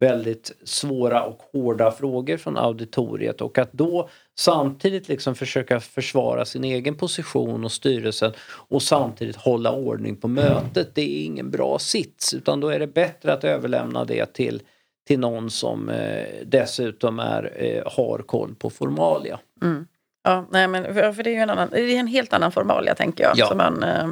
väldigt 0.01 0.51
svåra 0.63 1.23
och 1.23 1.41
hårda 1.53 1.91
frågor 1.91 2.37
från 2.37 2.57
auditoriet 2.57 3.41
och 3.41 3.57
att 3.57 3.73
då 3.73 4.09
samtidigt 4.39 5.07
liksom 5.07 5.35
försöka 5.35 5.79
försvara 5.79 6.45
sin 6.45 6.63
egen 6.63 6.95
position 6.95 7.65
och 7.65 7.71
styrelsen 7.71 8.33
och 8.69 8.81
samtidigt 8.81 9.35
hålla 9.35 9.71
ordning 9.71 10.15
på 10.15 10.27
mötet. 10.27 10.95
Det 10.95 11.01
är 11.01 11.25
ingen 11.25 11.51
bra 11.51 11.79
sits 11.79 12.33
utan 12.33 12.59
då 12.59 12.69
är 12.69 12.79
det 12.79 12.87
bättre 12.87 13.33
att 13.33 13.43
överlämna 13.43 14.05
det 14.05 14.33
till, 14.33 14.61
till 15.07 15.19
någon 15.19 15.49
som 15.49 15.89
eh, 15.89 16.25
dessutom 16.45 17.19
är, 17.19 17.63
eh, 17.63 17.83
har 17.97 18.19
koll 18.19 18.55
på 18.55 18.69
formalia. 18.69 19.39
Mm. 19.61 19.87
Ja, 20.23 20.45
nej, 20.51 20.67
men 20.67 20.93
för, 20.93 21.13
för 21.13 21.23
det 21.23 21.29
är 21.29 21.33
ju 21.33 21.39
en, 21.39 21.49
annan, 21.49 21.69
det 21.71 21.81
är 21.81 21.99
en 21.99 22.07
helt 22.07 22.33
annan 22.33 22.51
formalia 22.51 22.95
tänker 22.95 23.23
jag 23.23 23.33
ja. 23.35 23.47
som 23.47 23.57
man 23.57 23.83
eh, 23.83 24.07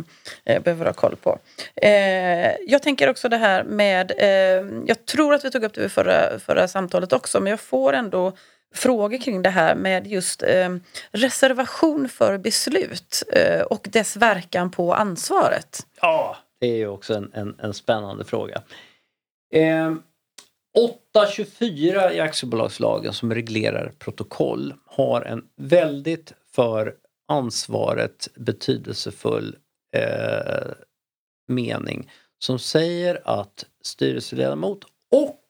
eh, 0.46 0.62
behöver 0.62 0.86
ha 0.86 0.94
koll 0.94 1.16
på. 1.16 1.40
Eh, 1.76 2.52
jag 2.68 2.84
tänker 2.84 3.10
också 3.10 3.30
det 3.30 3.38
här 3.38 3.64
med, 3.64 4.12
eh, 4.18 4.68
jag 4.86 5.06
tror 5.06 5.34
att 5.34 5.46
vi 5.46 5.52
tog 5.52 5.64
upp 5.64 5.74
det 5.74 5.82
vid 5.82 5.92
förra, 5.92 6.40
förra 6.40 6.68
samtalet 6.68 7.14
också, 7.14 7.40
men 7.40 7.50
jag 7.50 7.60
får 7.60 7.94
ändå 7.94 8.34
frågor 8.76 9.18
kring 9.18 9.42
det 9.42 9.50
här 9.50 9.76
med 9.76 10.08
just 10.08 10.44
eh, 10.44 10.70
reservation 11.12 12.10
för 12.10 12.38
beslut 12.38 13.24
eh, 13.34 13.62
och 13.62 13.88
dess 13.92 14.18
verkan 14.18 14.72
på 14.72 14.94
ansvaret. 14.94 15.80
Ja, 16.02 16.38
det 16.60 16.68
är 16.68 16.76
ju 16.76 16.88
också 16.88 17.14
en, 17.14 17.32
en, 17.34 17.56
en 17.60 17.74
spännande 17.74 18.26
fråga. 18.26 18.62
824 20.80 22.14
i 22.14 22.20
aktiebolagslagen 22.20 23.14
som 23.14 23.34
reglerar 23.34 23.94
protokoll 24.00 24.74
har 24.86 25.22
en 25.22 25.44
väldigt 25.56 26.34
för 26.52 26.96
ansvaret 27.28 28.28
betydelsefull 28.36 29.56
eh, 29.96 30.72
mening 31.48 32.12
som 32.40 32.60
säger 32.60 33.22
att 33.24 33.66
styrelseledamot 33.82 34.86
och 35.12 35.46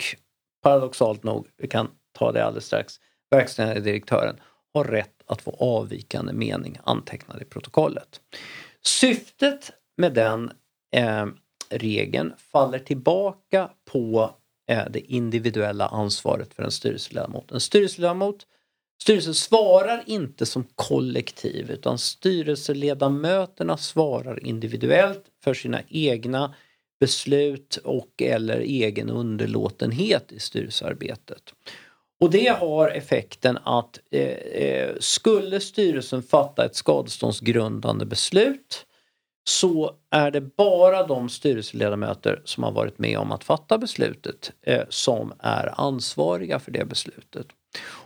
paradoxalt 0.63 1.23
nog, 1.23 1.47
vi 1.57 1.67
kan 1.67 1.87
ta 2.11 2.31
det 2.31 2.45
alldeles 2.45 2.65
strax, 2.65 2.99
verkställande 3.31 3.81
direktören 3.81 4.35
har 4.73 4.83
rätt 4.83 5.23
att 5.25 5.41
få 5.41 5.51
avvikande 5.59 6.33
mening 6.33 6.79
antecknad 6.83 7.41
i 7.41 7.45
protokollet. 7.45 8.21
Syftet 8.81 9.71
med 9.97 10.13
den 10.13 10.51
eh, 10.95 11.25
regeln 11.69 12.33
faller 12.37 12.79
tillbaka 12.79 13.69
på 13.91 14.35
det 14.89 14.99
individuella 14.99 15.87
ansvaret 15.87 16.53
för 16.53 16.63
en 16.63 16.71
styrelseledamot. 16.71 17.51
En 17.51 17.59
styrelseledamot 17.59 18.45
Styrelsen 19.01 19.33
svarar 19.33 20.03
inte 20.05 20.45
som 20.45 20.67
kollektiv 20.75 21.71
utan 21.71 21.97
styrelseledamöterna 21.97 23.77
svarar 23.77 24.45
individuellt 24.45 25.23
för 25.43 25.53
sina 25.53 25.81
egna 25.89 26.55
beslut 26.99 27.77
och 27.83 28.21
eller 28.21 28.59
egen 28.59 29.09
underlåtenhet 29.09 30.31
i 30.31 30.39
styrelsearbetet. 30.39 31.53
Och 32.19 32.31
det 32.31 32.47
har 32.47 32.89
effekten 32.89 33.57
att 33.63 33.99
eh, 34.11 34.21
eh 34.27 34.95
skulle 34.99 35.59
styrelsen 35.59 36.23
fatta 36.23 36.65
ett 36.65 36.75
skadeståndsgrundande 36.75 38.05
beslut 38.05 38.85
så 39.49 39.91
är 40.09 40.31
det 40.31 40.41
bara 40.41 41.07
de 41.07 41.29
styrelseledamöter 41.29 42.41
som 42.45 42.63
har 42.63 42.71
varit 42.71 42.99
med 42.99 43.17
om 43.17 43.31
att 43.31 43.43
fatta 43.43 43.77
beslutet 43.77 44.51
eh, 44.61 44.83
som 44.89 45.33
är 45.39 45.81
ansvariga 45.81 46.59
för 46.59 46.71
det 46.71 46.85
beslutet. 46.85 47.47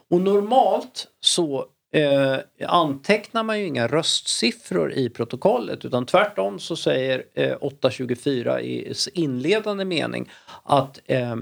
Och 0.10 0.22
normalt 0.22 1.08
så 1.20 1.66
eh, 1.94 2.38
antecknar 2.68 3.44
man 3.44 3.60
ju 3.60 3.66
inga 3.66 3.88
röstsiffror 3.88 4.94
i 4.94 5.10
protokollet 5.10 5.86
utan 5.86 6.06
tvärtom 6.06 6.60
så 6.60 6.76
säger 6.76 7.24
eh, 7.34 7.58
824 7.62 8.62
i 8.62 8.94
inledande 9.14 9.86
mening 9.86 10.30
att 10.64 11.00
eh, 11.06 11.36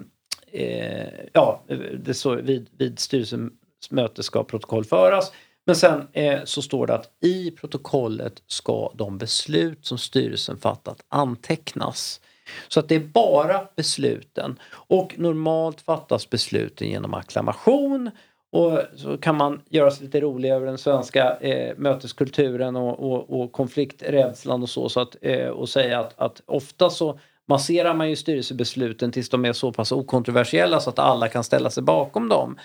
eh 0.51 1.07
ja, 1.33 1.63
det 1.99 2.13
så, 2.13 2.35
vid, 2.35 2.69
vid 2.77 2.99
styrelsens 2.99 3.51
möte 3.89 4.23
ska 4.23 4.43
protokoll 4.43 4.85
föras 4.85 5.31
men 5.65 5.75
sen 5.75 6.07
eh, 6.13 6.39
så 6.43 6.61
står 6.61 6.87
det 6.87 6.93
att 6.93 7.09
i 7.21 7.51
protokollet 7.51 8.43
ska 8.47 8.91
de 8.95 9.17
beslut 9.17 9.85
som 9.85 9.97
styrelsen 9.97 10.57
fattat 10.57 11.05
antecknas. 11.09 12.21
Så 12.67 12.79
att 12.79 12.89
det 12.89 12.95
är 12.95 12.99
bara 12.99 13.67
besluten. 13.75 14.59
Och 14.71 15.15
normalt 15.17 15.81
fattas 15.81 16.29
besluten 16.29 16.89
genom 16.89 17.13
akklamation 17.13 18.11
och 18.51 18.79
så 18.95 19.17
kan 19.17 19.37
man 19.37 19.61
göra 19.69 19.91
sig 19.91 20.05
lite 20.05 20.21
rolig 20.21 20.49
över 20.49 20.65
den 20.65 20.77
svenska 20.77 21.37
eh, 21.37 21.77
möteskulturen 21.77 22.75
och, 22.75 23.11
och, 23.11 23.41
och, 23.41 23.51
konflikträdslan 23.51 24.61
och 24.63 24.69
så, 24.69 24.89
så 24.89 24.99
att, 24.99 25.15
eh, 25.21 25.47
och 25.47 25.69
säga 25.69 25.99
att, 25.99 26.19
att 26.19 26.41
ofta 26.45 26.89
så 26.89 27.19
masserar 27.47 27.93
man 27.93 28.09
ju 28.09 28.15
styrelsebesluten 28.15 29.11
tills 29.11 29.29
de 29.29 29.45
är 29.45 29.53
så 29.53 29.71
pass 29.71 29.91
okontroversiella 29.91 30.79
så 30.79 30.89
att 30.89 30.99
alla 30.99 31.27
kan 31.27 31.43
ställa 31.43 31.69
sig 31.69 31.83
bakom 31.83 32.29
dem. 32.29 32.57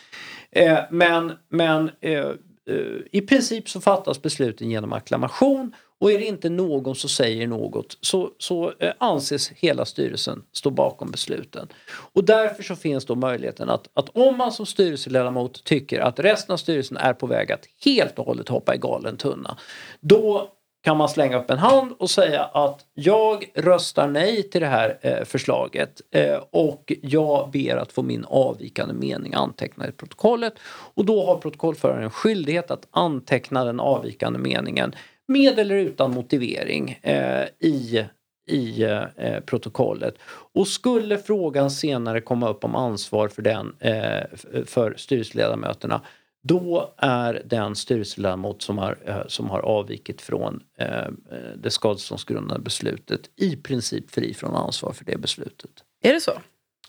Eh, 0.51 0.79
men 0.91 1.33
men 1.49 1.91
eh, 2.01 2.31
Eh, 2.71 3.03
i 3.13 3.21
princip 3.21 3.69
så 3.69 3.81
fattas 3.81 4.23
besluten 4.23 4.71
genom 4.71 4.93
akklamation 4.93 5.75
och 6.01 6.13
är 6.13 6.19
det 6.19 6.25
inte 6.25 6.49
någon 6.49 6.95
som 6.95 7.11
säger 7.11 7.47
något 7.47 7.99
så, 8.01 8.31
så 8.39 8.73
eh, 8.79 8.93
anses 8.99 9.51
hela 9.51 9.85
styrelsen 9.85 10.43
stå 10.53 10.71
bakom 10.71 11.11
besluten. 11.11 11.69
Och 12.13 12.25
därför 12.25 12.63
så 12.63 12.77
finns 12.77 13.05
då 13.05 13.15
möjligheten 13.15 13.71
att, 13.71 13.89
att 13.95 14.09
om 14.09 14.37
man 14.37 14.53
som 14.53 14.67
styrelseledamot 14.67 15.65
tycker 15.65 16.01
att 16.01 16.19
resten 16.21 16.53
av 16.53 16.57
styrelsen 16.57 16.97
är 16.97 17.13
på 17.13 17.27
väg 17.27 17.53
att 17.53 17.67
helt 17.85 18.19
och 18.19 18.27
hållet 18.27 18.49
hoppa 18.49 18.75
i 18.75 18.79
galen 18.79 19.17
tunna. 19.17 19.59
Då 20.01 20.51
kan 20.87 20.97
man 20.97 21.09
slänga 21.09 21.39
upp 21.39 21.51
en 21.51 21.59
hand 21.59 21.93
och 21.99 22.11
säga 22.11 22.45
att 22.45 22.87
jag 22.95 23.45
röstar 23.55 24.09
nej 24.09 24.43
till 24.43 24.61
det 24.61 24.67
här 24.67 24.99
eh, 25.01 25.25
förslaget 25.25 26.01
eh, 26.11 26.41
och 26.51 26.93
jag 27.03 27.51
ber 27.51 27.77
att 27.77 27.93
få 27.93 28.03
min 28.03 28.25
avvikande 28.25 28.95
mening 28.95 29.35
antecknad 29.35 29.89
i 29.89 29.93
protokollet. 29.93 30.55
Och 30.95 31.05
då 31.05 31.27
har 31.27 31.37
protokollföraren 31.37 32.11
skyldighet 32.11 32.71
att 32.71 32.87
anteckna 32.91 33.65
den 33.65 33.81
avvikande 33.81 34.39
meningen 34.39 34.93
med 35.29 35.59
eller 35.59 35.75
utan 35.75 36.11
motivering 36.11 36.99
eh, 37.03 37.45
i 37.59 38.05
i 38.49 38.83
eh, 39.17 39.41
protokollet. 39.41 40.15
Och 40.53 40.69
skulle 40.69 41.19
frågan 41.19 41.71
senare 41.71 42.21
komma 42.21 42.49
upp 42.49 42.65
om 42.65 42.75
ansvar 42.75 43.29
för 43.29 43.43
den 43.43 43.77
eh, 43.81 44.25
för 44.67 44.95
styrelseledamöterna 44.97 46.01
då 46.47 46.95
är 46.97 47.43
den 47.45 47.77
styrelseledamot 47.77 48.63
som 48.63 48.79
har, 48.79 48.99
eh, 49.05 49.27
som 49.27 49.51
har 49.51 49.61
avvikit 49.61 50.23
från 50.23 50.63
eh, 50.79 51.09
det 51.57 51.71
skadeståndsgrundande 51.71 52.63
beslutet 52.63 53.21
i 53.37 53.57
princip 53.57 54.11
fri 54.11 54.35
från 54.35 54.55
ansvar 54.55 54.93
för 54.93 55.05
det 55.05 55.17
beslutet. 55.17 55.71
Är 56.03 56.13
det 56.13 56.21
så? 56.21 56.33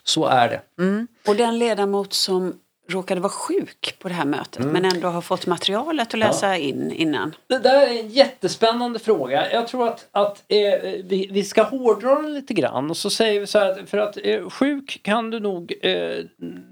Så 0.03 0.25
är 0.25 0.49
det. 0.49 0.83
Mm. 0.83 1.07
Och 1.27 1.35
den 1.35 1.59
ledamot 1.59 2.13
som 2.13 2.53
råkade 2.89 3.21
vara 3.21 3.31
sjuk 3.31 3.95
på 3.99 4.07
det 4.07 4.13
här 4.13 4.25
mötet 4.25 4.59
mm. 4.59 4.73
men 4.73 4.85
ändå 4.85 5.07
har 5.07 5.21
fått 5.21 5.45
materialet 5.45 6.07
att 6.07 6.19
läsa 6.19 6.47
ja. 6.47 6.55
in 6.55 6.91
innan? 6.91 7.35
Det 7.47 7.59
där 7.59 7.87
är 7.87 7.99
en 7.99 8.09
jättespännande 8.09 8.99
fråga. 8.99 9.51
Jag 9.51 9.67
tror 9.67 9.87
att, 9.87 10.07
att 10.11 10.43
eh, 10.47 10.89
vi, 11.03 11.29
vi 11.31 11.43
ska 11.43 11.63
hårdra 11.63 12.15
den 12.15 12.33
lite 12.33 12.53
grann 12.53 12.89
och 12.89 12.97
så 12.97 13.09
säger 13.09 13.39
vi 13.39 13.47
så 13.47 13.59
här 13.59 13.85
för 13.85 13.97
att 13.97 14.17
eh, 14.23 14.49
sjuk 14.49 14.99
kan 15.03 15.29
du 15.29 15.39
nog, 15.39 15.73
eh, 15.81 15.89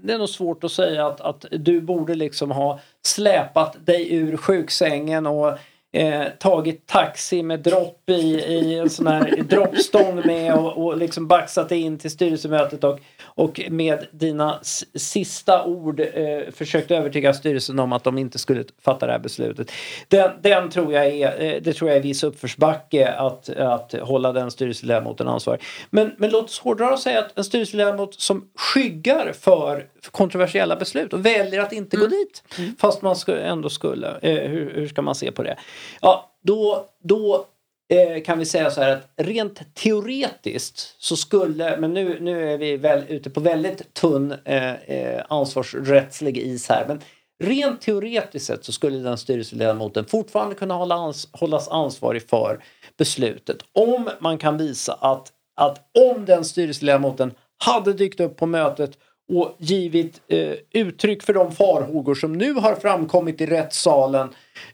det 0.02 0.12
är 0.12 0.18
nog 0.18 0.28
svårt 0.28 0.64
att 0.64 0.72
säga 0.72 1.06
att, 1.06 1.20
att 1.20 1.46
du 1.50 1.80
borde 1.80 2.14
liksom 2.14 2.50
ha 2.50 2.80
släpat 3.02 3.86
dig 3.86 4.14
ur 4.14 4.36
sjuksängen 4.36 5.26
och 5.26 5.58
eh, 5.96 6.24
tagit 6.38 6.86
taxi 6.86 7.42
med 7.42 7.60
dropp 7.60 8.10
i, 8.10 8.40
i 8.40 8.78
en 8.78 8.90
sån 8.90 9.06
här 9.06 9.42
droppstång 9.48 10.22
med 10.24 10.54
och, 10.54 10.84
och 10.84 10.96
liksom 10.96 11.26
baxat 11.26 11.72
in 11.72 11.98
till 11.98 12.10
styrelsemötet 12.10 12.84
och 12.84 13.00
och 13.36 13.60
med 13.70 14.06
dina 14.10 14.60
sista 14.94 15.64
ord 15.64 16.00
eh, 16.00 16.52
försökt 16.52 16.90
övertyga 16.90 17.34
styrelsen 17.34 17.78
om 17.78 17.92
att 17.92 18.04
de 18.04 18.18
inte 18.18 18.38
skulle 18.38 18.64
fatta 18.82 19.06
det 19.06 19.12
här 19.12 19.18
beslutet. 19.18 19.72
Den, 20.08 20.30
den 20.42 20.70
tror 20.70 20.92
jag 20.92 21.06
är, 21.06 21.42
eh, 21.42 21.62
det 21.62 21.72
tror 21.72 21.90
jag 21.90 21.96
är 21.96 22.02
viss 22.02 22.24
uppförsbacke 22.24 23.08
att, 23.08 23.48
att 23.48 23.92
hålla 23.92 24.32
den 24.32 24.50
styrelseledamoten 24.50 25.28
ansvarig. 25.28 25.62
Men, 25.90 26.12
men 26.18 26.30
låt 26.30 26.44
oss 26.44 26.58
hårdra 26.58 26.92
och 26.92 26.98
säga 26.98 27.18
att 27.18 27.38
en 27.38 27.44
styrelseledamot 27.44 28.20
som 28.20 28.48
skyggar 28.54 29.32
för 29.40 29.86
kontroversiella 30.10 30.76
beslut 30.76 31.12
och 31.12 31.26
väljer 31.26 31.60
att 31.60 31.72
inte 31.72 31.96
mm. 31.96 32.08
gå 32.08 32.16
dit 32.16 32.42
mm. 32.58 32.76
fast 32.78 33.02
man 33.02 33.16
skulle, 33.16 33.40
ändå 33.40 33.70
skulle. 33.70 34.18
Eh, 34.22 34.50
hur, 34.50 34.74
hur 34.74 34.88
ska 34.88 35.02
man 35.02 35.14
se 35.14 35.32
på 35.32 35.42
det? 35.42 35.58
Ja, 36.00 36.30
då, 36.42 36.86
då 37.02 37.46
eh, 37.88 38.22
kan 38.22 38.38
vi 38.38 38.44
säga 38.44 38.70
så 38.70 38.82
här 38.82 38.92
att 38.92 39.08
rent 39.16 39.74
teoretiskt 39.74 40.94
så 40.98 41.16
skulle, 41.16 41.76
men 41.76 41.94
nu, 41.94 42.20
nu 42.20 42.52
är 42.52 42.58
vi 42.58 42.76
väl 42.76 43.04
ute 43.08 43.30
på 43.30 43.40
väldigt 43.40 43.94
tunn 43.94 44.34
eh, 44.44 44.74
eh, 44.74 45.24
ansvarsrättslig 45.28 46.38
is 46.38 46.68
här, 46.68 46.84
men 46.88 47.00
rent 47.44 47.80
teoretiskt 47.80 48.46
sett 48.46 48.64
så 48.64 48.72
skulle 48.72 48.98
den 48.98 49.18
styrelseledamoten 49.18 50.04
fortfarande 50.04 50.54
kunna 50.54 50.74
hålla 50.74 50.94
ans 50.94 51.28
hållas 51.32 51.68
ansvarig 51.68 52.28
för 52.28 52.62
beslutet 52.96 53.56
om 53.72 54.10
man 54.20 54.38
kan 54.38 54.58
visa 54.58 54.92
att, 54.92 55.32
att 55.56 55.90
om 56.12 56.24
den 56.24 56.44
styrelseledamoten 56.44 57.34
hade 57.58 57.92
dykt 57.92 58.20
upp 58.20 58.36
på 58.36 58.46
mötet 58.46 58.98
och 59.28 59.56
givit 59.58 60.20
eh, 60.28 60.52
uttryck 60.72 61.22
för 61.22 61.34
de 61.34 61.52
farhågor 61.52 62.14
som 62.14 62.32
nu 62.32 62.52
har 62.52 62.74
framkommit 62.74 63.40
i 63.40 63.46
rättssalen 63.46 64.28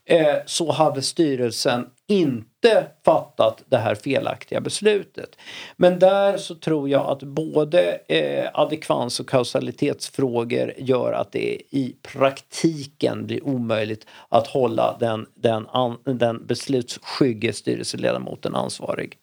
eh, 0.05 0.37
så 0.47 0.73
hade 0.73 1.03
styrelsen 1.03 1.87
inte 2.09 2.87
fattat 3.05 3.63
det 3.69 3.77
här 3.77 3.95
felaktiga 3.95 4.61
beslutet. 4.61 5.37
Men 5.77 5.99
där 5.99 6.37
så 6.37 6.55
tror 6.55 6.89
jag 6.89 7.07
att 7.07 7.23
både 7.23 7.99
eh, 8.09 8.51
adekvans 8.55 9.21
och 9.21 9.29
kausalitetsfrågor 9.29 10.73
gör 10.79 11.13
att 11.13 11.33
det 11.33 11.63
i 11.71 11.97
praktiken 12.03 13.27
blir 13.27 13.47
omöjligt 13.47 14.07
att 14.29 14.47
hålla 14.47 14.97
den, 15.01 15.27
den, 15.35 15.67
an, 15.69 15.99
den 16.05 16.47
beslutsskygge 16.47 17.53
styrelseledamoten 17.53 18.55
ansvarig. 18.55 19.17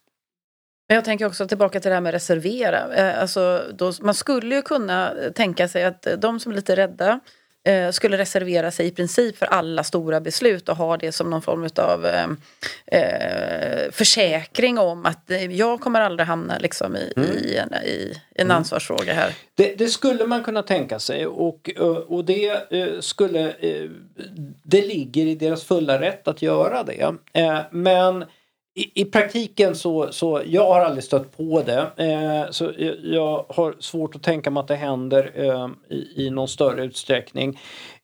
Men 0.89 0.95
jag 0.95 1.05
tänker 1.05 1.25
också 1.25 1.47
tillbaka 1.47 1.79
till 1.79 1.89
det 1.89 1.95
här 1.95 2.01
med 2.01 2.13
reservera. 2.13 2.95
Eh, 2.95 3.21
alltså, 3.21 3.63
då, 3.73 3.93
man 4.01 4.13
skulle 4.13 4.55
ju 4.55 4.61
kunna 4.61 5.13
tänka 5.35 5.67
sig 5.67 5.83
att 5.83 6.07
de 6.17 6.39
som 6.39 6.51
är 6.51 6.55
lite 6.55 6.75
rädda 6.75 7.19
eh, 7.63 7.91
skulle 7.91 8.17
reservera 8.17 8.71
sig 8.71 8.87
i 8.87 8.91
princip 8.91 9.37
för 9.37 9.45
alla 9.45 9.83
stora 9.83 10.21
beslut 10.21 10.69
och 10.69 10.75
ha 10.75 10.97
det 10.97 11.11
som 11.11 11.29
någon 11.29 11.41
form 11.41 11.69
av 11.75 12.05
eh, 12.05 12.27
eh, 12.85 13.91
försäkring 13.91 14.77
om 14.77 15.05
att 15.05 15.31
jag 15.49 15.79
kommer 15.79 16.01
aldrig 16.01 16.27
hamna 16.27 16.57
liksom 16.57 16.95
i, 16.95 17.13
mm. 17.15 17.29
i, 17.29 17.55
en, 17.55 17.73
i 17.73 18.21
en 18.35 18.45
mm. 18.47 18.57
ansvarsfråga 18.57 19.13
här. 19.13 19.33
Det, 19.55 19.75
det, 19.75 19.87
skulle 19.87 20.25
man 20.25 20.43
kunna 20.43 20.63
tänka 20.63 20.99
sig 20.99 21.27
och, 21.27 21.69
och 22.07 22.25
det 22.25 22.61
skulle 22.99 23.53
det 24.63 24.81
ligger 24.81 25.25
i 25.25 25.35
deras 25.35 25.63
fulla 25.63 26.01
rätt 26.01 26.27
att 26.27 26.41
göra 26.41 26.83
det. 26.83 27.15
Men 27.71 28.25
i, 28.75 29.01
i, 29.01 29.05
praktiken 29.05 29.75
så, 29.75 30.11
så 30.11 30.41
jag 30.45 30.65
har 30.65 30.79
aldrig 30.79 31.03
stött 31.03 31.37
på 31.37 31.63
det. 31.65 31.91
Eh, 31.97 32.51
så 32.51 32.71
jag, 32.77 32.95
jag, 33.03 33.45
har 33.49 33.75
svårt 33.79 34.15
att 34.15 34.23
tänka 34.23 34.51
mig 34.51 34.61
att 34.61 34.67
det 34.67 34.75
händer 34.75 35.31
eh, 35.35 35.69
i, 35.89 36.25
i 36.25 36.29
någon 36.29 36.47
större 36.47 36.83
utsträckning. 36.83 37.59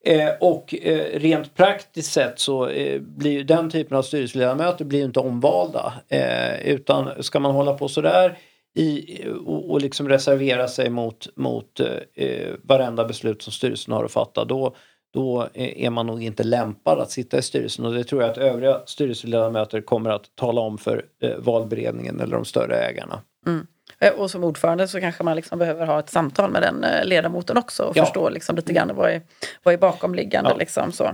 Eh, 0.05 0.29
och 0.39 0.75
eh, 0.81 1.19
rent 1.19 1.55
praktiskt 1.55 2.13
sett 2.13 2.39
så 2.39 2.67
eh, 2.67 3.01
blir 3.01 3.43
den 3.43 3.69
typen 3.69 3.97
av 3.97 4.01
styrelseledamöter 4.01 4.85
blir 4.85 5.05
inte 5.05 5.19
omvalda. 5.19 5.93
Eh, 6.07 6.67
utan 6.67 7.23
ska 7.23 7.39
man 7.39 7.51
hålla 7.51 7.73
på 7.73 7.87
sådär 7.87 8.37
i, 8.75 9.19
och, 9.45 9.71
och 9.71 9.81
liksom 9.81 10.09
reservera 10.09 10.67
sig 10.67 10.89
mot, 10.89 11.27
mot 11.35 11.79
eh, 11.79 12.25
eh 12.25 12.53
varenda 12.63 13.05
beslut 13.05 13.41
som 13.41 13.53
styrelsen 13.53 13.93
har 13.93 14.03
att 14.03 14.11
fatta 14.11 14.45
då 14.45 14.75
då 15.15 15.47
är 15.53 15.89
man 15.89 16.07
nog 16.07 16.23
inte 16.23 16.43
lämpad 16.43 16.99
att 16.99 17.11
sitta 17.11 17.37
i 17.37 17.41
styrelsen 17.41 17.85
och 17.85 17.93
det 17.93 18.03
tror 18.03 18.21
jag 18.21 18.31
att 18.31 18.37
övriga 18.37 18.81
styrelseledamöter 18.85 19.81
kommer 19.81 20.09
att 20.09 20.35
tala 20.35 20.61
om 20.61 20.77
för 20.77 21.05
eh, 21.21 21.37
valberedningen 21.37 22.19
eller 22.19 22.35
de 22.35 22.45
större 22.45 22.77
ägarna. 22.77 23.21
Mm. 23.47 23.67
Eh, 23.99 24.13
och 24.13 24.31
som 24.31 24.43
ordförande 24.43 24.87
så 24.87 24.99
kanske 24.99 25.23
man 25.23 25.35
liksom 25.35 25.59
behöver 25.59 25.85
ha 25.85 25.99
ett 25.99 26.09
samtal 26.09 26.51
med 26.51 26.61
den 26.61 26.83
eh, 26.83 27.05
ledamoten 27.05 27.57
också 27.57 27.83
och 27.83 27.97
ja. 27.97 28.05
förstå 28.05 28.29
liksom 28.29 28.55
lite 28.55 28.73
grann 28.73 28.95
vad 28.95 29.11
är, 29.11 29.21
vad 29.63 29.73
är 29.73 29.77
bakomliggande. 29.77 30.49
Ja. 30.49 30.57
Liksom, 30.57 30.91
så. 30.91 31.11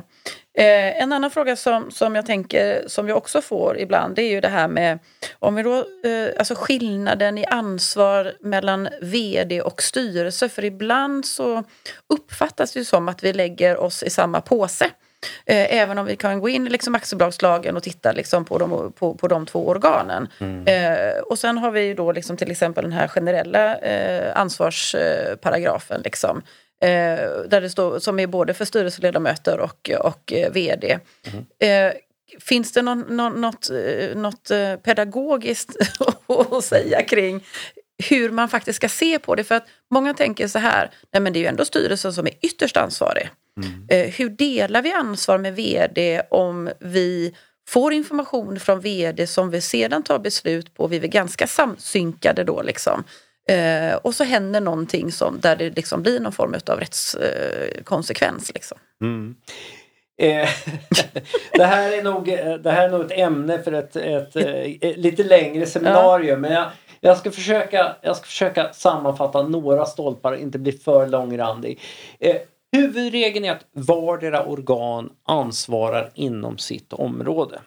Eh, 0.53 1.01
en 1.01 1.13
annan 1.13 1.31
fråga 1.31 1.55
som, 1.55 1.91
som 1.91 2.15
jag 2.15 2.25
tänker, 2.25 2.87
som 2.87 3.07
jag 3.07 3.17
också 3.17 3.41
får 3.41 3.79
ibland, 3.79 4.15
det 4.15 4.21
är 4.21 4.29
ju 4.29 4.41
det 4.41 4.47
här 4.47 4.67
med 4.67 4.99
om 5.39 5.55
vi 5.55 5.63
då, 5.63 5.77
eh, 5.77 6.29
alltså 6.39 6.55
skillnaden 6.55 7.37
i 7.37 7.45
ansvar 7.45 8.33
mellan 8.39 8.89
VD 9.01 9.61
och 9.61 9.81
styrelse. 9.81 10.49
För 10.49 10.65
ibland 10.65 11.25
så 11.25 11.63
uppfattas 12.07 12.73
det 12.73 12.85
som 12.85 13.09
att 13.09 13.23
vi 13.23 13.33
lägger 13.33 13.77
oss 13.77 14.03
i 14.03 14.09
samma 14.09 14.41
påse. 14.41 14.91
Eh, 15.45 15.75
även 15.75 15.97
om 15.97 16.05
vi 16.05 16.15
kan 16.15 16.39
gå 16.39 16.49
in 16.49 16.67
i 16.67 16.69
liksom 16.69 16.95
aktiebolagslagen 16.95 17.77
och 17.77 17.83
titta 17.83 18.11
liksom 18.11 18.45
på, 18.45 18.57
de, 18.57 18.93
på, 18.99 19.15
på 19.15 19.27
de 19.27 19.45
två 19.45 19.67
organen. 19.67 20.27
Mm. 20.39 20.67
Eh, 20.67 21.19
och 21.19 21.39
sen 21.39 21.57
har 21.57 21.71
vi 21.71 21.81
ju 21.81 21.93
då 21.93 22.11
liksom 22.11 22.37
till 22.37 22.51
exempel 22.51 22.83
den 22.83 22.93
här 22.93 23.07
generella 23.07 23.77
eh, 23.77 24.39
ansvarsparagrafen. 24.39 26.01
Liksom, 26.01 26.41
där 27.47 27.61
det 27.61 27.69
står, 27.69 27.99
som 27.99 28.19
är 28.19 28.27
både 28.27 28.53
för 28.53 28.65
styrelseledamöter 28.65 29.59
och, 29.59 29.89
och 29.99 30.33
eh, 30.33 30.51
VD. 30.51 30.99
Mm. 31.23 31.45
Eh, 31.59 31.93
finns 32.39 32.71
det 32.71 32.81
någon, 32.81 32.99
någon, 32.99 33.41
något, 33.41 33.69
något 34.15 34.51
pedagogiskt 34.83 35.75
att 36.51 36.63
säga 36.63 37.03
kring 37.03 37.43
hur 38.09 38.29
man 38.29 38.49
faktiskt 38.49 38.75
ska 38.75 38.89
se 38.89 39.19
på 39.19 39.35
det? 39.35 39.43
För 39.43 39.55
att 39.55 39.67
många 39.91 40.13
tänker 40.13 40.47
så 40.47 40.59
här, 40.59 40.91
nej 41.13 41.21
men 41.21 41.33
det 41.33 41.39
är 41.39 41.41
ju 41.41 41.47
ändå 41.47 41.65
styrelsen 41.65 42.13
som 42.13 42.27
är 42.27 42.33
ytterst 42.41 42.77
ansvarig. 42.77 43.29
Mm. 43.57 43.85
Eh, 43.89 44.13
hur 44.13 44.29
delar 44.29 44.81
vi 44.81 44.91
ansvar 44.91 45.37
med 45.37 45.55
VD 45.55 46.21
om 46.29 46.69
vi 46.79 47.35
får 47.67 47.93
information 47.93 48.59
från 48.59 48.79
VD 48.79 49.27
som 49.27 49.49
vi 49.49 49.61
sedan 49.61 50.03
tar 50.03 50.19
beslut 50.19 50.73
på, 50.73 50.87
vi 50.87 50.97
är 50.97 51.07
ganska 51.07 51.47
samsynkade 51.47 52.43
då 52.43 52.61
liksom. 52.61 53.03
Eh, 53.49 53.95
och 53.95 54.15
så 54.15 54.23
händer 54.23 54.61
någonting 54.61 55.11
som, 55.11 55.39
där 55.39 55.55
det 55.55 55.69
liksom 55.69 56.01
blir 56.01 56.19
någon 56.19 56.31
form 56.31 56.55
av 56.67 56.79
rättskonsekvens. 56.79 58.49
Eh, 58.49 58.53
liksom. 58.53 58.77
Mm. 59.01 59.35
Eh, 60.21 60.49
det, 61.53 61.65
här 61.65 61.91
är 61.91 62.03
nog, 62.03 62.25
det 62.63 62.71
här 62.71 62.87
är 62.87 62.91
nog 62.91 63.01
ett 63.01 63.19
ämne 63.19 63.59
för 63.63 63.71
ett, 63.71 63.95
ett, 63.95 64.35
ett 64.35 64.83
eh, 64.83 64.95
lite 64.97 65.23
längre 65.23 65.65
seminarium. 65.65 66.43
Ja. 66.43 66.49
Men 66.49 66.51
jag, 66.51 66.69
jag, 66.99 67.17
ska 67.17 67.31
försöka, 67.31 67.95
jag 68.01 68.15
ska 68.15 68.25
försöka 68.25 68.73
sammanfatta 68.73 69.41
några 69.41 69.85
stolpar 69.85 70.31
och 70.31 70.39
inte 70.39 70.59
bli 70.59 70.71
för 70.71 71.07
långrandig. 71.07 71.79
Eh, 72.19 72.35
Huvudregeln 72.71 73.45
är 73.45 73.51
att 73.51 73.65
vardera 73.73 74.45
organ 74.45 75.09
ansvarar 75.27 76.11
inom 76.13 76.57
sitt 76.57 76.93
område. 76.93 77.59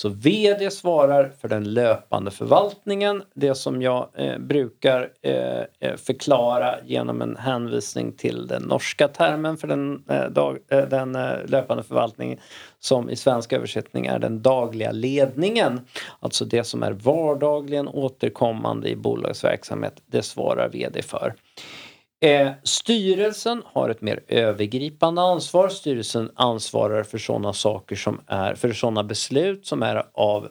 Så 0.00 0.08
VD 0.08 0.70
svarar 0.70 1.32
för 1.40 1.48
den 1.48 1.74
löpande 1.74 2.30
förvaltningen, 2.30 3.22
det 3.34 3.54
som 3.54 3.82
jag 3.82 4.08
eh, 4.14 4.38
brukar 4.38 5.10
eh, 5.22 5.60
eh, 5.80 5.96
förklara 5.96 6.74
genom 6.84 7.22
en 7.22 7.36
hänvisning 7.36 8.12
till 8.12 8.46
den 8.46 8.62
norska 8.62 9.08
termen 9.08 9.56
för 9.56 9.68
den, 9.68 10.04
eh, 10.08 10.24
dag, 10.24 10.58
eh, 10.68 10.88
den 10.88 11.14
eh, 11.14 11.46
löpande 11.46 11.82
förvaltningen 11.82 12.38
som 12.78 13.10
i 13.10 13.16
svensk 13.16 13.52
översättning 13.52 14.06
är 14.06 14.18
den 14.18 14.42
dagliga 14.42 14.92
ledningen. 14.92 15.80
Alltså 16.20 16.44
det 16.44 16.64
som 16.64 16.82
är 16.82 16.92
vardagligen 16.92 17.88
återkommande 17.88 18.88
i 18.88 18.96
bolagsverksamhet, 18.96 20.02
det 20.06 20.22
svarar 20.22 20.68
VD 20.68 21.02
för. 21.02 21.34
Eh, 22.22 22.52
styrelsen 22.62 23.62
har 23.66 23.88
ett 23.88 24.00
mer 24.00 24.20
övergripande 24.28 25.22
ansvar. 25.22 25.68
Styrelsen 25.68 26.30
ansvarar 26.34 27.02
för 27.02 27.18
sådana 27.18 27.52
saker 27.52 27.96
som 27.96 28.20
är, 28.26 28.54
för 28.54 28.72
sådana 28.72 29.04
beslut 29.04 29.66
som 29.66 29.82
är 29.82 30.06
av 30.14 30.48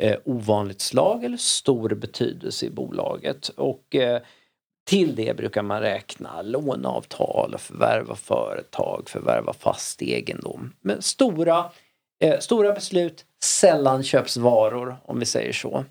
eh, 0.00 0.18
ovanligt 0.24 0.80
slag 0.80 1.24
eller 1.24 1.36
stor 1.36 1.88
betydelse 1.88 2.66
i 2.66 2.70
bolaget. 2.70 3.48
Och 3.48 3.94
eh, 3.94 4.22
till 4.84 5.14
det 5.14 5.36
brukar 5.36 5.62
man 5.62 5.80
räkna 5.80 6.42
låneavtal, 6.42 7.54
förvärva 7.58 8.14
företag, 8.14 9.08
förvärva 9.08 9.52
fast 9.52 10.02
egendom. 10.02 10.72
Men 10.80 11.02
stora, 11.02 11.70
eh, 12.20 12.38
stora 12.38 12.72
beslut, 12.72 13.24
sällan 13.44 14.02
köps 14.02 14.36
varor 14.36 14.96
om 15.04 15.18
vi 15.18 15.26
säger 15.26 15.52
så. 15.52 15.84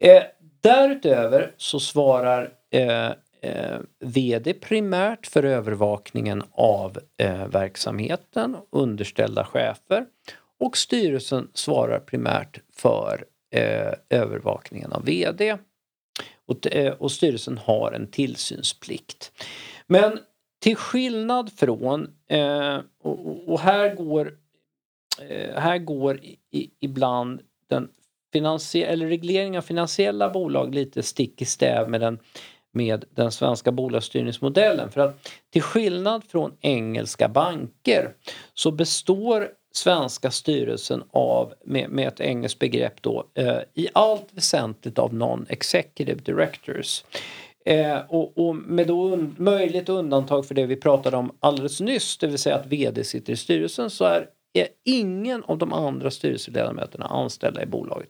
Eh, 0.00 0.22
därutöver 0.62 1.52
så 1.56 1.80
svarar 1.80 2.52
eh, 2.70 3.10
eh, 3.44 3.78
VD 4.00 4.54
primärt 4.54 5.26
för 5.26 5.42
övervakningen 5.42 6.42
av 6.50 6.98
eh, 7.16 7.46
verksamheten, 7.46 8.56
underställda 8.70 9.44
chefer 9.44 10.06
och 10.60 10.76
styrelsen 10.76 11.50
svarar 11.54 11.98
primärt 11.98 12.60
för 12.72 13.24
eh, 13.50 13.92
övervakningen 14.10 14.92
av 14.92 15.04
VD. 15.04 15.56
Och, 16.46 16.74
eh, 16.74 16.92
och 16.92 17.12
styrelsen 17.12 17.58
har 17.58 17.92
en 17.92 18.06
tillsynsplikt. 18.06 19.32
Men 19.86 20.18
till 20.60 20.76
skillnad 20.76 21.52
från, 21.52 22.08
eh, 22.28 22.78
och, 23.02 23.48
och, 23.48 23.60
här 23.60 23.94
går, 23.94 24.38
eh, 25.28 25.60
här 25.60 25.78
går 25.78 26.20
i, 26.50 26.70
ibland 26.80 27.40
den 27.68 27.88
finansie 28.32 28.86
eller 28.86 29.06
regleringen 29.06 29.58
av 29.58 29.62
finansiella 29.62 30.30
bolag 30.30 30.74
lite 30.74 31.02
stick 31.02 31.42
i 31.42 31.44
stäv 31.44 31.90
med 31.90 32.00
den, 32.00 32.18
med 32.74 33.04
den 33.10 33.32
svenska 33.32 33.72
bolagsstyrningsmodellen. 33.72 34.90
För 34.90 35.00
att 35.00 35.28
till 35.52 35.62
skillnad 35.62 36.24
från 36.24 36.52
engelska 36.60 37.28
banker 37.28 38.10
så 38.54 38.70
består 38.70 39.48
svenska 39.72 40.30
styrelsen 40.30 41.02
av, 41.10 41.54
med, 41.64 41.90
med 41.90 42.08
ett 42.08 42.20
engelskt 42.20 42.58
begrepp 42.58 43.02
då, 43.02 43.26
eh, 43.34 43.58
i 43.74 43.88
allt 43.92 44.26
väsentligt 44.32 44.98
av 44.98 45.14
non-executive 45.14 46.22
directors. 46.22 47.04
Eh, 47.66 47.98
och, 48.08 48.38
och, 48.38 48.56
med 48.56 48.86
då 48.86 49.08
un, 49.08 49.34
möjligt 49.38 49.88
undantag 49.88 50.46
för 50.46 50.54
det 50.54 50.66
vi 50.66 50.76
pratade 50.76 51.16
om 51.16 51.36
alldeles 51.40 51.80
nyss, 51.80 52.18
det 52.18 52.26
vill 52.26 52.38
säga 52.38 52.56
att 52.56 52.66
VD 52.66 53.04
sitter 53.04 53.32
i 53.32 53.36
styrelsen, 53.36 53.90
så 53.90 54.04
är, 54.04 54.26
är 54.52 54.68
ingen 54.84 55.44
av 55.44 55.58
de 55.58 55.72
andra 55.72 56.10
styrelseledamöterna 56.10 57.06
anställda 57.06 57.62
i 57.62 57.66
bolaget. 57.66 58.08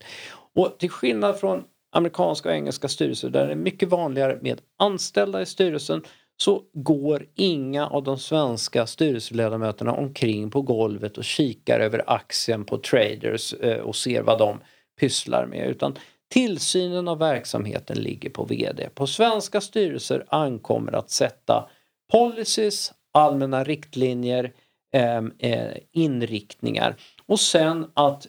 Och 0.55 0.79
till 0.79 0.91
skillnad 0.91 1.41
från 1.41 1.65
amerikanska 1.95 2.49
och 2.49 2.55
engelska 2.55 2.89
styrelser 2.89 3.31
där 3.31 3.47
det 3.47 3.53
är 3.53 3.57
mycket 3.57 3.89
vanligare 3.89 4.39
med 4.43 4.61
anställda 4.79 5.43
i 5.43 5.47
styrelsen 5.47 6.03
så 6.37 6.63
går 6.73 7.27
inga 7.35 7.87
av 7.87 8.03
de 8.03 8.19
svenska 8.19 8.87
styrelseledamöterna 8.87 9.93
omkring 9.93 10.51
på 10.51 10.63
golvet 10.63 11.19
och 11.19 11.25
kikar 11.25 11.81
över 11.81 12.05
axeln 12.07 12.65
på 12.65 12.79
traders 12.79 13.55
eh, 13.55 13.79
och 13.79 13.97
ser 13.97 14.23
vad 14.23 14.39
de 14.39 14.61
pysslar 15.01 15.47
med 15.47 15.69
utan 15.69 15.99
tillsynen 16.31 17.09
av 17.09 17.19
verksamheten 17.19 17.99
ligger 17.99 18.31
på 18.31 18.45
VD. 18.45 18.89
På 18.95 19.07
svenska 19.07 19.61
styrelser 19.61 20.25
ankommer 20.29 20.93
att 20.93 21.11
sätta 21.11 21.69
policies, 22.13 22.93
allmänna 23.13 23.65
riktlinjer, 23.65 24.53
eh, 24.95 25.23
eh, 25.39 25.77
inriktningar 25.93 26.97
och 27.27 27.41
sen 27.41 27.87
att 27.95 28.27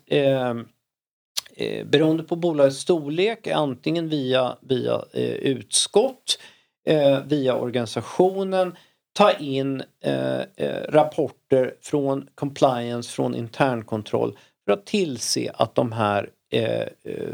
eh, 1.55 1.85
beroende 1.85 2.23
på 2.23 2.35
bolagets 2.35 2.77
storlek, 2.77 3.47
antingen 3.47 4.09
via, 4.09 4.57
via 4.61 5.05
eh, 5.13 5.33
utskott 5.33 6.39
eh, 6.87 7.23
via 7.25 7.55
organisationen 7.55 8.75
ta 9.13 9.31
in 9.31 9.83
eh, 10.03 10.41
eh, 10.55 10.83
rapporter 10.89 11.75
från 11.81 12.29
compliance, 12.35 13.11
från 13.11 13.35
internkontroll 13.35 14.37
för 14.65 14.73
att 14.73 14.85
tillse 14.85 15.51
att 15.55 15.75
de 15.75 15.91
här 15.91 16.29
eh, 16.51 16.81
eh, 16.81 16.87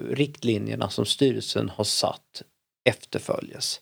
riktlinjerna 0.09 0.89
som 0.89 1.05
styrelsen 1.05 1.69
har 1.69 1.83
satt 1.83 2.43
efterföljes. 2.89 3.81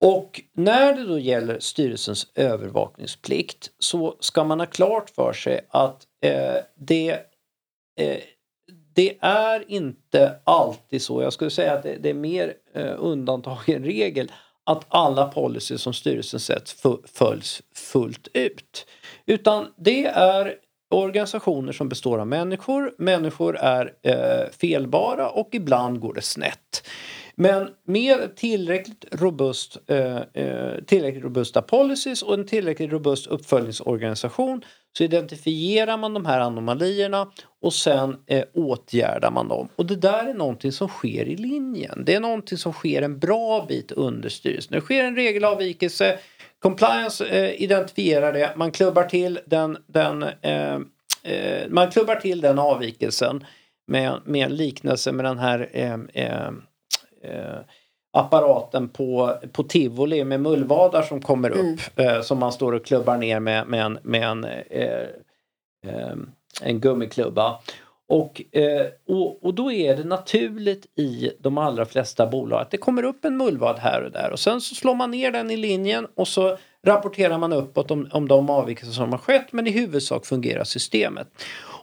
Och 0.00 0.40
när 0.52 0.94
det 0.94 1.04
då 1.04 1.18
gäller 1.18 1.60
styrelsens 1.60 2.26
övervakningsplikt 2.34 3.70
så 3.78 4.16
ska 4.20 4.44
man 4.44 4.60
ha 4.60 4.66
klart 4.66 5.10
för 5.10 5.32
sig 5.32 5.60
att 5.68 6.06
eh, 6.24 6.56
det, 6.74 7.10
eh, 8.00 8.18
det 8.94 9.16
är 9.20 9.70
inte 9.70 10.36
alltid 10.44 11.02
så, 11.02 11.22
jag 11.22 11.32
skulle 11.32 11.50
säga 11.50 11.72
att 11.72 11.82
det, 11.82 11.96
det 12.00 12.10
är 12.10 12.14
mer 12.14 12.54
eh, 12.74 12.94
undantag 12.98 13.68
än 13.68 13.84
regel, 13.84 14.32
att 14.64 14.84
alla 14.88 15.28
policies 15.28 15.82
som 15.82 15.92
styrelsen 15.92 16.40
sätts 16.40 16.82
följs 17.04 17.62
fullt 17.74 18.28
ut. 18.32 18.86
Utan 19.26 19.66
det 19.76 20.06
är 20.06 20.54
organisationer 20.90 21.72
som 21.72 21.88
består 21.88 22.18
av 22.18 22.26
människor. 22.26 22.94
Människor 22.98 23.56
är 23.56 23.92
eh, 24.02 24.50
felbara 24.60 25.30
och 25.30 25.48
ibland 25.52 26.00
går 26.00 26.14
det 26.14 26.22
snett. 26.22 26.88
Men 27.36 27.68
med 27.86 28.36
tillräckligt, 28.36 29.04
robust, 29.10 29.78
eh, 29.86 30.16
eh, 30.16 30.84
tillräckligt 30.86 31.24
robusta 31.24 31.62
policies 31.62 32.22
och 32.22 32.34
en 32.34 32.46
tillräckligt 32.46 32.92
robust 32.92 33.26
uppföljningsorganisation 33.26 34.64
så 34.98 35.04
identifierar 35.04 35.96
man 35.96 36.14
de 36.14 36.26
här 36.26 36.40
anomalierna 36.40 37.30
och 37.62 37.74
sen 37.74 38.16
eh, 38.26 38.44
åtgärdar 38.54 39.30
man 39.30 39.48
dem. 39.48 39.68
Och 39.76 39.86
det 39.86 39.96
där 39.96 40.26
är 40.26 40.34
någonting 40.34 40.72
som 40.72 40.88
sker 40.88 41.28
i 41.28 41.36
linjen. 41.36 42.04
Det 42.06 42.14
är 42.14 42.20
någonting 42.20 42.58
som 42.58 42.72
sker 42.72 43.02
en 43.02 43.18
bra 43.18 43.66
bit 43.68 43.92
under 43.92 44.28
styrelsen. 44.28 44.72
Det 44.72 44.80
sker 44.80 45.04
en 45.04 45.16
regelavvikelse, 45.16 46.18
compliance 46.58 47.26
eh, 47.26 47.62
identifierar 47.62 48.32
det, 48.32 48.52
man 48.56 48.70
klubbar 48.70 49.04
till 49.04 49.40
den, 49.46 49.76
den 49.86 50.22
eh, 50.22 50.74
eh 51.22 51.68
man 51.68 51.90
klubbar 51.90 52.16
till 52.16 52.40
den 52.40 52.58
avvikelsen 52.58 53.44
med, 53.86 54.20
med 54.24 54.46
en 54.46 54.56
liknelse 54.56 55.12
med 55.12 55.24
den 55.24 55.38
här 55.38 55.70
eh, 55.72 55.98
eh, 56.24 56.50
apparaten 58.14 58.88
på, 58.88 59.38
på 59.52 59.62
tivoli 59.62 60.24
med 60.24 60.40
mullvadar 60.40 61.02
som 61.02 61.20
kommer 61.20 61.50
upp 61.50 61.80
mm. 61.96 62.16
eh, 62.16 62.22
som 62.22 62.38
man 62.38 62.52
står 62.52 62.72
och 62.72 62.84
klubbar 62.84 63.16
ner 63.16 63.40
med, 63.40 63.66
med 63.66 63.84
en, 63.84 63.98
med 64.02 64.22
en, 64.22 64.44
eh, 64.44 65.08
eh, 65.86 66.16
en 66.62 66.80
gummiklubba. 66.80 67.58
Och, 68.08 68.42
eh, 68.56 68.86
och, 69.08 69.44
och 69.44 69.54
då 69.54 69.72
är 69.72 69.96
det 69.96 70.04
naturligt 70.04 70.86
i 70.98 71.30
de 71.38 71.58
allra 71.58 71.84
flesta 71.84 72.26
bolag 72.26 72.60
att 72.60 72.70
det 72.70 72.76
kommer 72.76 73.02
upp 73.02 73.24
en 73.24 73.36
mullvad 73.36 73.78
här 73.78 74.02
och 74.02 74.10
där 74.10 74.30
och 74.32 74.40
sen 74.40 74.60
så 74.60 74.74
slår 74.74 74.94
man 74.94 75.10
ner 75.10 75.30
den 75.30 75.50
i 75.50 75.56
linjen 75.56 76.06
och 76.14 76.28
så 76.28 76.56
rapporterar 76.86 77.38
man 77.38 77.52
uppåt 77.52 77.90
om, 77.90 78.08
om 78.12 78.28
de 78.28 78.50
avvikelser 78.50 78.92
som 78.92 79.10
har 79.12 79.18
skett 79.18 79.52
men 79.52 79.66
i 79.66 79.70
huvudsak 79.70 80.26
fungerar 80.26 80.64
systemet. 80.64 81.28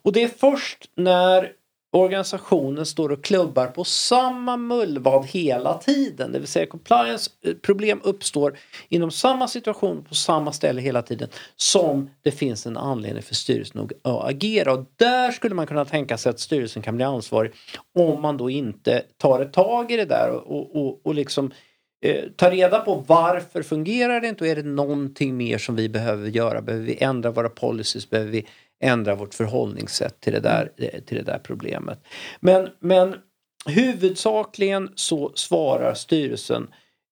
Och 0.04 0.14
det 0.14 0.24
är 0.24 0.28
först 0.28 0.89
när 0.96 1.52
organisationen 1.92 2.86
står 2.86 3.12
och 3.12 3.24
klubbar 3.24 3.68
på 3.68 3.84
samma 3.84 4.58
mullvad 4.58 5.26
hela 5.26 5.78
tiden. 5.78 6.32
Det 6.32 6.39
vill 6.39 6.48
säga 6.48 6.66
compliance 6.66 7.32
eh, 7.46 7.54
problem 7.54 8.02
uppstår 8.04 8.58
inom 8.89 9.12
samma 9.12 9.48
situation 9.48 10.04
på 10.04 10.16
samma 10.16 10.52
ställe 10.52 10.82
hela 10.82 11.02
tiden 11.02 11.30
som 11.56 12.10
det 12.22 12.32
finns 12.32 12.66
en 12.66 12.78
anledning 12.78 13.24
för 13.24 13.36
styrelsen 13.36 13.82
att 13.82 14.30
agera. 14.30 14.74
Och 14.74 14.86
där 14.96 15.32
skulle 15.32 15.56
man 15.56 15.68
kunna 15.68 15.86
tänka 15.86 16.18
sig 16.18 16.30
att 16.30 16.39
styrelsen 16.39 16.82
kan 16.82 16.96
bli 16.96 17.06
ansvarig 17.06 17.52
om 18.00 18.22
man 18.22 18.38
då 18.38 18.50
inte 18.50 19.04
tar 19.18 19.42
ett 19.42 19.54
tag 19.54 19.92
i 19.92 19.98
det 19.98 20.06
där 20.06 20.32
och, 20.32 20.76
och, 20.76 21.06
och 21.06 21.16
liksom 21.16 21.52
eh, 22.06 22.24
ta 22.36 22.52
reda 22.52 22.80
på 22.80 23.04
varför 23.08 23.64
fungerar 23.64 24.22
det 24.22 24.28
inte 24.28 24.44
och 24.44 24.50
är 24.50 24.56
det 24.56 24.64
någonting 24.64 25.38
mer 25.38 25.58
som 25.58 25.76
vi 25.76 25.89
behöver 25.89 26.30
göra? 26.30 26.62
Behöver 26.62 26.86
vi 26.86 27.04
ändra 27.04 27.32
våra 27.32 27.50
policies? 27.50 28.10
Behöver 28.10 28.32
vi 28.32 28.48
ändra 28.82 29.16
vårt 29.16 29.34
förhållningssätt 29.34 30.20
till 30.20 30.34
det 30.34 30.40
där, 30.40 30.72
till 31.06 31.18
det 31.18 31.24
där 31.24 31.40
problemet. 31.44 32.00
Men, 32.40 32.70
men 32.80 33.16
huvudsakligen 33.66 34.90
så 34.96 35.32
svarar 35.36 35.94
styrelsen 35.94 36.68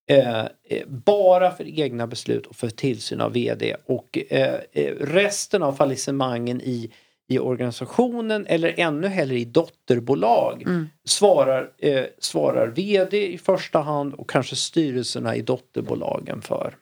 eh, 0.09 0.39
eh, 0.39 0.87
bara 0.87 1.51
för 1.51 1.79
egna 1.79 2.07
beslut 2.07 2.45
och 2.45 2.55
för 2.55 2.69
tillsyn 2.69 3.21
av 3.21 3.33
VD 3.33 3.75
och 3.85 4.17
eh, 4.29 4.59
eh, 4.71 4.95
resten 4.99 5.63
av 5.63 5.73
fallissemangen 5.73 6.61
i 6.61 6.91
i 7.29 7.39
organisationen 7.39 8.45
eller 8.47 8.73
ännu 8.77 9.07
hellre 9.07 9.39
i 9.39 9.45
dotterbolag 9.45 10.61
mm. 10.61 10.87
svarar, 11.05 11.71
eh, 11.77 12.05
svarar 12.19 12.67
VD 12.67 13.33
i 13.33 13.37
första 13.37 13.79
hand 13.79 14.13
och 14.13 14.29
kanske 14.29 14.55
styrelserna 14.55 15.35
i 15.35 15.41
dotterbolagen 15.41 16.41
för. 16.41 16.75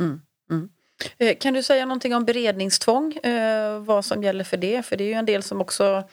Mm. 0.00 0.20
Mm. 0.50 0.68
Eh, 1.18 1.36
kan 1.36 1.54
du 1.54 1.62
säga 1.62 1.84
någonting 1.84 2.14
om 2.14 2.24
beredningstvång, 2.24 3.12
eh, 3.12 3.78
vad 3.78 4.04
som 4.04 4.22
gäller 4.22 4.44
för 4.44 4.56
det? 4.56 4.86
För 4.86 4.96
det 4.96 5.04
är 5.04 5.08
ju 5.08 5.14
en 5.14 5.26
del 5.26 5.42
som 5.42 5.60
också 5.60 6.04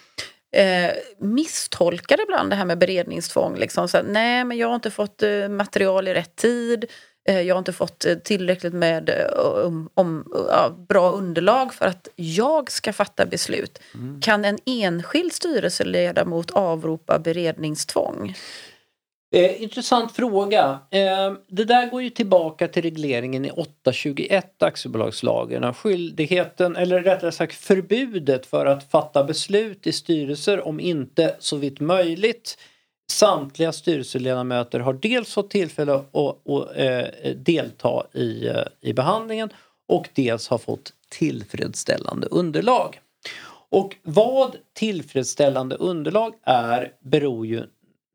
eh, 0.51 0.91
misstolkar 1.19 2.21
ibland 2.23 2.49
det 2.49 2.55
här 2.55 2.65
med 2.65 2.77
beredningstvång. 2.77 3.57
Liksom. 3.57 3.87
Så, 3.87 4.01
nej, 4.01 4.43
men 4.43 4.57
jag 4.57 4.67
har 4.67 4.75
inte 4.75 4.91
fått 4.91 5.23
material 5.49 6.07
i 6.07 6.13
rätt 6.13 6.35
tid. 6.35 6.85
Jag 7.27 7.55
har 7.55 7.59
inte 7.59 7.73
fått 7.73 8.05
tillräckligt 8.23 8.73
med 8.73 9.29
um, 9.35 9.89
om, 9.93 10.33
ja, 10.49 10.75
bra 10.89 11.11
underlag 11.11 11.73
för 11.73 11.85
att 11.85 12.07
jag 12.15 12.71
ska 12.71 12.93
fatta 12.93 13.25
beslut. 13.25 13.79
Mm. 13.93 14.21
Kan 14.21 14.45
en 14.45 14.57
enskild 14.65 15.33
styrelseledamot 15.33 16.51
avropa 16.51 17.19
beredningstvång? 17.19 18.35
Eh, 19.35 19.63
intressant 19.63 20.11
fråga. 20.11 20.79
Eh, 20.91 21.33
det 21.47 21.65
där 21.65 21.89
går 21.89 22.01
ju 22.01 22.09
tillbaka 22.09 22.67
till 22.67 22.83
regleringen 22.83 23.45
i 23.45 23.51
821 23.51 24.63
aktiebolagslagen. 24.63 25.73
Skyldigheten, 25.73 26.75
eller 26.75 27.01
rättare 27.01 27.31
sagt 27.31 27.55
förbudet 27.55 28.45
för 28.45 28.65
att 28.65 28.91
fatta 28.91 29.23
beslut 29.23 29.87
i 29.87 29.91
styrelser 29.91 30.67
om 30.67 30.79
inte 30.79 31.35
så 31.39 31.57
vitt 31.57 31.79
möjligt 31.79 32.57
samtliga 33.11 33.71
styrelseledamöter 33.71 34.79
har 34.79 34.93
dels 34.93 35.33
fått 35.33 35.49
tillfälle 35.49 35.93
att, 35.93 36.15
att, 36.15 36.49
att 36.49 36.77
eh, 36.77 37.31
delta 37.35 38.03
i, 38.13 38.47
eh, 38.47 38.63
i 38.81 38.93
behandlingen 38.93 39.49
och 39.87 40.09
dels 40.13 40.47
har 40.47 40.57
fått 40.57 40.93
tillfredsställande 41.09 42.27
underlag. 42.27 42.99
Och 43.69 43.95
vad 44.03 44.55
tillfredsställande 44.73 45.75
underlag 45.75 46.33
är 46.43 46.91
beror 46.99 47.45
ju 47.45 47.63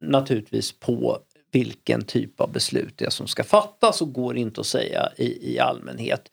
naturligtvis 0.00 0.80
på 0.80 1.18
vilken 1.52 2.02
typ 2.02 2.40
av 2.40 2.52
beslut 2.52 2.94
det 2.96 3.04
är 3.04 3.10
som 3.10 3.26
ska 3.26 3.44
fattas 3.44 4.02
och 4.02 4.12
går 4.12 4.36
inte 4.36 4.60
att 4.60 4.66
säga 4.66 5.12
i, 5.16 5.54
i 5.54 5.58
allmänhet. 5.58 6.30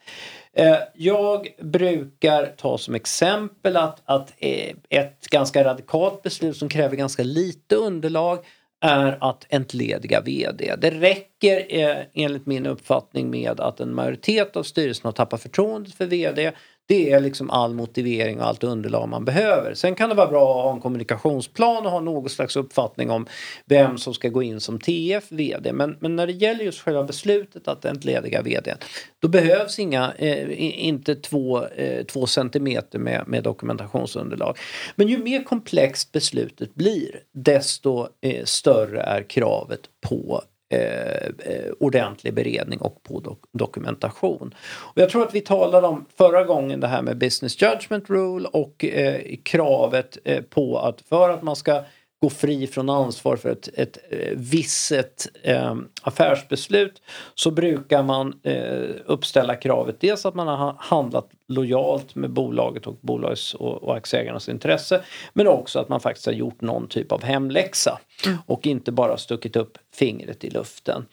Eh, 0.52 0.76
jag 0.94 1.48
brukar 1.62 2.46
ta 2.46 2.78
som 2.78 2.94
exempel 2.94 3.76
att, 3.76 4.02
att 4.04 4.32
eh, 4.38 4.74
ett 4.88 5.26
ganska 5.30 5.64
radikalt 5.64 6.22
beslut 6.22 6.56
som 6.56 6.68
kräver 6.68 6.96
ganska 6.96 7.22
lite 7.22 7.76
underlag 7.76 8.44
är 8.80 9.18
att 9.20 9.46
entlediga 9.48 10.20
VD. 10.20 10.74
Det 10.78 10.90
räcker 10.90 11.66
eh, 11.68 12.04
enligt 12.14 12.46
min 12.46 12.66
uppfattning 12.66 13.30
med 13.30 13.60
att 13.60 13.80
en 13.80 13.94
majoritet 13.94 14.56
av 14.56 14.62
styrelsen 14.62 15.04
har 15.04 15.12
tappat 15.12 15.42
förtroendet 15.42 15.94
för 15.94 16.06
VD. 16.06 16.52
Det 16.88 17.12
är 17.12 17.20
liksom 17.20 17.50
all 17.50 17.74
motivering 17.74 18.40
och 18.40 18.46
allt 18.46 18.64
underlag 18.64 19.08
man 19.08 19.24
behöver. 19.24 19.74
Sen 19.74 19.94
kan 19.94 20.08
det 20.08 20.14
vara 20.14 20.30
bra 20.30 20.58
att 20.58 20.64
ha 20.64 20.72
en 20.72 20.80
kommunikationsplan 20.80 21.86
och 21.86 21.92
ha 21.92 22.00
någon 22.00 22.28
slags 22.28 22.56
uppfattning 22.56 23.10
om 23.10 23.26
vem 23.66 23.98
som 23.98 24.14
ska 24.14 24.28
gå 24.28 24.42
in 24.42 24.60
som 24.60 24.80
TF 24.80 25.24
VD. 25.32 25.72
Men, 25.72 25.96
men 26.00 26.16
när 26.16 26.26
det 26.26 26.32
gäller 26.32 26.64
just 26.64 26.80
själva 26.80 27.04
beslutet 27.04 27.68
att 27.68 27.84
entlediga 27.84 28.42
VD 28.42 28.74
då 29.18 29.28
behövs 29.28 29.78
inga, 29.78 30.12
eh, 30.18 30.86
inte 30.86 31.14
två, 31.14 31.64
eh, 31.66 32.04
två 32.04 32.26
centimeter 32.26 32.98
med, 32.98 33.24
med 33.26 33.42
dokumentationsunderlag. 33.42 34.58
Men 34.96 35.08
ju 35.08 35.18
mer 35.18 35.42
komplext 35.42 36.12
beslutet 36.12 36.74
blir 36.74 37.20
desto 37.34 38.08
eh, 38.20 38.44
större 38.44 39.02
är 39.02 39.22
kravet 39.22 39.80
på 40.08 40.42
Eh, 40.70 41.26
eh, 41.38 41.72
ordentlig 41.80 42.34
beredning 42.34 42.80
och 42.80 43.02
på 43.02 43.20
dok 43.20 43.44
dokumentation. 43.52 44.54
Och 44.94 44.98
jag 44.98 45.10
tror 45.10 45.22
att 45.22 45.34
vi 45.34 45.40
talade 45.40 45.86
om 45.86 46.06
förra 46.16 46.44
gången 46.44 46.80
det 46.80 46.86
här 46.86 47.02
med 47.02 47.18
business 47.18 47.62
judgment 47.62 48.10
rule 48.10 48.48
och 48.48 48.84
eh, 48.84 49.36
kravet 49.42 50.18
eh, 50.24 50.42
på 50.42 50.78
att 50.78 51.00
för 51.00 51.30
att 51.30 51.42
man 51.42 51.56
ska 51.56 51.82
gå 52.20 52.30
fri 52.30 52.66
från 52.66 52.90
ansvar 52.90 53.36
för 53.36 53.48
ett, 53.48 53.68
ett 53.74 53.98
visset 54.34 55.28
eh, 55.42 55.76
affärsbeslut 56.02 57.02
så 57.34 57.50
brukar 57.50 58.02
man 58.02 58.40
eh, 58.42 58.90
uppställa 59.06 59.56
kravet 59.56 60.00
dels 60.00 60.26
att 60.26 60.34
man 60.34 60.48
har 60.48 60.76
handlat 60.78 61.30
lojalt 61.48 62.14
med 62.14 62.30
bolaget 62.30 62.86
och 62.86 62.96
bolagets 63.00 63.54
och, 63.54 63.82
och 63.82 63.96
aktieägarnas 63.96 64.48
intresse 64.48 65.02
men 65.32 65.46
också 65.46 65.78
att 65.78 65.88
man 65.88 66.00
faktiskt 66.00 66.26
har 66.26 66.32
gjort 66.32 66.60
någon 66.60 66.88
typ 66.88 67.12
av 67.12 67.22
hemläxa 67.22 67.98
mm. 68.26 68.38
och 68.46 68.66
inte 68.66 68.92
bara 68.92 69.16
stuckit 69.16 69.56
upp 69.56 69.78
fingret 69.94 70.44
i 70.44 70.50
luften. 70.50 71.06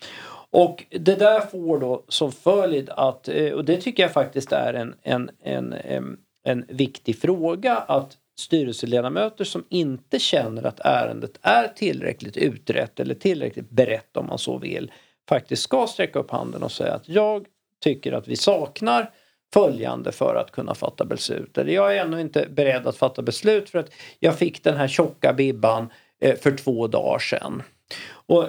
Och 0.49 0.85
det 0.89 1.15
där 1.15 1.39
får 1.39 1.79
då 1.79 2.03
som 2.07 2.31
följd 2.31 2.89
att, 2.89 3.27
eh, 3.27 3.51
och 3.51 3.65
det 3.65 3.77
tycker 3.77 4.03
jag 4.03 4.13
faktiskt 4.13 4.51
är 4.51 4.73
en, 4.73 4.95
en, 5.03 5.29
en, 5.43 5.73
en, 5.73 6.17
en 6.43 6.65
viktig 6.69 7.21
fråga, 7.21 7.75
att 7.75 8.17
styrelseledamöter 8.35 9.43
som 9.43 9.65
inte 9.69 10.19
känner 10.19 10.63
att 10.63 10.79
ärendet 10.79 11.39
är 11.41 11.67
tillräckligt 11.67 12.37
utrett 12.37 12.99
eller 12.99 13.15
tillräckligt 13.15 13.69
berett 13.69 14.17
om 14.17 14.25
man 14.25 14.37
så 14.37 14.57
vill 14.57 14.91
faktiskt 15.29 15.63
ska 15.63 15.87
sträcka 15.87 16.19
upp 16.19 16.31
handen 16.31 16.63
och 16.63 16.71
säga 16.71 16.93
att 16.93 17.09
jag 17.09 17.45
tycker 17.83 18.11
att 18.11 18.27
vi 18.27 18.35
saknar 18.35 19.11
följande 19.53 20.11
för 20.11 20.35
att 20.35 20.51
kunna 20.51 20.75
fatta 20.75 21.05
beslut. 21.05 21.57
Eller 21.57 21.73
jag 21.73 21.97
är 21.97 22.01
ännu 22.01 22.21
inte 22.21 22.47
beredd 22.49 22.87
att 22.87 22.97
fatta 22.97 23.21
beslut 23.21 23.69
för 23.69 23.79
att 23.79 23.93
jag 24.19 24.37
fick 24.37 24.63
den 24.63 24.77
här 24.77 24.87
tjocka 24.87 25.33
bibban 25.33 25.89
eh, 26.21 26.35
för 26.35 26.57
två 26.57 26.87
dagar 26.87 27.19
sedan. 27.19 27.63
Och 28.09 28.47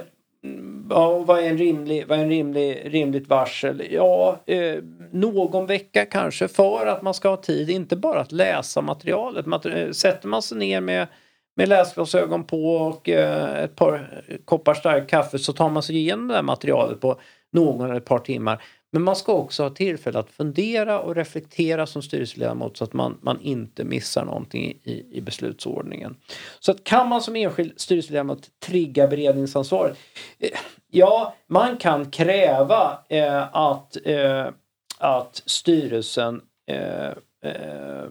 Ja, 0.91 1.19
vad 1.19 1.39
är 1.39 1.51
en 1.51 1.59
rimlig, 1.59 2.07
vad 2.09 2.19
är 2.19 2.23
en 2.23 2.29
rimlig, 2.29 2.83
rimligt 2.85 3.29
varsel? 3.29 3.83
Ja, 3.91 4.41
eh, 4.47 4.75
någon 5.13 5.67
vecka 5.67 6.05
kanske 6.05 6.49
för 6.49 6.87
att 6.87 7.03
man 7.03 7.15
ska 7.15 7.29
ha 7.29 7.37
tid, 7.37 7.71
inte 7.71 7.97
bara 7.97 8.21
att 8.21 8.33
läsa 8.33 8.81
materialet. 8.81 9.47
Mater 9.47 9.77
eh, 9.77 9.91
sätter 9.91 10.29
man 10.29 10.43
sig 10.43 10.59
ner 10.59 10.81
med, 10.81 11.07
med 11.57 11.69
läsglasögon 11.69 12.45
på 12.45 12.77
och 12.77 13.09
eh, 13.09 13.65
ett 13.65 13.77
par 13.77 14.25
koppar 14.45 14.75
starkt 14.75 15.11
kaffe 15.11 15.39
så 15.39 15.53
tar 15.53 15.71
man 15.71 15.83
sig 15.83 15.97
igenom 15.97 16.29
det 16.29 16.35
här 16.35 16.43
materialet 16.43 17.01
på 17.01 17.21
någon 17.53 17.85
eller 17.85 17.97
ett 17.97 18.05
par 18.05 18.19
timmar. 18.19 18.63
Men 18.93 19.03
man 19.03 19.17
ska 19.17 19.33
också 19.33 19.63
ha 19.63 19.71
tillfälle 19.71 20.19
att 20.19 20.31
fundera 20.31 21.01
och 21.01 21.15
reflektera 21.15 21.87
som 21.87 22.03
styrelseledamot 22.03 22.77
så 22.77 22.85
att 22.85 22.93
man, 22.93 23.19
man 23.23 23.41
inte 23.41 23.85
missar 23.85 24.25
någonting 24.25 24.79
i, 24.83 25.07
i 25.19 25.21
beslutsordningen. 25.21 26.17
Så 26.61 26.71
att 26.71 26.85
kan 26.85 27.09
man 27.09 27.23
som 27.23 27.37
enskild 27.37 27.73
styrelseledamot 27.77 28.49
trigga 28.67 29.09
beredningsansvaret? 29.09 29.99
Eh, 30.39 30.51
ja, 30.91 31.35
man 31.47 31.77
kan 31.77 32.11
kräva 32.11 32.99
eh, 33.09 33.57
att, 33.57 33.97
eh, 34.05 34.47
att 34.99 35.43
styrelsen 35.47 36.41
eh, 36.71 37.09
eh, 37.53 38.09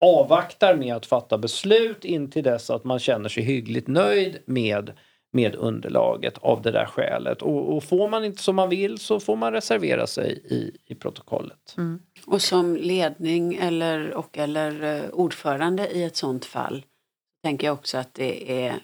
avvaktar 0.00 0.74
med 0.74 0.96
att 0.96 1.06
fatta 1.06 1.38
beslut 1.38 2.04
in 2.04 2.30
till 2.30 2.42
dess 2.42 2.70
att 2.70 2.84
man 2.84 2.98
känner 2.98 3.28
sig 3.28 3.42
hyggligt 3.42 3.88
nöjd 3.88 4.38
med 4.46 4.92
med 5.36 5.54
underlaget 5.54 6.38
av 6.38 6.62
det 6.62 6.70
där 6.70 6.86
skälet. 6.86 7.42
Och, 7.42 7.76
och, 7.76 7.84
får 7.84 8.08
man 8.08 8.24
inte 8.24 8.42
som 8.42 8.56
man 8.56 8.68
vill 8.68 8.98
så 8.98 9.20
får 9.20 9.36
man 9.36 9.52
reservera 9.52 10.06
sig 10.06 10.42
i, 10.44 10.76
i 10.92 10.94
protokollet. 10.94 11.74
Mm. 11.76 12.00
Och 12.26 12.42
som 12.42 12.76
ledning 12.76 13.54
eller, 13.54 14.14
och 14.14 14.38
eller 14.38 14.82
eh, 14.82 15.10
ordförande 15.12 15.88
i 15.88 16.02
ett 16.02 16.16
sånt 16.16 16.44
fall 16.44 16.84
tänker 17.42 17.66
jag 17.66 17.74
också 17.74 17.98
att 17.98 18.14
det 18.14 18.64
är 18.64 18.74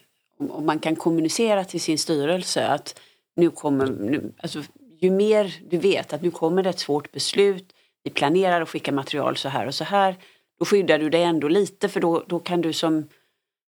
om 0.50 0.66
man 0.66 0.78
kan 0.78 0.96
kommunicera 0.96 1.64
till 1.64 1.80
sin 1.80 1.98
styrelse 1.98 2.66
att 2.66 3.00
nu 3.36 3.50
kommer, 3.50 3.86
nu, 3.86 4.32
alltså, 4.42 4.62
ju 5.00 5.10
mer 5.10 5.54
du 5.70 5.78
vet 5.78 6.12
att 6.12 6.22
nu 6.22 6.30
kommer 6.30 6.62
det 6.62 6.70
ett 6.70 6.78
svårt 6.78 7.12
beslut, 7.12 7.72
vi 8.04 8.10
planerar 8.10 8.60
att 8.60 8.68
skicka 8.68 8.92
material 8.92 9.36
så 9.36 9.48
här 9.48 9.66
och 9.66 9.74
så 9.74 9.84
här, 9.84 10.16
då 10.58 10.64
skyddar 10.64 10.98
du 10.98 11.10
dig 11.10 11.22
ändå 11.22 11.48
lite 11.48 11.88
för 11.88 12.00
då, 12.00 12.24
då 12.26 12.38
kan 12.38 12.60
du 12.60 12.72
som 12.72 13.08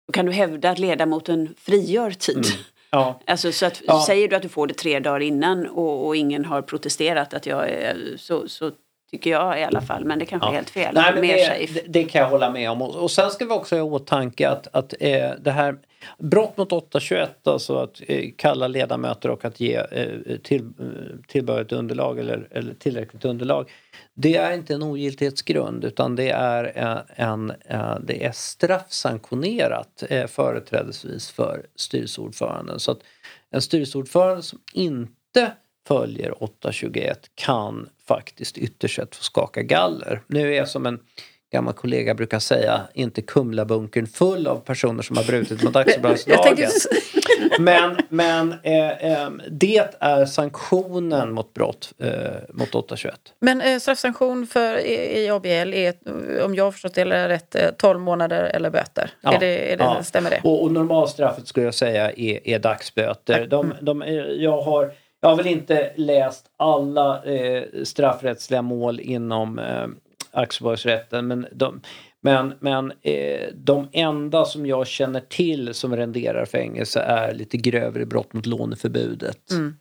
då 0.07 0.11
kan 0.13 0.25
du 0.25 0.31
hävda 0.31 0.69
att 0.69 0.79
ledamoten 0.79 1.55
frigör 1.57 2.11
tid. 2.11 2.37
Mm. 2.37 2.57
Ja. 2.93 3.19
Alltså, 3.27 3.51
så 3.51 3.65
att, 3.65 3.81
ja. 3.87 4.03
Säger 4.07 4.27
du 4.27 4.35
att 4.35 4.41
du 4.41 4.49
får 4.49 4.67
det 4.67 4.73
tre 4.73 4.99
dagar 4.99 5.19
innan 5.19 5.67
och, 5.67 6.07
och 6.07 6.15
ingen 6.15 6.45
har 6.45 6.61
protesterat 6.61 7.33
att 7.33 7.45
jag 7.45 7.69
är, 7.69 7.97
så, 8.17 8.49
så 8.49 8.71
tycker 9.11 9.29
jag 9.29 9.59
i 9.59 9.63
alla 9.63 9.81
fall. 9.81 10.05
Men 10.05 10.19
det 10.19 10.25
kanske 10.25 10.47
ja. 10.47 10.51
är 10.51 10.55
helt 10.55 10.69
fel. 10.69 10.95
Nej, 10.95 11.13
men 11.13 11.21
det, 11.21 11.67
det, 11.73 11.81
det, 11.87 12.03
kan 12.03 12.21
jag 12.21 12.29
hålla 12.29 12.49
med 12.49 12.71
om. 12.71 12.81
Och, 12.81 12.95
och 12.95 13.11
sen 13.11 13.31
ska 13.31 13.45
vi 13.45 13.51
också 13.51 13.75
ha 13.75 13.79
i 13.79 13.81
åtanke 13.81 14.49
att, 14.49 14.67
att 14.71 14.93
eh, 14.99 15.29
det 15.39 15.51
här 15.51 15.75
brott 16.17 16.57
mot 16.57 16.71
821, 16.71 17.47
alltså 17.47 17.77
att 17.77 18.01
eh, 18.07 18.29
kalla 18.37 18.67
ledamöter 18.67 19.29
och 19.29 19.45
att 19.45 19.59
ge 19.59 19.75
eh, 19.75 20.37
till, 20.43 20.61
eh, 20.61 21.19
tillbörligt 21.27 21.71
underlag 21.71 22.19
eller, 22.19 22.47
eller 22.51 22.73
tillräckligt 22.73 23.25
underlag. 23.25 23.71
Det 24.13 24.35
är 24.35 24.53
inte 24.53 24.73
en 24.73 24.83
ogiltighetsgrund 24.83 25.85
utan 25.85 26.15
det 26.15 26.29
är 26.29 26.63
en, 27.15 27.53
en 27.65 28.01
det 28.01 28.25
är 28.25 28.31
straffsanktionerat 28.31 30.03
företrädesvis 30.27 31.31
för 31.31 31.65
styrelseordföranden. 31.75 32.79
Så 32.79 32.91
att 32.91 32.99
en 33.51 33.61
styrelseordförande 33.61 34.43
som 34.43 34.59
inte 34.73 35.51
följer 35.87 36.43
821 36.43 37.19
kan 37.35 37.89
faktiskt 38.07 38.57
ytterst 38.57 38.95
sett 38.95 39.15
få 39.15 39.23
skaka 39.23 39.61
galler. 39.61 40.21
Nu 40.27 40.53
är 40.53 40.57
jag 40.57 40.69
som 40.69 40.85
en 40.85 40.99
gammal 41.53 41.73
kollega 41.73 42.13
brukar 42.13 42.39
säga, 42.39 42.81
inte 42.93 43.21
Kumlabunkern 43.21 44.07
full 44.07 44.47
av 44.47 44.59
personer 44.59 45.03
som 45.03 45.17
har 45.17 45.23
brutit 45.23 45.63
mot 45.63 45.75
aktiebolagslagen. 45.85 46.69
men 47.59 47.97
men 48.09 48.55
eh, 48.63 48.89
eh, 48.89 49.29
det 49.51 49.89
är 49.99 50.25
sanktionen 50.25 51.33
mot 51.33 51.53
brott 51.53 51.93
eh, 51.97 52.09
mot 52.49 52.75
821. 52.75 53.15
Men 53.39 53.61
eh, 53.61 53.79
straffsanktion 53.79 54.47
för 54.47 54.77
i, 54.77 55.23
i 55.23 55.29
ABL 55.29 55.73
är, 55.73 55.93
om 56.45 56.55
jag 56.55 56.63
har 56.63 56.71
förstått 56.71 56.95
det 56.95 57.29
rätt, 57.29 57.55
12 57.77 57.97
eh, 57.97 58.03
månader 58.03 58.43
eller 58.43 58.69
böter? 58.69 59.11
Ja, 59.21 59.33
är 59.33 59.39
det, 59.39 59.73
är 59.73 59.77
det, 59.77 59.83
ja. 59.83 60.03
Stämmer 60.03 60.29
det? 60.29 60.41
Och, 60.43 60.63
och 60.63 60.71
normalstraffet 60.71 61.47
skulle 61.47 61.65
jag 61.65 61.73
säga 61.73 62.11
är, 62.11 62.47
är 62.47 62.59
dagsböter. 62.59 63.47
De, 63.47 63.73
de, 63.81 64.01
eh, 64.01 64.13
jag 64.15 64.61
har 64.61 64.91
jag 65.23 65.29
har 65.29 65.35
väl 65.35 65.47
inte 65.47 65.91
läst 65.95 66.45
alla 66.57 67.23
eh, 67.23 67.63
straffrättsliga 67.83 68.61
mål 68.61 68.99
inom 68.99 69.59
eh, 69.59 69.87
aktiebolagsrätten 70.33 71.27
men, 71.27 71.47
de, 71.51 71.81
men, 72.21 72.53
men 72.59 72.91
eh, 73.01 73.47
de 73.53 73.89
enda 73.91 74.45
som 74.45 74.65
jag 74.65 74.87
känner 74.87 75.19
till 75.19 75.73
som 75.73 75.95
renderar 75.95 76.45
fängelse 76.45 76.99
är 76.99 77.33
lite 77.33 77.57
grövre 77.57 78.05
brott 78.05 78.33
mot 78.33 78.45
låneförbudet. 78.45 79.51
Mm. 79.51 79.75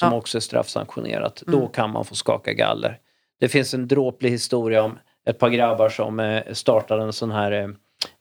Som 0.00 0.12
ja. 0.12 0.18
också 0.18 0.38
är 0.38 0.40
straffsanktionerat. 0.40 1.42
Mm. 1.46 1.60
Då 1.60 1.66
kan 1.66 1.90
man 1.90 2.04
få 2.04 2.14
skaka 2.14 2.52
galler. 2.52 2.98
Det 3.40 3.48
finns 3.48 3.74
en 3.74 3.88
dråplig 3.88 4.30
historia 4.30 4.82
om 4.82 4.98
ett 5.26 5.38
par 5.38 5.48
grabbar 5.48 5.88
som 5.88 6.20
eh, 6.20 6.52
startade 6.52 7.02
en 7.02 7.12
sån 7.12 7.30
här 7.30 7.52
eh, 7.52 7.68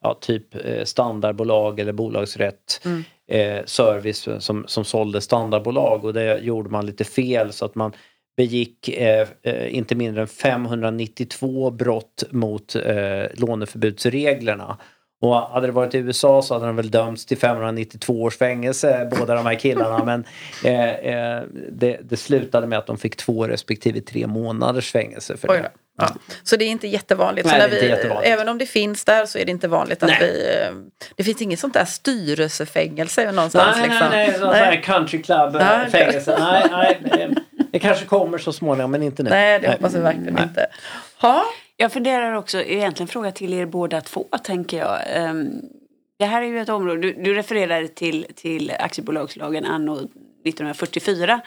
ja, 0.02 0.18
typ 0.22 0.48
standardbolag 0.84 1.80
eller 1.80 1.94
bolagsrätt 1.94 2.82
mm. 2.86 3.04
eh, 3.28 3.66
service 3.66 4.28
som, 4.40 4.66
som 4.68 4.86
sålde 4.86 5.22
standardbolag 5.22 6.06
och 6.06 6.14
det 6.14 6.40
gjorde 6.40 6.70
man 6.70 6.86
lite 6.86 7.04
fel 7.04 7.54
så 7.54 7.66
att 7.66 7.76
man 7.76 7.94
begick 8.38 8.90
eh, 8.90 9.28
eh 9.44 9.76
inte 9.76 9.96
mindre 9.96 10.22
än 10.22 10.28
592 10.28 11.72
brott 11.72 12.24
mot 12.32 12.76
eh, 12.76 13.24
låneförbudsreglerna. 13.34 14.78
Och 15.22 15.36
hade 15.36 15.68
det 15.68 15.72
varit 15.72 15.96
i 15.96 15.98
USA 15.98 16.42
så 16.42 16.54
hade 16.54 16.66
de 16.66 16.76
väl 16.76 16.92
dömts 16.92 17.26
till 17.26 17.38
592 17.38 18.22
års 18.22 18.38
fängelse 18.38 19.10
båda 19.20 19.36
de 19.36 19.46
här 19.46 19.56
killarna 19.56 20.04
men 20.04 20.26
eh, 20.64 20.90
eh, 20.90 21.44
det, 21.72 22.00
det, 22.04 22.18
slutade 22.18 22.68
med 22.68 22.80
att 22.80 22.88
de 22.88 22.98
fick 22.98 23.16
två 23.16 23.48
respektive 23.48 24.02
tre 24.02 24.28
månaders 24.28 24.92
fängelse 24.92 25.38
för 25.38 25.48
det. 25.48 25.72
Ja. 25.98 26.10
Så 26.44 26.56
det 26.56 26.66
är 26.66 26.70
inte 26.70 26.88
jättevanligt. 26.88 27.48
Nej, 27.48 27.54
så 27.54 27.60
när 27.60 27.70
vi, 27.70 27.76
inte 27.76 27.88
jättevanligt. 27.88 28.28
Även 28.28 28.50
om 28.50 28.58
det 28.58 28.66
finns 28.66 29.06
där 29.06 29.26
så 29.26 29.38
är 29.38 29.46
det 29.46 29.52
inte 29.52 29.68
vanligt 29.68 30.04
att 30.04 30.10
Nej. 30.10 30.20
vi... 30.22 30.56
eh, 30.66 30.74
Det 31.16 31.24
finns 31.24 31.42
inget 31.42 31.60
sånt 31.60 31.74
där 31.74 31.86
styrelsefängelse 31.86 33.32
någonstans. 33.32 33.78
Nej, 33.78 33.90
liksom. 33.90 34.08
nej, 34.12 34.38
nej, 34.42 34.62
här 34.62 34.82
country 34.82 35.22
club 35.22 35.56
Ja, 35.60 35.84
äh, 35.84 35.90
fängelse. 35.90 36.38
Nej, 36.40 36.66
nej, 36.72 37.22
eh, 37.22 37.30
det 37.76 37.80
kanske 37.80 38.06
kommer 38.06 38.38
så 38.38 38.54
småningom 38.54 38.92
men 38.92 39.04
inte 39.04 39.24
nu. 39.24 39.30
Nej, 39.30 39.60
det 39.60 39.72
hoppas 39.72 39.96
vi 39.96 40.00
verkligen 40.00 40.40
inte. 40.44 40.66
Ha? 41.22 41.44
Jag 41.78 41.92
funderar 41.92 42.34
också, 42.34 42.62
egentligen 42.62 43.08
fråga 43.08 43.32
till 43.32 43.54
er 43.54 43.66
båda 43.66 44.02
två 44.02 44.26
tänker 44.44 44.78
jag. 44.78 45.00
Ehm, 45.16 45.62
Det 46.20 46.26
här 46.26 46.42
är 46.42 46.46
ju 46.46 46.60
ett 46.60 46.70
område, 46.70 47.02
du, 47.02 47.14
du 47.14 47.34
refererade 47.34 47.88
till, 47.88 48.26
till 48.36 48.72
aktiebolagslagen 48.80 49.66
anno 49.66 49.94
1944 49.96 51.42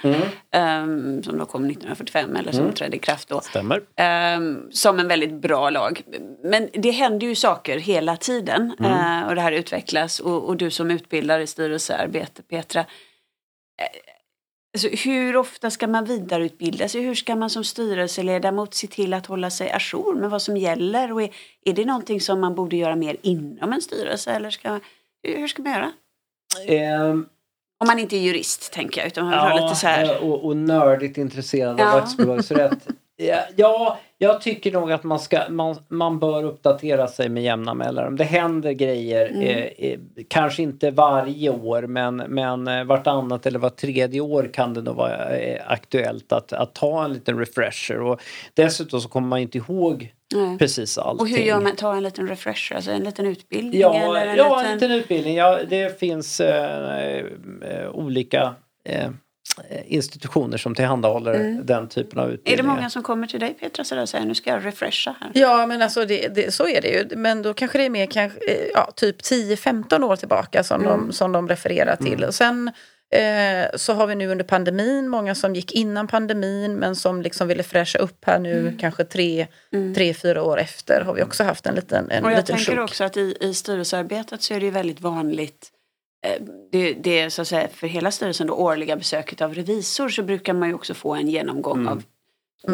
ehm, 0.51 1.23
som 1.23 1.39
då 1.39 1.45
kom 1.45 1.65
1945 1.65 2.37
eller 2.37 2.53
som 2.53 2.73
trädde 2.73 2.97
i 2.97 2.99
kraft 2.99 3.29
då. 3.29 3.41
Stämmer. 3.41 3.81
Ehm, 3.97 4.69
som 4.71 4.99
en 4.99 5.09
väldigt 5.09 5.33
bra 5.33 5.71
lag. 5.71 6.03
Men 6.45 6.69
det 6.73 6.91
händer 6.91 7.27
ju 7.27 7.35
saker 7.35 7.79
hela 7.79 8.17
tiden 8.17 8.75
eh, 8.81 9.29
och 9.29 9.35
det 9.35 9.41
här 9.41 9.53
utvecklas 9.53 10.21
och, 10.21 10.49
och 10.49 10.57
du 10.57 10.71
som 10.71 10.91
utbildar 10.91 11.41
i 11.41 11.47
styrelsearbete 11.47 12.43
Petra. 12.43 12.85
Alltså, 14.75 14.89
hur 15.09 15.37
ofta 15.37 15.71
ska 15.71 15.87
man 15.89 16.05
vidareutbilda 16.05 16.89
sig? 16.89 17.01
Hur 17.01 17.15
ska 17.15 17.37
man 17.37 17.51
som 17.51 17.65
styrelseledamot 17.65 18.75
se 18.75 18.87
till 18.87 19.15
att 19.15 19.27
hålla 19.27 19.51
sig 19.51 19.71
ajour 19.71 20.15
med 20.15 20.31
vad 20.31 20.43
som 20.43 20.57
gäller? 20.57 21.13
Och 21.13 21.23
är, 21.23 21.31
är 21.65 21.73
det 21.73 21.85
någonting 21.85 22.21
som 22.21 22.41
man 22.41 22.55
borde 22.55 22.77
göra 22.77 22.97
mer 22.97 23.17
inom 23.23 23.73
en 23.73 23.83
styrelse? 23.83 24.33
Eller 24.33 24.51
ska, 24.51 24.81
hur 25.23 25.49
ska 25.49 25.63
man 25.63 25.73
göra? 25.73 25.93
Ehm, 26.67 27.27
Om 27.81 27.87
man 27.87 27.99
inte 27.99 28.17
är 28.17 28.21
jurist 28.21 28.73
tänker 28.73 29.01
jag, 29.01 29.07
utan 29.09 29.25
man 29.25 29.35
har 29.39 29.61
lite 29.63 29.77
så 29.77 29.87
här. 29.87 30.23
och, 30.25 30.45
och 30.45 30.57
nördigt 30.57 31.19
intresserad 31.19 31.81
Ja. 31.81 31.93
av 31.93 32.03
aktiebolagsrätt. 32.03 32.87
Ja, 33.21 33.39
ja, 33.57 33.99
jag 34.19 34.41
tycker 34.41 34.73
nog 34.73 34.93
att 34.93 35.05
man, 35.05 35.19
ska, 35.19 35.41
man, 35.49 35.77
man 35.89 36.19
bör 36.19 36.45
uppdatera 36.45 37.07
sig 37.07 37.29
med 37.29 37.43
jämna 37.43 37.75
mellanrum. 37.75 38.17
Det 38.17 38.25
händer 38.25 38.73
grejer, 38.73 39.29
Mm. 39.29 39.43
eh, 39.43 39.65
eh, 39.79 39.99
kanske 40.29 40.63
inte 40.63 40.91
varje 40.91 41.51
år 41.51 41.83
men, 41.83 42.17
men 42.17 42.69
eh, 42.69 42.85
vartannat 42.85 43.47
eller 43.47 43.59
var 43.59 43.71
tredje 43.71 44.21
år 44.21 44.51
kan 44.53 44.75
det 44.75 44.83
nog 44.83 44.97
vara 44.97 45.37
eh, 45.37 45.61
aktuellt 45.67 46.33
att, 46.33 46.53
att 46.53 46.75
ta 46.75 47.05
en 47.05 47.13
liten 47.13 47.39
refresher. 47.39 48.01
Och 48.01 48.21
dessutom 48.55 49.01
så 49.01 49.09
kommer 49.09 49.29
man 49.29 49.39
inte 49.39 49.59
ihåg 49.59 50.13
Nej. 50.35 50.59
precis 50.59 50.99
allting. 50.99 51.21
Och 51.21 51.29
hur 51.29 51.45
gör 51.45 51.61
man? 51.61 51.77
Ta 51.77 51.97
en 51.97 52.03
liten 52.03 52.29
refresher, 52.29 52.77
alltså 52.77 52.91
en 52.91 53.03
liten 53.05 53.27
utbildning? 53.27 53.81
Ja, 53.81 53.95
eller 53.95 54.27
en 54.27 54.37
ja 54.37 54.57
liten... 54.57 54.67
en 54.73 54.79
liten 54.79 54.91
utbildning. 54.93 55.37
Ja, 55.37 55.59
det 55.69 55.99
finns 56.01 56.41
eh, 56.41 57.17
eh, 57.63 57.91
olika 57.93 58.55
institutioner 59.87 60.57
som 60.59 60.75
tillhandahåller 60.75 61.61
den 61.63 61.89
typen 61.89 62.19
av 62.19 62.25
Mm. 62.25 62.35
Är 62.35 62.37
det 62.37 62.51
utbildningar. 62.53 62.75
många 62.77 62.91
som 62.91 63.03
kommer 63.03 63.27
till 63.27 63.41
dig 63.41 63.55
Petra 63.55 63.85
sådär 63.85 64.03
och 64.03 64.09
säger 64.09 64.27
nu 64.27 64.35
ska 64.35 64.51
jag 64.51 64.67
refresha 64.67 65.15
här? 65.21 65.31
Ja, 65.35 65.67
men 65.67 65.83
alltså 65.83 66.05
det, 66.05 66.29
det, 66.29 66.55
så 66.55 66.69
är 66.69 66.81
det 66.81 66.89
ju. 66.89 67.17
Men 67.17 67.43
då 67.43 67.55
kanske 67.55 67.79
det 67.79 67.85
är 67.85 67.91
mer 67.91 68.07
kanske, 68.07 68.39
eh, 68.51 68.67
ja, 68.75 68.93
typ 68.97 69.21
10-15 69.23 70.03
år 70.05 70.17
tillbaka 70.17 70.65
som, 70.65 70.83
de, 70.83 71.13
som 71.13 71.33
de 71.33 71.49
refererar 71.49 71.97
till. 71.97 72.25
Och 72.25 72.35
sen 72.35 72.71
eh, 73.15 73.77
så 73.77 73.93
har 73.95 74.07
vi 74.07 74.15
nu 74.15 74.29
under 74.29 74.45
pandemin 74.45 75.09
många 75.09 75.35
som 75.35 75.55
gick 75.55 75.73
innan 75.73 76.07
pandemin 76.09 76.75
men 76.75 76.97
som 76.97 77.23
liksom 77.23 77.49
ville 77.49 77.63
fräscha 77.63 77.99
upp 77.99 78.25
här 78.27 78.39
nu 78.39 78.77
kanske 78.81 79.05
tre, 79.05 79.47
tre, 79.95 80.15
fyra 80.15 80.43
år 80.43 80.59
efter 80.61 81.01
har 81.01 81.15
vi 81.15 81.23
också 81.23 81.45
haft 81.45 81.67
en 81.67 81.75
liten, 81.75 82.11
en 82.11 82.25
Och 82.25 82.31
jag 82.31 82.37
liten 82.37 82.57
tänker 82.57 82.77
sjok. 82.77 82.85
också 82.85 83.05
att 83.05 83.17
i, 83.17 83.37
i 83.41 83.55
styrelsearbetet 83.55 84.43
så 84.43 84.55
är 84.55 84.61
det 84.61 84.65
ju 84.67 84.73
väldigt 84.73 85.01
vanligt 85.01 85.69
eh, 85.75 85.78
det, 86.73 86.93
det 86.93 87.19
är 87.21 87.29
så 87.31 87.43
att 87.43 87.49
säga 87.49 87.69
för 87.69 87.87
hela 87.87 88.11
styrelsen 88.11 88.47
då 88.47 88.55
årliga 88.55 88.97
besöket 88.97 89.41
av 89.41 89.55
revisor 89.55 90.09
så 90.09 90.23
brukar 90.23 90.53
man 90.53 90.69
ju 90.69 90.75
också 90.75 90.95
få 90.95 91.15
en 91.15 91.29
genomgång 91.29 91.79
Mm. 91.81 91.89
av 91.93 92.03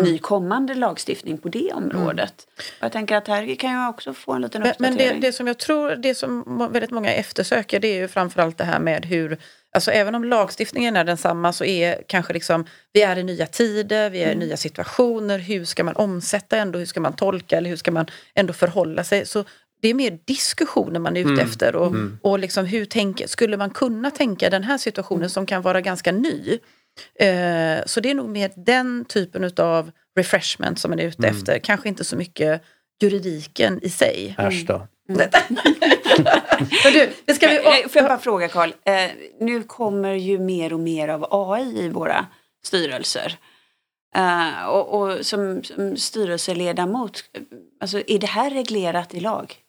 ny 0.04 0.18
kommande 0.18 0.74
lagstiftning 0.74 1.38
på 1.38 1.48
det 1.48 1.72
området. 1.72 2.46
Och 2.58 2.84
jag 2.84 2.92
tänker 2.92 3.16
att 3.16 3.28
här 3.28 3.54
kan 3.54 3.72
jag 3.72 3.90
också 3.90 4.14
få 4.14 4.32
en 4.32 4.42
liten 4.42 4.62
Men, 4.62 4.72
men 4.78 4.92
uppdatering. 4.92 5.20
det, 5.20 5.26
det 5.26 5.32
som 5.32 5.46
jag 5.46 5.58
tror, 5.58 5.90
det 5.96 6.14
som 6.14 6.68
väldigt 6.72 6.90
många 6.90 7.12
eftersöker 7.12 7.80
det 7.80 7.88
är 7.88 7.96
ju 8.00 8.08
framförallt 8.08 8.58
det 8.58 8.64
här 8.64 8.78
med 8.80 9.04
hur, 9.06 9.38
alltså 9.74 9.90
även 9.90 10.14
om 10.14 10.24
lagstiftningen 10.24 10.96
är 10.96 11.04
densamma 11.04 11.52
så 11.52 11.64
är 11.64 12.02
kanske 12.06 12.32
liksom, 12.32 12.64
vi 12.92 13.02
är 13.02 13.16
i 13.18 13.22
nya 13.22 13.46
tider, 13.46 14.10
vi 14.10 14.22
är 14.22 14.32
i 14.32 14.34
nya 14.34 14.56
situationer, 14.56 15.38
hur 15.38 15.64
ska 15.64 15.84
man 15.84 15.96
omsätta 15.96 16.56
ändå, 16.56 16.78
hur 16.78 16.86
ska 16.86 17.00
man 17.00 17.12
tolka 17.16 17.56
eller 17.56 17.70
hur 17.70 17.76
ska 17.76 17.90
man 17.90 18.06
ändå 18.34 18.52
förhålla 18.52 19.04
sig? 19.04 19.26
Så 19.26 19.44
det 19.84 19.88
är 19.90 19.94
mer 19.94 20.18
diskussioner 20.24 21.00
man 21.00 21.16
är 21.16 21.20
ute 21.20 21.42
efter 21.42 21.76
och, 21.76 21.94
och 22.22 22.38
liksom 22.38 22.66
hur 22.66 22.84
tänker, 22.84 23.26
skulle 23.26 23.56
man 23.56 23.70
kunna 23.70 24.10
tänka 24.10 24.50
den 24.50 24.62
här 24.64 24.78
situationen 24.78 25.30
som 25.30 25.46
kan 25.46 25.62
vara 25.62 25.80
ganska 25.80 26.12
ny? 26.12 26.58
Eh, 27.20 27.84
så 27.86 28.00
det 28.00 28.10
är 28.10 28.14
nog 28.14 28.28
mer 28.28 28.50
den 28.56 29.04
typen 29.04 29.50
av 29.56 29.90
refreshment 30.16 30.78
som 30.78 30.90
man 30.90 30.98
är 30.98 31.04
ute 31.06 31.28
efter, 31.28 31.58
kanske 31.58 31.88
inte 31.88 32.04
så 32.04 32.16
mycket 32.16 32.62
juridiken 33.02 33.80
i 33.82 33.90
sig. 33.90 34.34
Äsch 34.38 34.66
då. 34.66 34.86
Men 36.84 36.92
du, 36.92 37.10
det 37.24 37.34
ska 37.34 37.48
vi... 37.48 37.56
Eh, 37.56 37.88
Får 37.88 38.02
jag 38.02 38.04
bara 38.04 38.18
fråga 38.18 38.48
Carl, 38.48 38.72
eh, 38.84 39.10
nu 39.40 39.62
kommer 39.62 40.14
ju 40.14 40.38
mer 40.38 40.72
och 40.72 40.80
mer 40.80 41.08
av 41.08 41.26
AI 41.30 41.84
i 41.84 41.88
våra 41.88 42.26
styrelser. 42.64 43.38
Eh, 44.16 44.66
och 44.66 45.00
och 45.00 45.26
som, 45.26 45.64
som 45.64 45.96
styrelseledamot, 45.96 47.24
alltså, 47.80 48.02
är 48.06 48.18
det 48.18 48.26
här 48.26 48.50
reglerat 48.50 49.14
i 49.14 49.20
lag? 49.20 49.63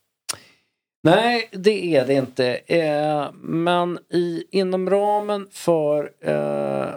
Nej, 1.06 1.50
det 1.52 1.96
är 1.96 2.08
det 2.08 2.14
inte. 2.14 2.56
Eh, 2.56 3.26
men 3.34 4.00
i, 4.10 4.44
inom 4.52 4.90
ramen 4.90 5.48
för 5.52 6.12
eh, 6.22 6.94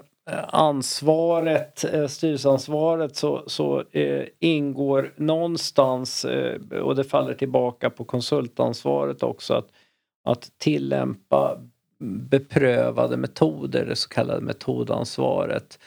ansvaret, 0.48 1.84
eh, 1.92 2.06
styrelseansvaret 2.06 3.16
så, 3.16 3.42
så 3.46 3.84
eh, 3.92 4.24
ingår 4.38 5.12
någonstans, 5.16 6.24
eh, 6.24 6.60
och 6.82 6.96
det 6.96 7.04
faller 7.04 7.34
tillbaka 7.34 7.90
på 7.90 8.04
konsultansvaret 8.04 9.22
också, 9.22 9.54
att, 9.54 9.68
att 10.24 10.50
tillämpa 10.58 11.58
beprövade 12.30 13.16
metoder, 13.16 13.84
det 13.86 13.96
så 13.96 14.08
kallade 14.08 14.40
metodansvaret. 14.40 15.78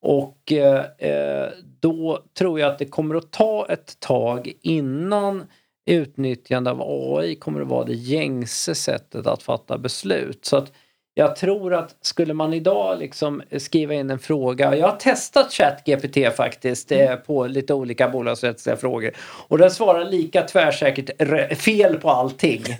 Och 0.00 0.52
eh, 0.52 0.84
eh, 0.98 1.50
då 1.80 2.22
tror 2.38 2.60
jag 2.60 2.72
att 2.72 2.78
det 2.78 2.86
kommer 2.86 3.14
att 3.14 3.30
ta 3.30 3.66
ett 3.68 4.00
tag 4.00 4.52
innan 4.60 5.44
utnyttjande 5.86 6.70
av 6.70 6.82
AI 6.82 7.34
kommer 7.34 7.60
att 7.60 7.68
vara 7.68 7.84
det 7.84 7.94
gängse 7.94 8.74
sättet 8.74 9.26
att 9.26 9.42
fatta 9.42 9.78
beslut. 9.78 10.44
Så 10.44 10.56
att 10.56 10.72
jag 11.14 11.36
tror 11.36 11.74
att 11.74 11.96
skulle 12.00 12.34
man 12.34 12.54
idag 12.54 12.98
liksom 12.98 13.42
skriva 13.58 13.94
in 13.94 14.10
en 14.10 14.18
fråga, 14.18 14.76
jag 14.76 14.88
har 14.88 14.96
testat 14.96 15.52
ChatGPT 15.52 16.36
faktiskt 16.36 16.92
eh, 16.92 17.14
på 17.16 17.46
lite 17.46 17.74
olika 17.74 18.08
bolagsrättsliga 18.08 18.76
frågor 18.76 19.10
och 19.48 19.58
den 19.58 19.70
svarar 19.70 20.04
lika 20.04 20.42
tvärsäkert 20.42 21.10
fel 21.58 21.96
på 21.96 22.10
allting. 22.10 22.62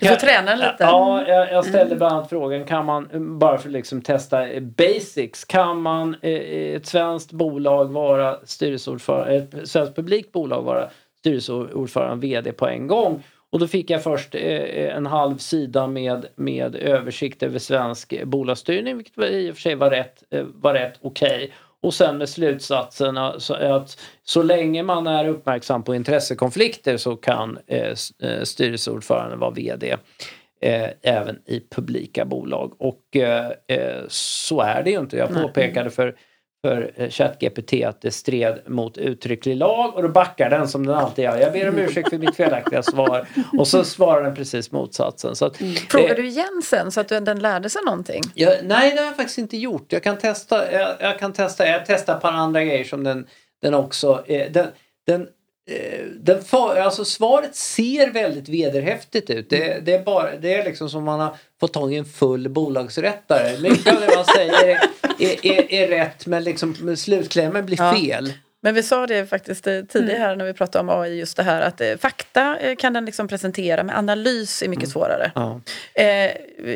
Du 0.00 0.08
får 0.08 0.16
träna 0.16 0.54
lite. 0.54 0.76
Ja, 0.78 1.24
jag, 1.28 1.52
jag 1.52 1.64
ställde 1.64 1.96
bland 1.96 2.12
annat 2.12 2.28
frågan, 2.28 2.64
kan 2.64 2.86
man, 2.86 3.08
bara 3.38 3.58
för 3.58 3.68
att 3.68 3.72
liksom 3.72 4.02
testa 4.02 4.48
eh, 4.48 4.60
basics, 4.60 5.44
kan 5.44 5.82
man 5.82 6.16
eh, 6.22 6.76
ett 6.76 6.86
svenskt 6.86 7.32
bolag 7.32 7.92
vara 7.92 8.36
styrelseordförande, 8.44 9.34
ett 9.34 9.68
svenskt 9.68 9.96
publikt 9.96 10.32
bolag 10.32 10.62
vara 10.62 10.90
styrelseordförande 11.22 12.26
VD 12.26 12.52
på 12.52 12.66
en 12.68 12.86
gång? 12.86 13.22
Och 13.50 13.58
då 13.58 13.66
fick 13.66 13.90
jag 13.90 14.02
först 14.02 14.34
eh, 14.34 14.96
en 14.96 15.06
halv 15.06 15.38
sida 15.38 15.86
med, 15.86 16.26
med 16.36 16.74
översikt 16.76 17.42
över 17.42 17.58
svensk 17.58 18.22
bolagsstyrning, 18.24 18.96
vilket 18.96 19.18
i 19.30 19.50
och 19.50 19.54
för 19.54 19.60
sig 19.62 19.74
var 19.74 19.90
rätt, 19.90 20.22
eh, 20.30 20.44
var 20.54 20.74
rätt 20.74 20.98
okej. 21.00 21.52
Och 21.80 21.94
sen 21.94 22.18
med 22.18 22.28
slutsatsen 22.28 23.18
att 23.18 23.98
så 24.24 24.42
länge 24.42 24.82
man 24.82 25.06
är 25.06 25.28
uppmärksam 25.28 25.82
på 25.82 25.94
intressekonflikter 25.94 26.96
så 26.96 27.16
kan 27.16 27.58
eh, 27.66 27.90
s- 27.92 28.12
eh, 28.22 28.42
styrelseordföranden 28.42 29.38
vara 29.38 29.50
VD 29.50 29.96
eh, 30.60 30.88
även 31.02 31.38
i 31.46 31.60
publika 31.70 32.24
bolag. 32.24 32.72
Och 32.78 33.16
eh, 33.16 33.50
eh, 33.68 34.02
så 34.08 34.60
är 34.60 34.82
det 34.82 34.90
ju 34.90 34.98
inte. 34.98 35.16
Jag 35.16 35.28
påpekade 35.42 35.90
för, 35.90 36.14
för 36.62 36.92
eh, 36.96 37.08
ChatGPT 37.10 37.72
att 37.86 38.00
det 38.00 38.10
stred 38.10 38.60
mot 38.66 38.98
uttrycklig 38.98 39.56
lag 39.56 39.94
och 39.96 40.02
då 40.02 40.08
backar 40.08 40.50
den 40.50 40.68
som 40.68 40.86
den 40.86 40.94
alltid 40.94 41.24
gör. 41.24 41.36
Jag 41.38 41.52
ber 41.52 41.68
om 41.68 41.78
ursäkt 41.78 42.10
för 42.10 42.18
mitt 42.18 42.36
felaktiga 42.36 42.82
svar. 42.82 43.28
Och 43.58 43.68
så 43.68 43.84
svarar 43.84 44.22
den 44.22 44.34
precis 44.34 44.72
motsatsen. 44.72 45.36
Så 45.36 45.44
att, 45.46 45.56
Frågar 45.90 46.10
eh, 46.10 46.16
du 46.16 46.26
igen 46.28 46.62
sen 46.64 46.92
så 46.92 47.00
att 47.00 47.08
du- 47.08 47.20
den 47.20 47.38
lärde 47.38 47.70
sig 47.70 47.82
någonting? 47.86 48.22
jag, 48.34 48.54
nej, 48.64 48.90
det 48.92 48.98
har 48.98 49.06
jag 49.06 49.16
faktiskt 49.16 49.38
inte 49.38 49.56
gjort. 49.56 49.92
Jag 49.92 50.02
kan 50.02 50.18
testa, 50.18 50.72
jag, 50.72 50.96
jag 51.00 51.18
kan 51.18 51.32
testa, 51.32 51.66
jag 51.66 51.86
testar 51.86 52.16
ett 52.16 52.22
par 52.22 52.32
andra 52.32 52.64
grejer 52.64 52.84
som 52.84 53.04
den, 53.04 53.26
den 53.62 53.74
också, 53.74 54.24
eh, 54.26 54.52
den, 54.52 54.66
den 55.06 55.28
den 56.20 56.44
för, 56.44 56.76
alltså 56.76 57.04
svaret 57.04 57.54
ser 57.56 58.10
väldigt 58.10 58.48
vederhäftigt 58.48 59.30
ut. 59.30 59.50
Det, 59.50 59.78
det, 59.86 59.94
är 59.94 60.02
bara, 60.02 60.36
det 60.36 60.54
är 60.54 60.64
liksom 60.64 60.88
som 60.90 61.04
man 61.04 61.20
har 61.20 61.36
fått 61.60 61.72
tag 61.72 61.92
i 61.92 61.96
en 61.96 62.04
full 62.04 62.48
bolagsrättare. 62.48 63.58
Mycket 63.60 63.94
av 63.94 64.00
det 64.00 64.14
man 64.16 64.24
säger 64.24 64.68
är, 64.68 64.78
är, 65.18 65.46
är, 65.46 65.72
är 65.72 65.88
rätt 65.88 66.26
men 66.26 66.44
liksom 66.44 66.96
slutklämmen 66.96 67.66
blir 67.66 67.78
Ja. 67.80 67.94
fel. 67.96 68.32
Men 68.64 68.74
vi 68.74 68.82
sa 68.82 69.06
det 69.06 69.26
faktiskt 69.26 69.66
eh, 69.66 69.80
tidigare 69.88 70.18
här 70.18 70.36
när 70.36 70.44
vi 70.44 70.52
pratade 70.54 70.92
om 70.92 71.00
AI, 71.02 71.18
just 71.18 71.36
det 71.36 71.42
här 71.42 71.60
att 71.60 71.80
eh, 71.80 71.96
fakta 71.96 72.58
eh, 72.58 72.76
kan 72.76 72.92
den 72.92 73.04
liksom 73.04 73.28
presentera, 73.28 73.82
men 73.82 73.96
analys 73.96 74.62
är 74.62 74.68
mycket 74.68 74.88
svårare. 74.88 75.32
Ja. 75.34 75.60
Eh, 75.94 76.30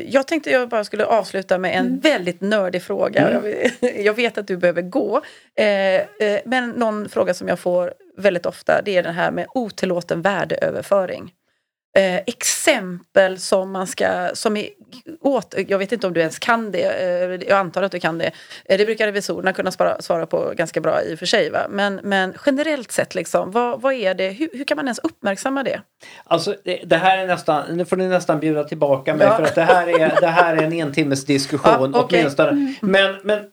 jag 0.09 0.26
tänkte 0.26 0.51
jag 0.51 0.68
bara 0.68 0.84
skulle 0.84 1.05
avsluta 1.05 1.59
med 1.59 1.76
en 1.76 1.99
väldigt 2.01 2.40
nördig 2.40 2.82
fråga. 2.82 3.32
Jag, 3.32 3.40
vet- 3.40 4.05
jag 4.05 4.14
vet 4.14 4.38
att 4.38 4.47
du 4.47 4.57
behöver 4.57 4.82
gå. 4.82 5.22
Eh, 5.55 5.66
eh, 5.66 6.05
men 6.44 6.70
någon 6.70 7.09
fråga 7.09 7.34
som 7.34 7.49
jag 7.49 7.59
får 7.59 7.92
väldigt 8.17 8.47
ofta 8.47 8.83
det 8.85 8.97
är 8.97 9.03
den 9.03 9.14
här 9.14 9.31
med 9.31 9.47
otillåten 9.55 10.23
värdeöverföring. 10.23 11.33
Eh, 11.97 12.17
exempel 12.27 13.39
som 13.39 13.71
man 13.71 13.87
ska, 13.87 14.31
som 14.35 14.57
är 14.57 14.69
åt, 15.21 15.55
jag 15.69 15.79
vet 15.79 15.93
inte 15.93 16.07
om 16.07 16.12
du 16.12 16.21
ens 16.21 16.39
kan 16.39 16.73
det, 16.73 16.83
eh, 16.85 17.49
jag 17.49 17.59
antar 17.59 17.83
att 17.83 17.93
du 17.93 18.01
kan 18.01 18.19
det. 18.19 18.31
Eh, 18.64 18.79
det 18.79 18.85
brukar 18.85 19.07
revisorerna 19.07 19.53
kunna 19.53 19.71
svara, 19.71 20.01
svara 20.03 20.27
på 20.27 20.53
ganska 20.57 20.81
bra 20.81 21.03
i 21.03 21.14
och 21.14 21.19
för 21.19 21.27
sig. 21.27 21.51
Va? 21.51 21.67
Men, 21.71 22.01
men 22.03 22.35
generellt 22.47 22.93
sett, 22.93 23.14
liksom, 23.14 23.51
vad, 23.51 23.81
vad 23.83 23.93
är 23.95 24.14
det, 24.14 24.29
hur, 24.29 24.49
hur 24.53 24.64
kan 24.64 24.77
man 24.77 24.87
ens 24.87 24.99
uppmärksamma 24.99 25.62
det? 25.62 25.81
Alltså 26.25 26.57
det, 26.64 26.81
det 26.85 26.97
här 26.97 27.19
är 27.19 27.27
nästan, 27.27 27.77
nu 27.77 27.85
får 27.85 27.97
ni 27.97 28.09
nästan 28.09 28.41
bjuda 28.41 28.64
tillbaka 28.64 29.14
mig 29.14 29.27
Ja. 29.27 29.37
för 29.37 29.43
att 29.43 29.55
det 29.55 29.62
här 29.62 30.01
är, 30.01 30.21
det 30.21 30.27
här 30.27 30.57
är 30.57 30.62
en 30.62 30.73
en 30.73 30.93
timmes 30.93 31.25
diskussion 31.25 31.91
Ja, 31.95 32.01
okej. 32.01 32.21
åtminstone. 32.21 32.75
Men, 32.81 33.17
men 33.25 33.39
eh, 33.39 33.45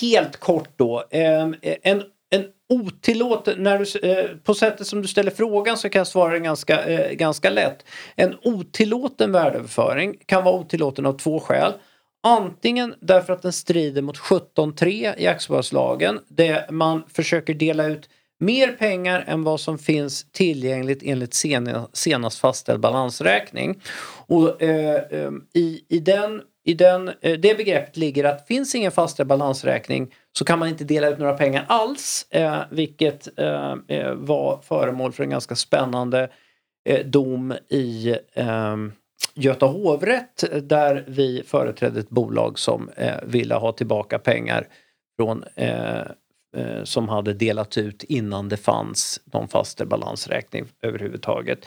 helt 0.00 0.36
kort 0.36 0.68
då. 0.76 1.04
ehm, 1.10 1.54
En, 1.82 2.02
en 2.30 2.44
otillåten, 2.68 3.62
när 3.62 3.78
du, 3.78 4.08
eh, 4.08 4.36
på 4.44 4.54
sättet 4.54 4.86
som 4.86 5.02
du 5.02 5.08
ställer 5.08 5.30
frågan 5.30 5.76
så 5.76 5.88
kan 5.88 6.00
jag 6.00 6.06
svara 6.06 6.32
den 6.32 6.42
ganska, 6.42 6.84
eh, 6.84 7.12
ganska 7.12 7.50
lätt. 7.50 7.84
En 8.16 8.36
otillåten 8.42 9.32
värdeöverföring 9.32 10.16
kan 10.26 10.44
vara 10.44 10.54
otillåten 10.54 11.06
av 11.06 11.12
två 11.12 11.40
skäl. 11.40 11.72
Antingen 12.22 12.94
därför 13.00 13.32
att 13.32 13.42
den 13.42 13.52
strider 13.52 14.02
mot 14.02 14.18
17.3 14.18 15.14
i 15.18 15.26
aktiebolagslagen 15.26 16.20
där 16.28 16.66
man 16.70 17.02
försöker 17.08 17.54
dela 17.54 17.86
ut 17.86 18.08
mer 18.40 18.72
pengar 18.72 19.24
än 19.26 19.44
vad 19.44 19.60
som 19.60 19.78
finns 19.78 20.26
tillgängligt 20.32 21.02
enligt 21.02 21.34
senast 21.92 22.38
fastställd 22.38 22.80
balansräkning. 22.80 23.82
Och, 24.26 24.62
eh, 24.62 25.02
eh, 25.10 25.30
i, 25.54 25.84
i, 25.88 25.98
den, 25.98 26.42
i 26.66 26.74
den, 26.74 27.08
eh, 27.08 27.38
det 27.38 27.56
begreppet 27.56 27.96
ligger 27.96 28.24
att 28.24 28.46
finns 28.46 28.74
ingen 28.74 28.92
fastställd 28.92 29.28
balansräkning 29.28 30.14
så 30.32 30.44
kan 30.44 30.58
man 30.58 30.68
inte 30.68 30.84
dela 30.84 31.08
ut 31.08 31.18
några 31.18 31.36
pengar 31.36 31.64
alls, 31.68 32.26
eh, 32.30 32.60
vilket 32.70 33.38
eh, 33.38 33.74
eh 33.88 34.12
var 34.14 34.60
föremål 34.62 35.12
för 35.12 35.24
en 35.24 35.30
ganska 35.30 35.54
spännande 35.54 36.28
eh, 36.88 37.06
dom 37.06 37.54
i 37.68 38.16
eh, 38.34 38.76
Göta 39.34 39.66
hovrätt 39.66 40.52
eh, 40.52 40.58
där 40.58 41.04
vi 41.06 41.42
företrädde 41.46 42.00
ett 42.00 42.10
bolag 42.10 42.58
som 42.58 42.90
eh, 42.96 43.14
ville 43.22 43.54
ha 43.54 43.72
tillbaka 43.72 44.18
pengar 44.18 44.68
från, 45.16 45.44
eh, 45.54 46.00
eh, 46.56 46.84
som 46.84 47.08
hade 47.08 47.32
delat 47.32 47.78
ut 47.78 48.02
innan 48.02 48.48
det 48.48 48.56
fanns 48.56 49.20
någon 49.24 49.48
fastställd 49.48 49.90
balansräkning 49.90 50.64
överhuvudtaget. 50.82 51.66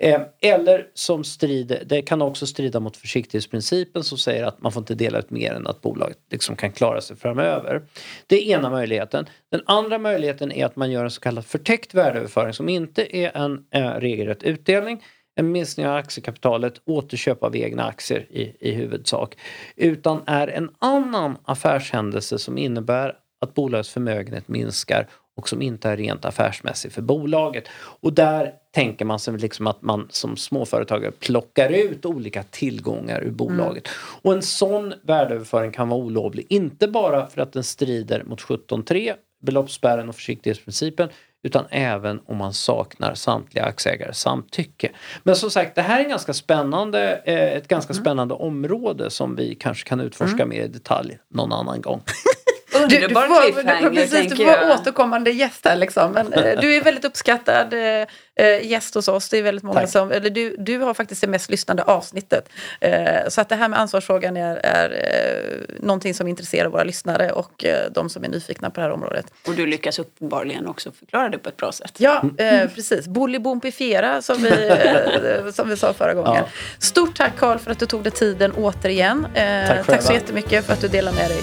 Eh, 0.00 0.20
eller 0.40 0.86
som 0.94 1.24
strider, 1.24 1.82
det 1.86 2.02
kan 2.02 2.22
också 2.22 2.46
strida 2.46 2.80
mot 2.80 2.96
försiktighetsprincipen 2.96 4.04
som 4.04 4.18
säger 4.18 4.44
att 4.44 4.62
man 4.62 4.72
får 4.72 4.80
inte 4.80 4.94
dela 4.94 5.18
ut 5.18 5.30
mer 5.30 5.52
än 5.52 5.66
att 5.66 5.82
bolaget 5.82 6.18
liksom 6.30 6.56
kan 6.56 6.72
klara 6.72 7.00
sig 7.00 7.16
framöver. 7.16 7.82
Det 8.26 8.36
är 8.36 8.56
ena 8.58 8.70
möjligheten. 8.70 9.26
Den 9.50 9.62
andra 9.66 9.98
möjligheten 9.98 10.52
är 10.52 10.66
att 10.66 10.76
man 10.76 10.90
gör 10.90 11.04
en 11.04 11.10
så 11.10 11.20
kallad 11.20 11.46
förtäckt 11.46 11.94
värdeöverföring 11.94 12.52
som 12.52 12.68
inte 12.68 13.16
är 13.16 13.36
en 13.36 13.64
eh, 13.70 13.90
regelrätt 13.90 14.42
utdelning 14.42 15.02
en 15.38 15.52
minskning 15.52 15.86
av 15.86 15.96
aktiekapitalet, 15.96 16.80
återköp 16.84 17.42
av 17.42 17.56
egna 17.56 17.84
aktier 17.84 18.26
i, 18.30 18.56
i 18.60 18.72
huvudsak. 18.72 19.36
Utan 19.76 20.22
är 20.26 20.48
en 20.48 20.70
annan 20.78 21.38
affärshändelse 21.44 22.38
som 22.38 22.58
innebär 22.58 23.14
att 23.40 23.54
bolagets 23.54 23.90
förmögenhet 23.90 24.48
minskar 24.48 25.08
och 25.36 25.48
som 25.48 25.62
inte 25.62 25.88
är 25.88 25.96
rent 25.96 26.24
affärsmässig 26.24 26.92
för 26.92 27.02
bolaget. 27.02 27.64
Och 28.00 28.12
där 28.12 28.52
tänker 28.74 29.04
man 29.04 29.18
sig 29.18 29.38
liksom 29.38 29.66
att 29.66 29.82
man 29.82 30.08
som 30.10 30.36
småföretagare 30.36 31.12
plockar 31.12 31.70
ut 31.70 32.06
olika 32.06 32.42
tillgångar 32.42 33.20
ur 33.24 33.30
bolaget. 33.30 33.88
Och 34.22 34.32
en 34.32 34.42
sån 34.42 34.94
värdeöverföring 35.02 35.72
kan 35.72 35.88
vara 35.88 36.00
olovlig, 36.00 36.46
inte 36.48 36.88
bara 36.88 37.26
för 37.26 37.40
att 37.40 37.52
den 37.52 37.64
strider 37.64 38.24
mot 38.24 38.40
17.3, 38.40 39.14
beloppsspärren 39.42 40.08
och 40.08 40.14
försiktighetsprincipen, 40.14 41.08
utan 41.42 41.64
även 41.70 42.20
om 42.26 42.36
man 42.36 42.52
saknar 42.52 43.14
samtliga 43.14 43.64
aktieägares 43.64 44.18
samtycke. 44.18 44.90
Men 45.22 45.36
som 45.36 45.50
sagt, 45.50 45.74
det 45.74 45.82
här 45.82 46.04
är 46.04 46.08
ganska 46.08 46.32
spännande, 46.32 47.22
eh, 47.24 47.52
ett 47.52 47.68
ganska 47.68 47.94
spännande 47.94 48.34
område 48.34 49.10
som 49.10 49.36
vi 49.36 49.54
kanske 49.54 49.88
kan 49.88 50.00
utforska 50.00 50.46
mer 50.46 50.62
i 50.62 50.68
detalj 50.68 51.18
någon 51.28 51.52
annan 51.52 51.80
gång. 51.80 52.02
Underbar 52.94 53.26
får, 53.26 53.42
cliffhanger, 53.52 53.90
precis, 53.90 54.30
du 54.30 54.36
får 54.36 54.54
jag. 54.54 54.70
återkommande 54.80 55.30
gäst 55.30 55.64
här 55.64 55.76
liksom. 55.76 56.12
Men 56.12 56.32
eh, 56.32 56.60
du 56.60 56.74
är 56.76 56.82
väldigt 56.82 57.04
uppskattad 57.04 57.72
eh, 57.74 58.06
eh, 58.46 58.66
gäst 58.66 58.94
hos 58.94 59.08
oss. 59.08 59.28
Det 59.28 59.38
är 59.38 59.42
väldigt 59.42 59.64
många 59.64 59.80
Tack. 59.80 59.90
som, 59.90 60.12
eller 60.12 60.30
du, 60.30 60.56
du 60.58 60.78
har 60.78 60.94
faktiskt 60.94 61.20
det 61.20 61.26
mest 61.26 61.50
lyssnande 61.50 61.82
avsnittet. 61.82 62.48
Eh, 62.80 63.28
så 63.28 63.40
att 63.40 63.48
det 63.48 63.54
här 63.56 63.68
med 63.68 63.80
ansvarsfrågan 63.80 64.36
är, 64.36 64.56
är 64.56 64.90
eh, 64.90 65.84
någonting 65.84 66.14
som 66.14 66.28
intresserar 66.28 66.68
våra 66.68 66.84
lyssnare 66.84 67.30
och 67.32 67.64
eh, 67.64 67.90
de 67.90 68.10
som 68.10 68.24
är 68.24 68.28
nyfikna 68.28 68.70
på 68.70 68.80
det 68.80 68.86
här 68.86 68.92
området. 68.92 69.26
Och 69.46 69.54
du 69.54 69.66
lyckas 69.66 69.98
uppenbarligen 69.98 70.66
också 70.66 70.92
förklara 70.92 71.28
det 71.28 71.38
på 71.38 71.48
ett 71.48 71.56
bra 71.56 71.72
sätt. 71.72 71.92
Ja, 71.98 72.22
eh, 72.38 72.68
precis. 72.74 73.06
Bolibompifiera 73.06 74.22
som 74.22 74.36
vi, 74.42 74.68
eh, 74.68 75.52
som 75.52 75.68
vi 75.68 75.76
sa 75.76 75.92
förra 75.92 76.14
gången. 76.14 76.34
Ja. 76.34 76.44
Stort 76.78 77.16
tack 77.16 77.32
Carl 77.38 77.58
för 77.58 77.70
att 77.70 77.78
du 77.78 77.86
tog 77.86 78.02
dig 78.02 78.12
tiden 78.12 78.52
återigen. 78.52 79.26
Eh, 79.34 79.66
Tack 79.68 79.86
tack 79.86 80.02
så 80.02 80.12
jättemycket 80.12 80.66
för 80.66 80.72
att 80.72 80.80
du 80.80 80.88
delar 80.88 81.12
med 81.12 81.30
dig. 81.30 81.40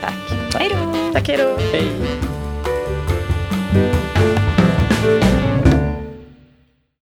Tack. 0.00 0.43
Hej 0.58 0.68
då! 0.70 1.12
Tack, 1.12 1.28
hej 1.28 1.36
då. 1.36 1.56
Hej! 1.72 2.33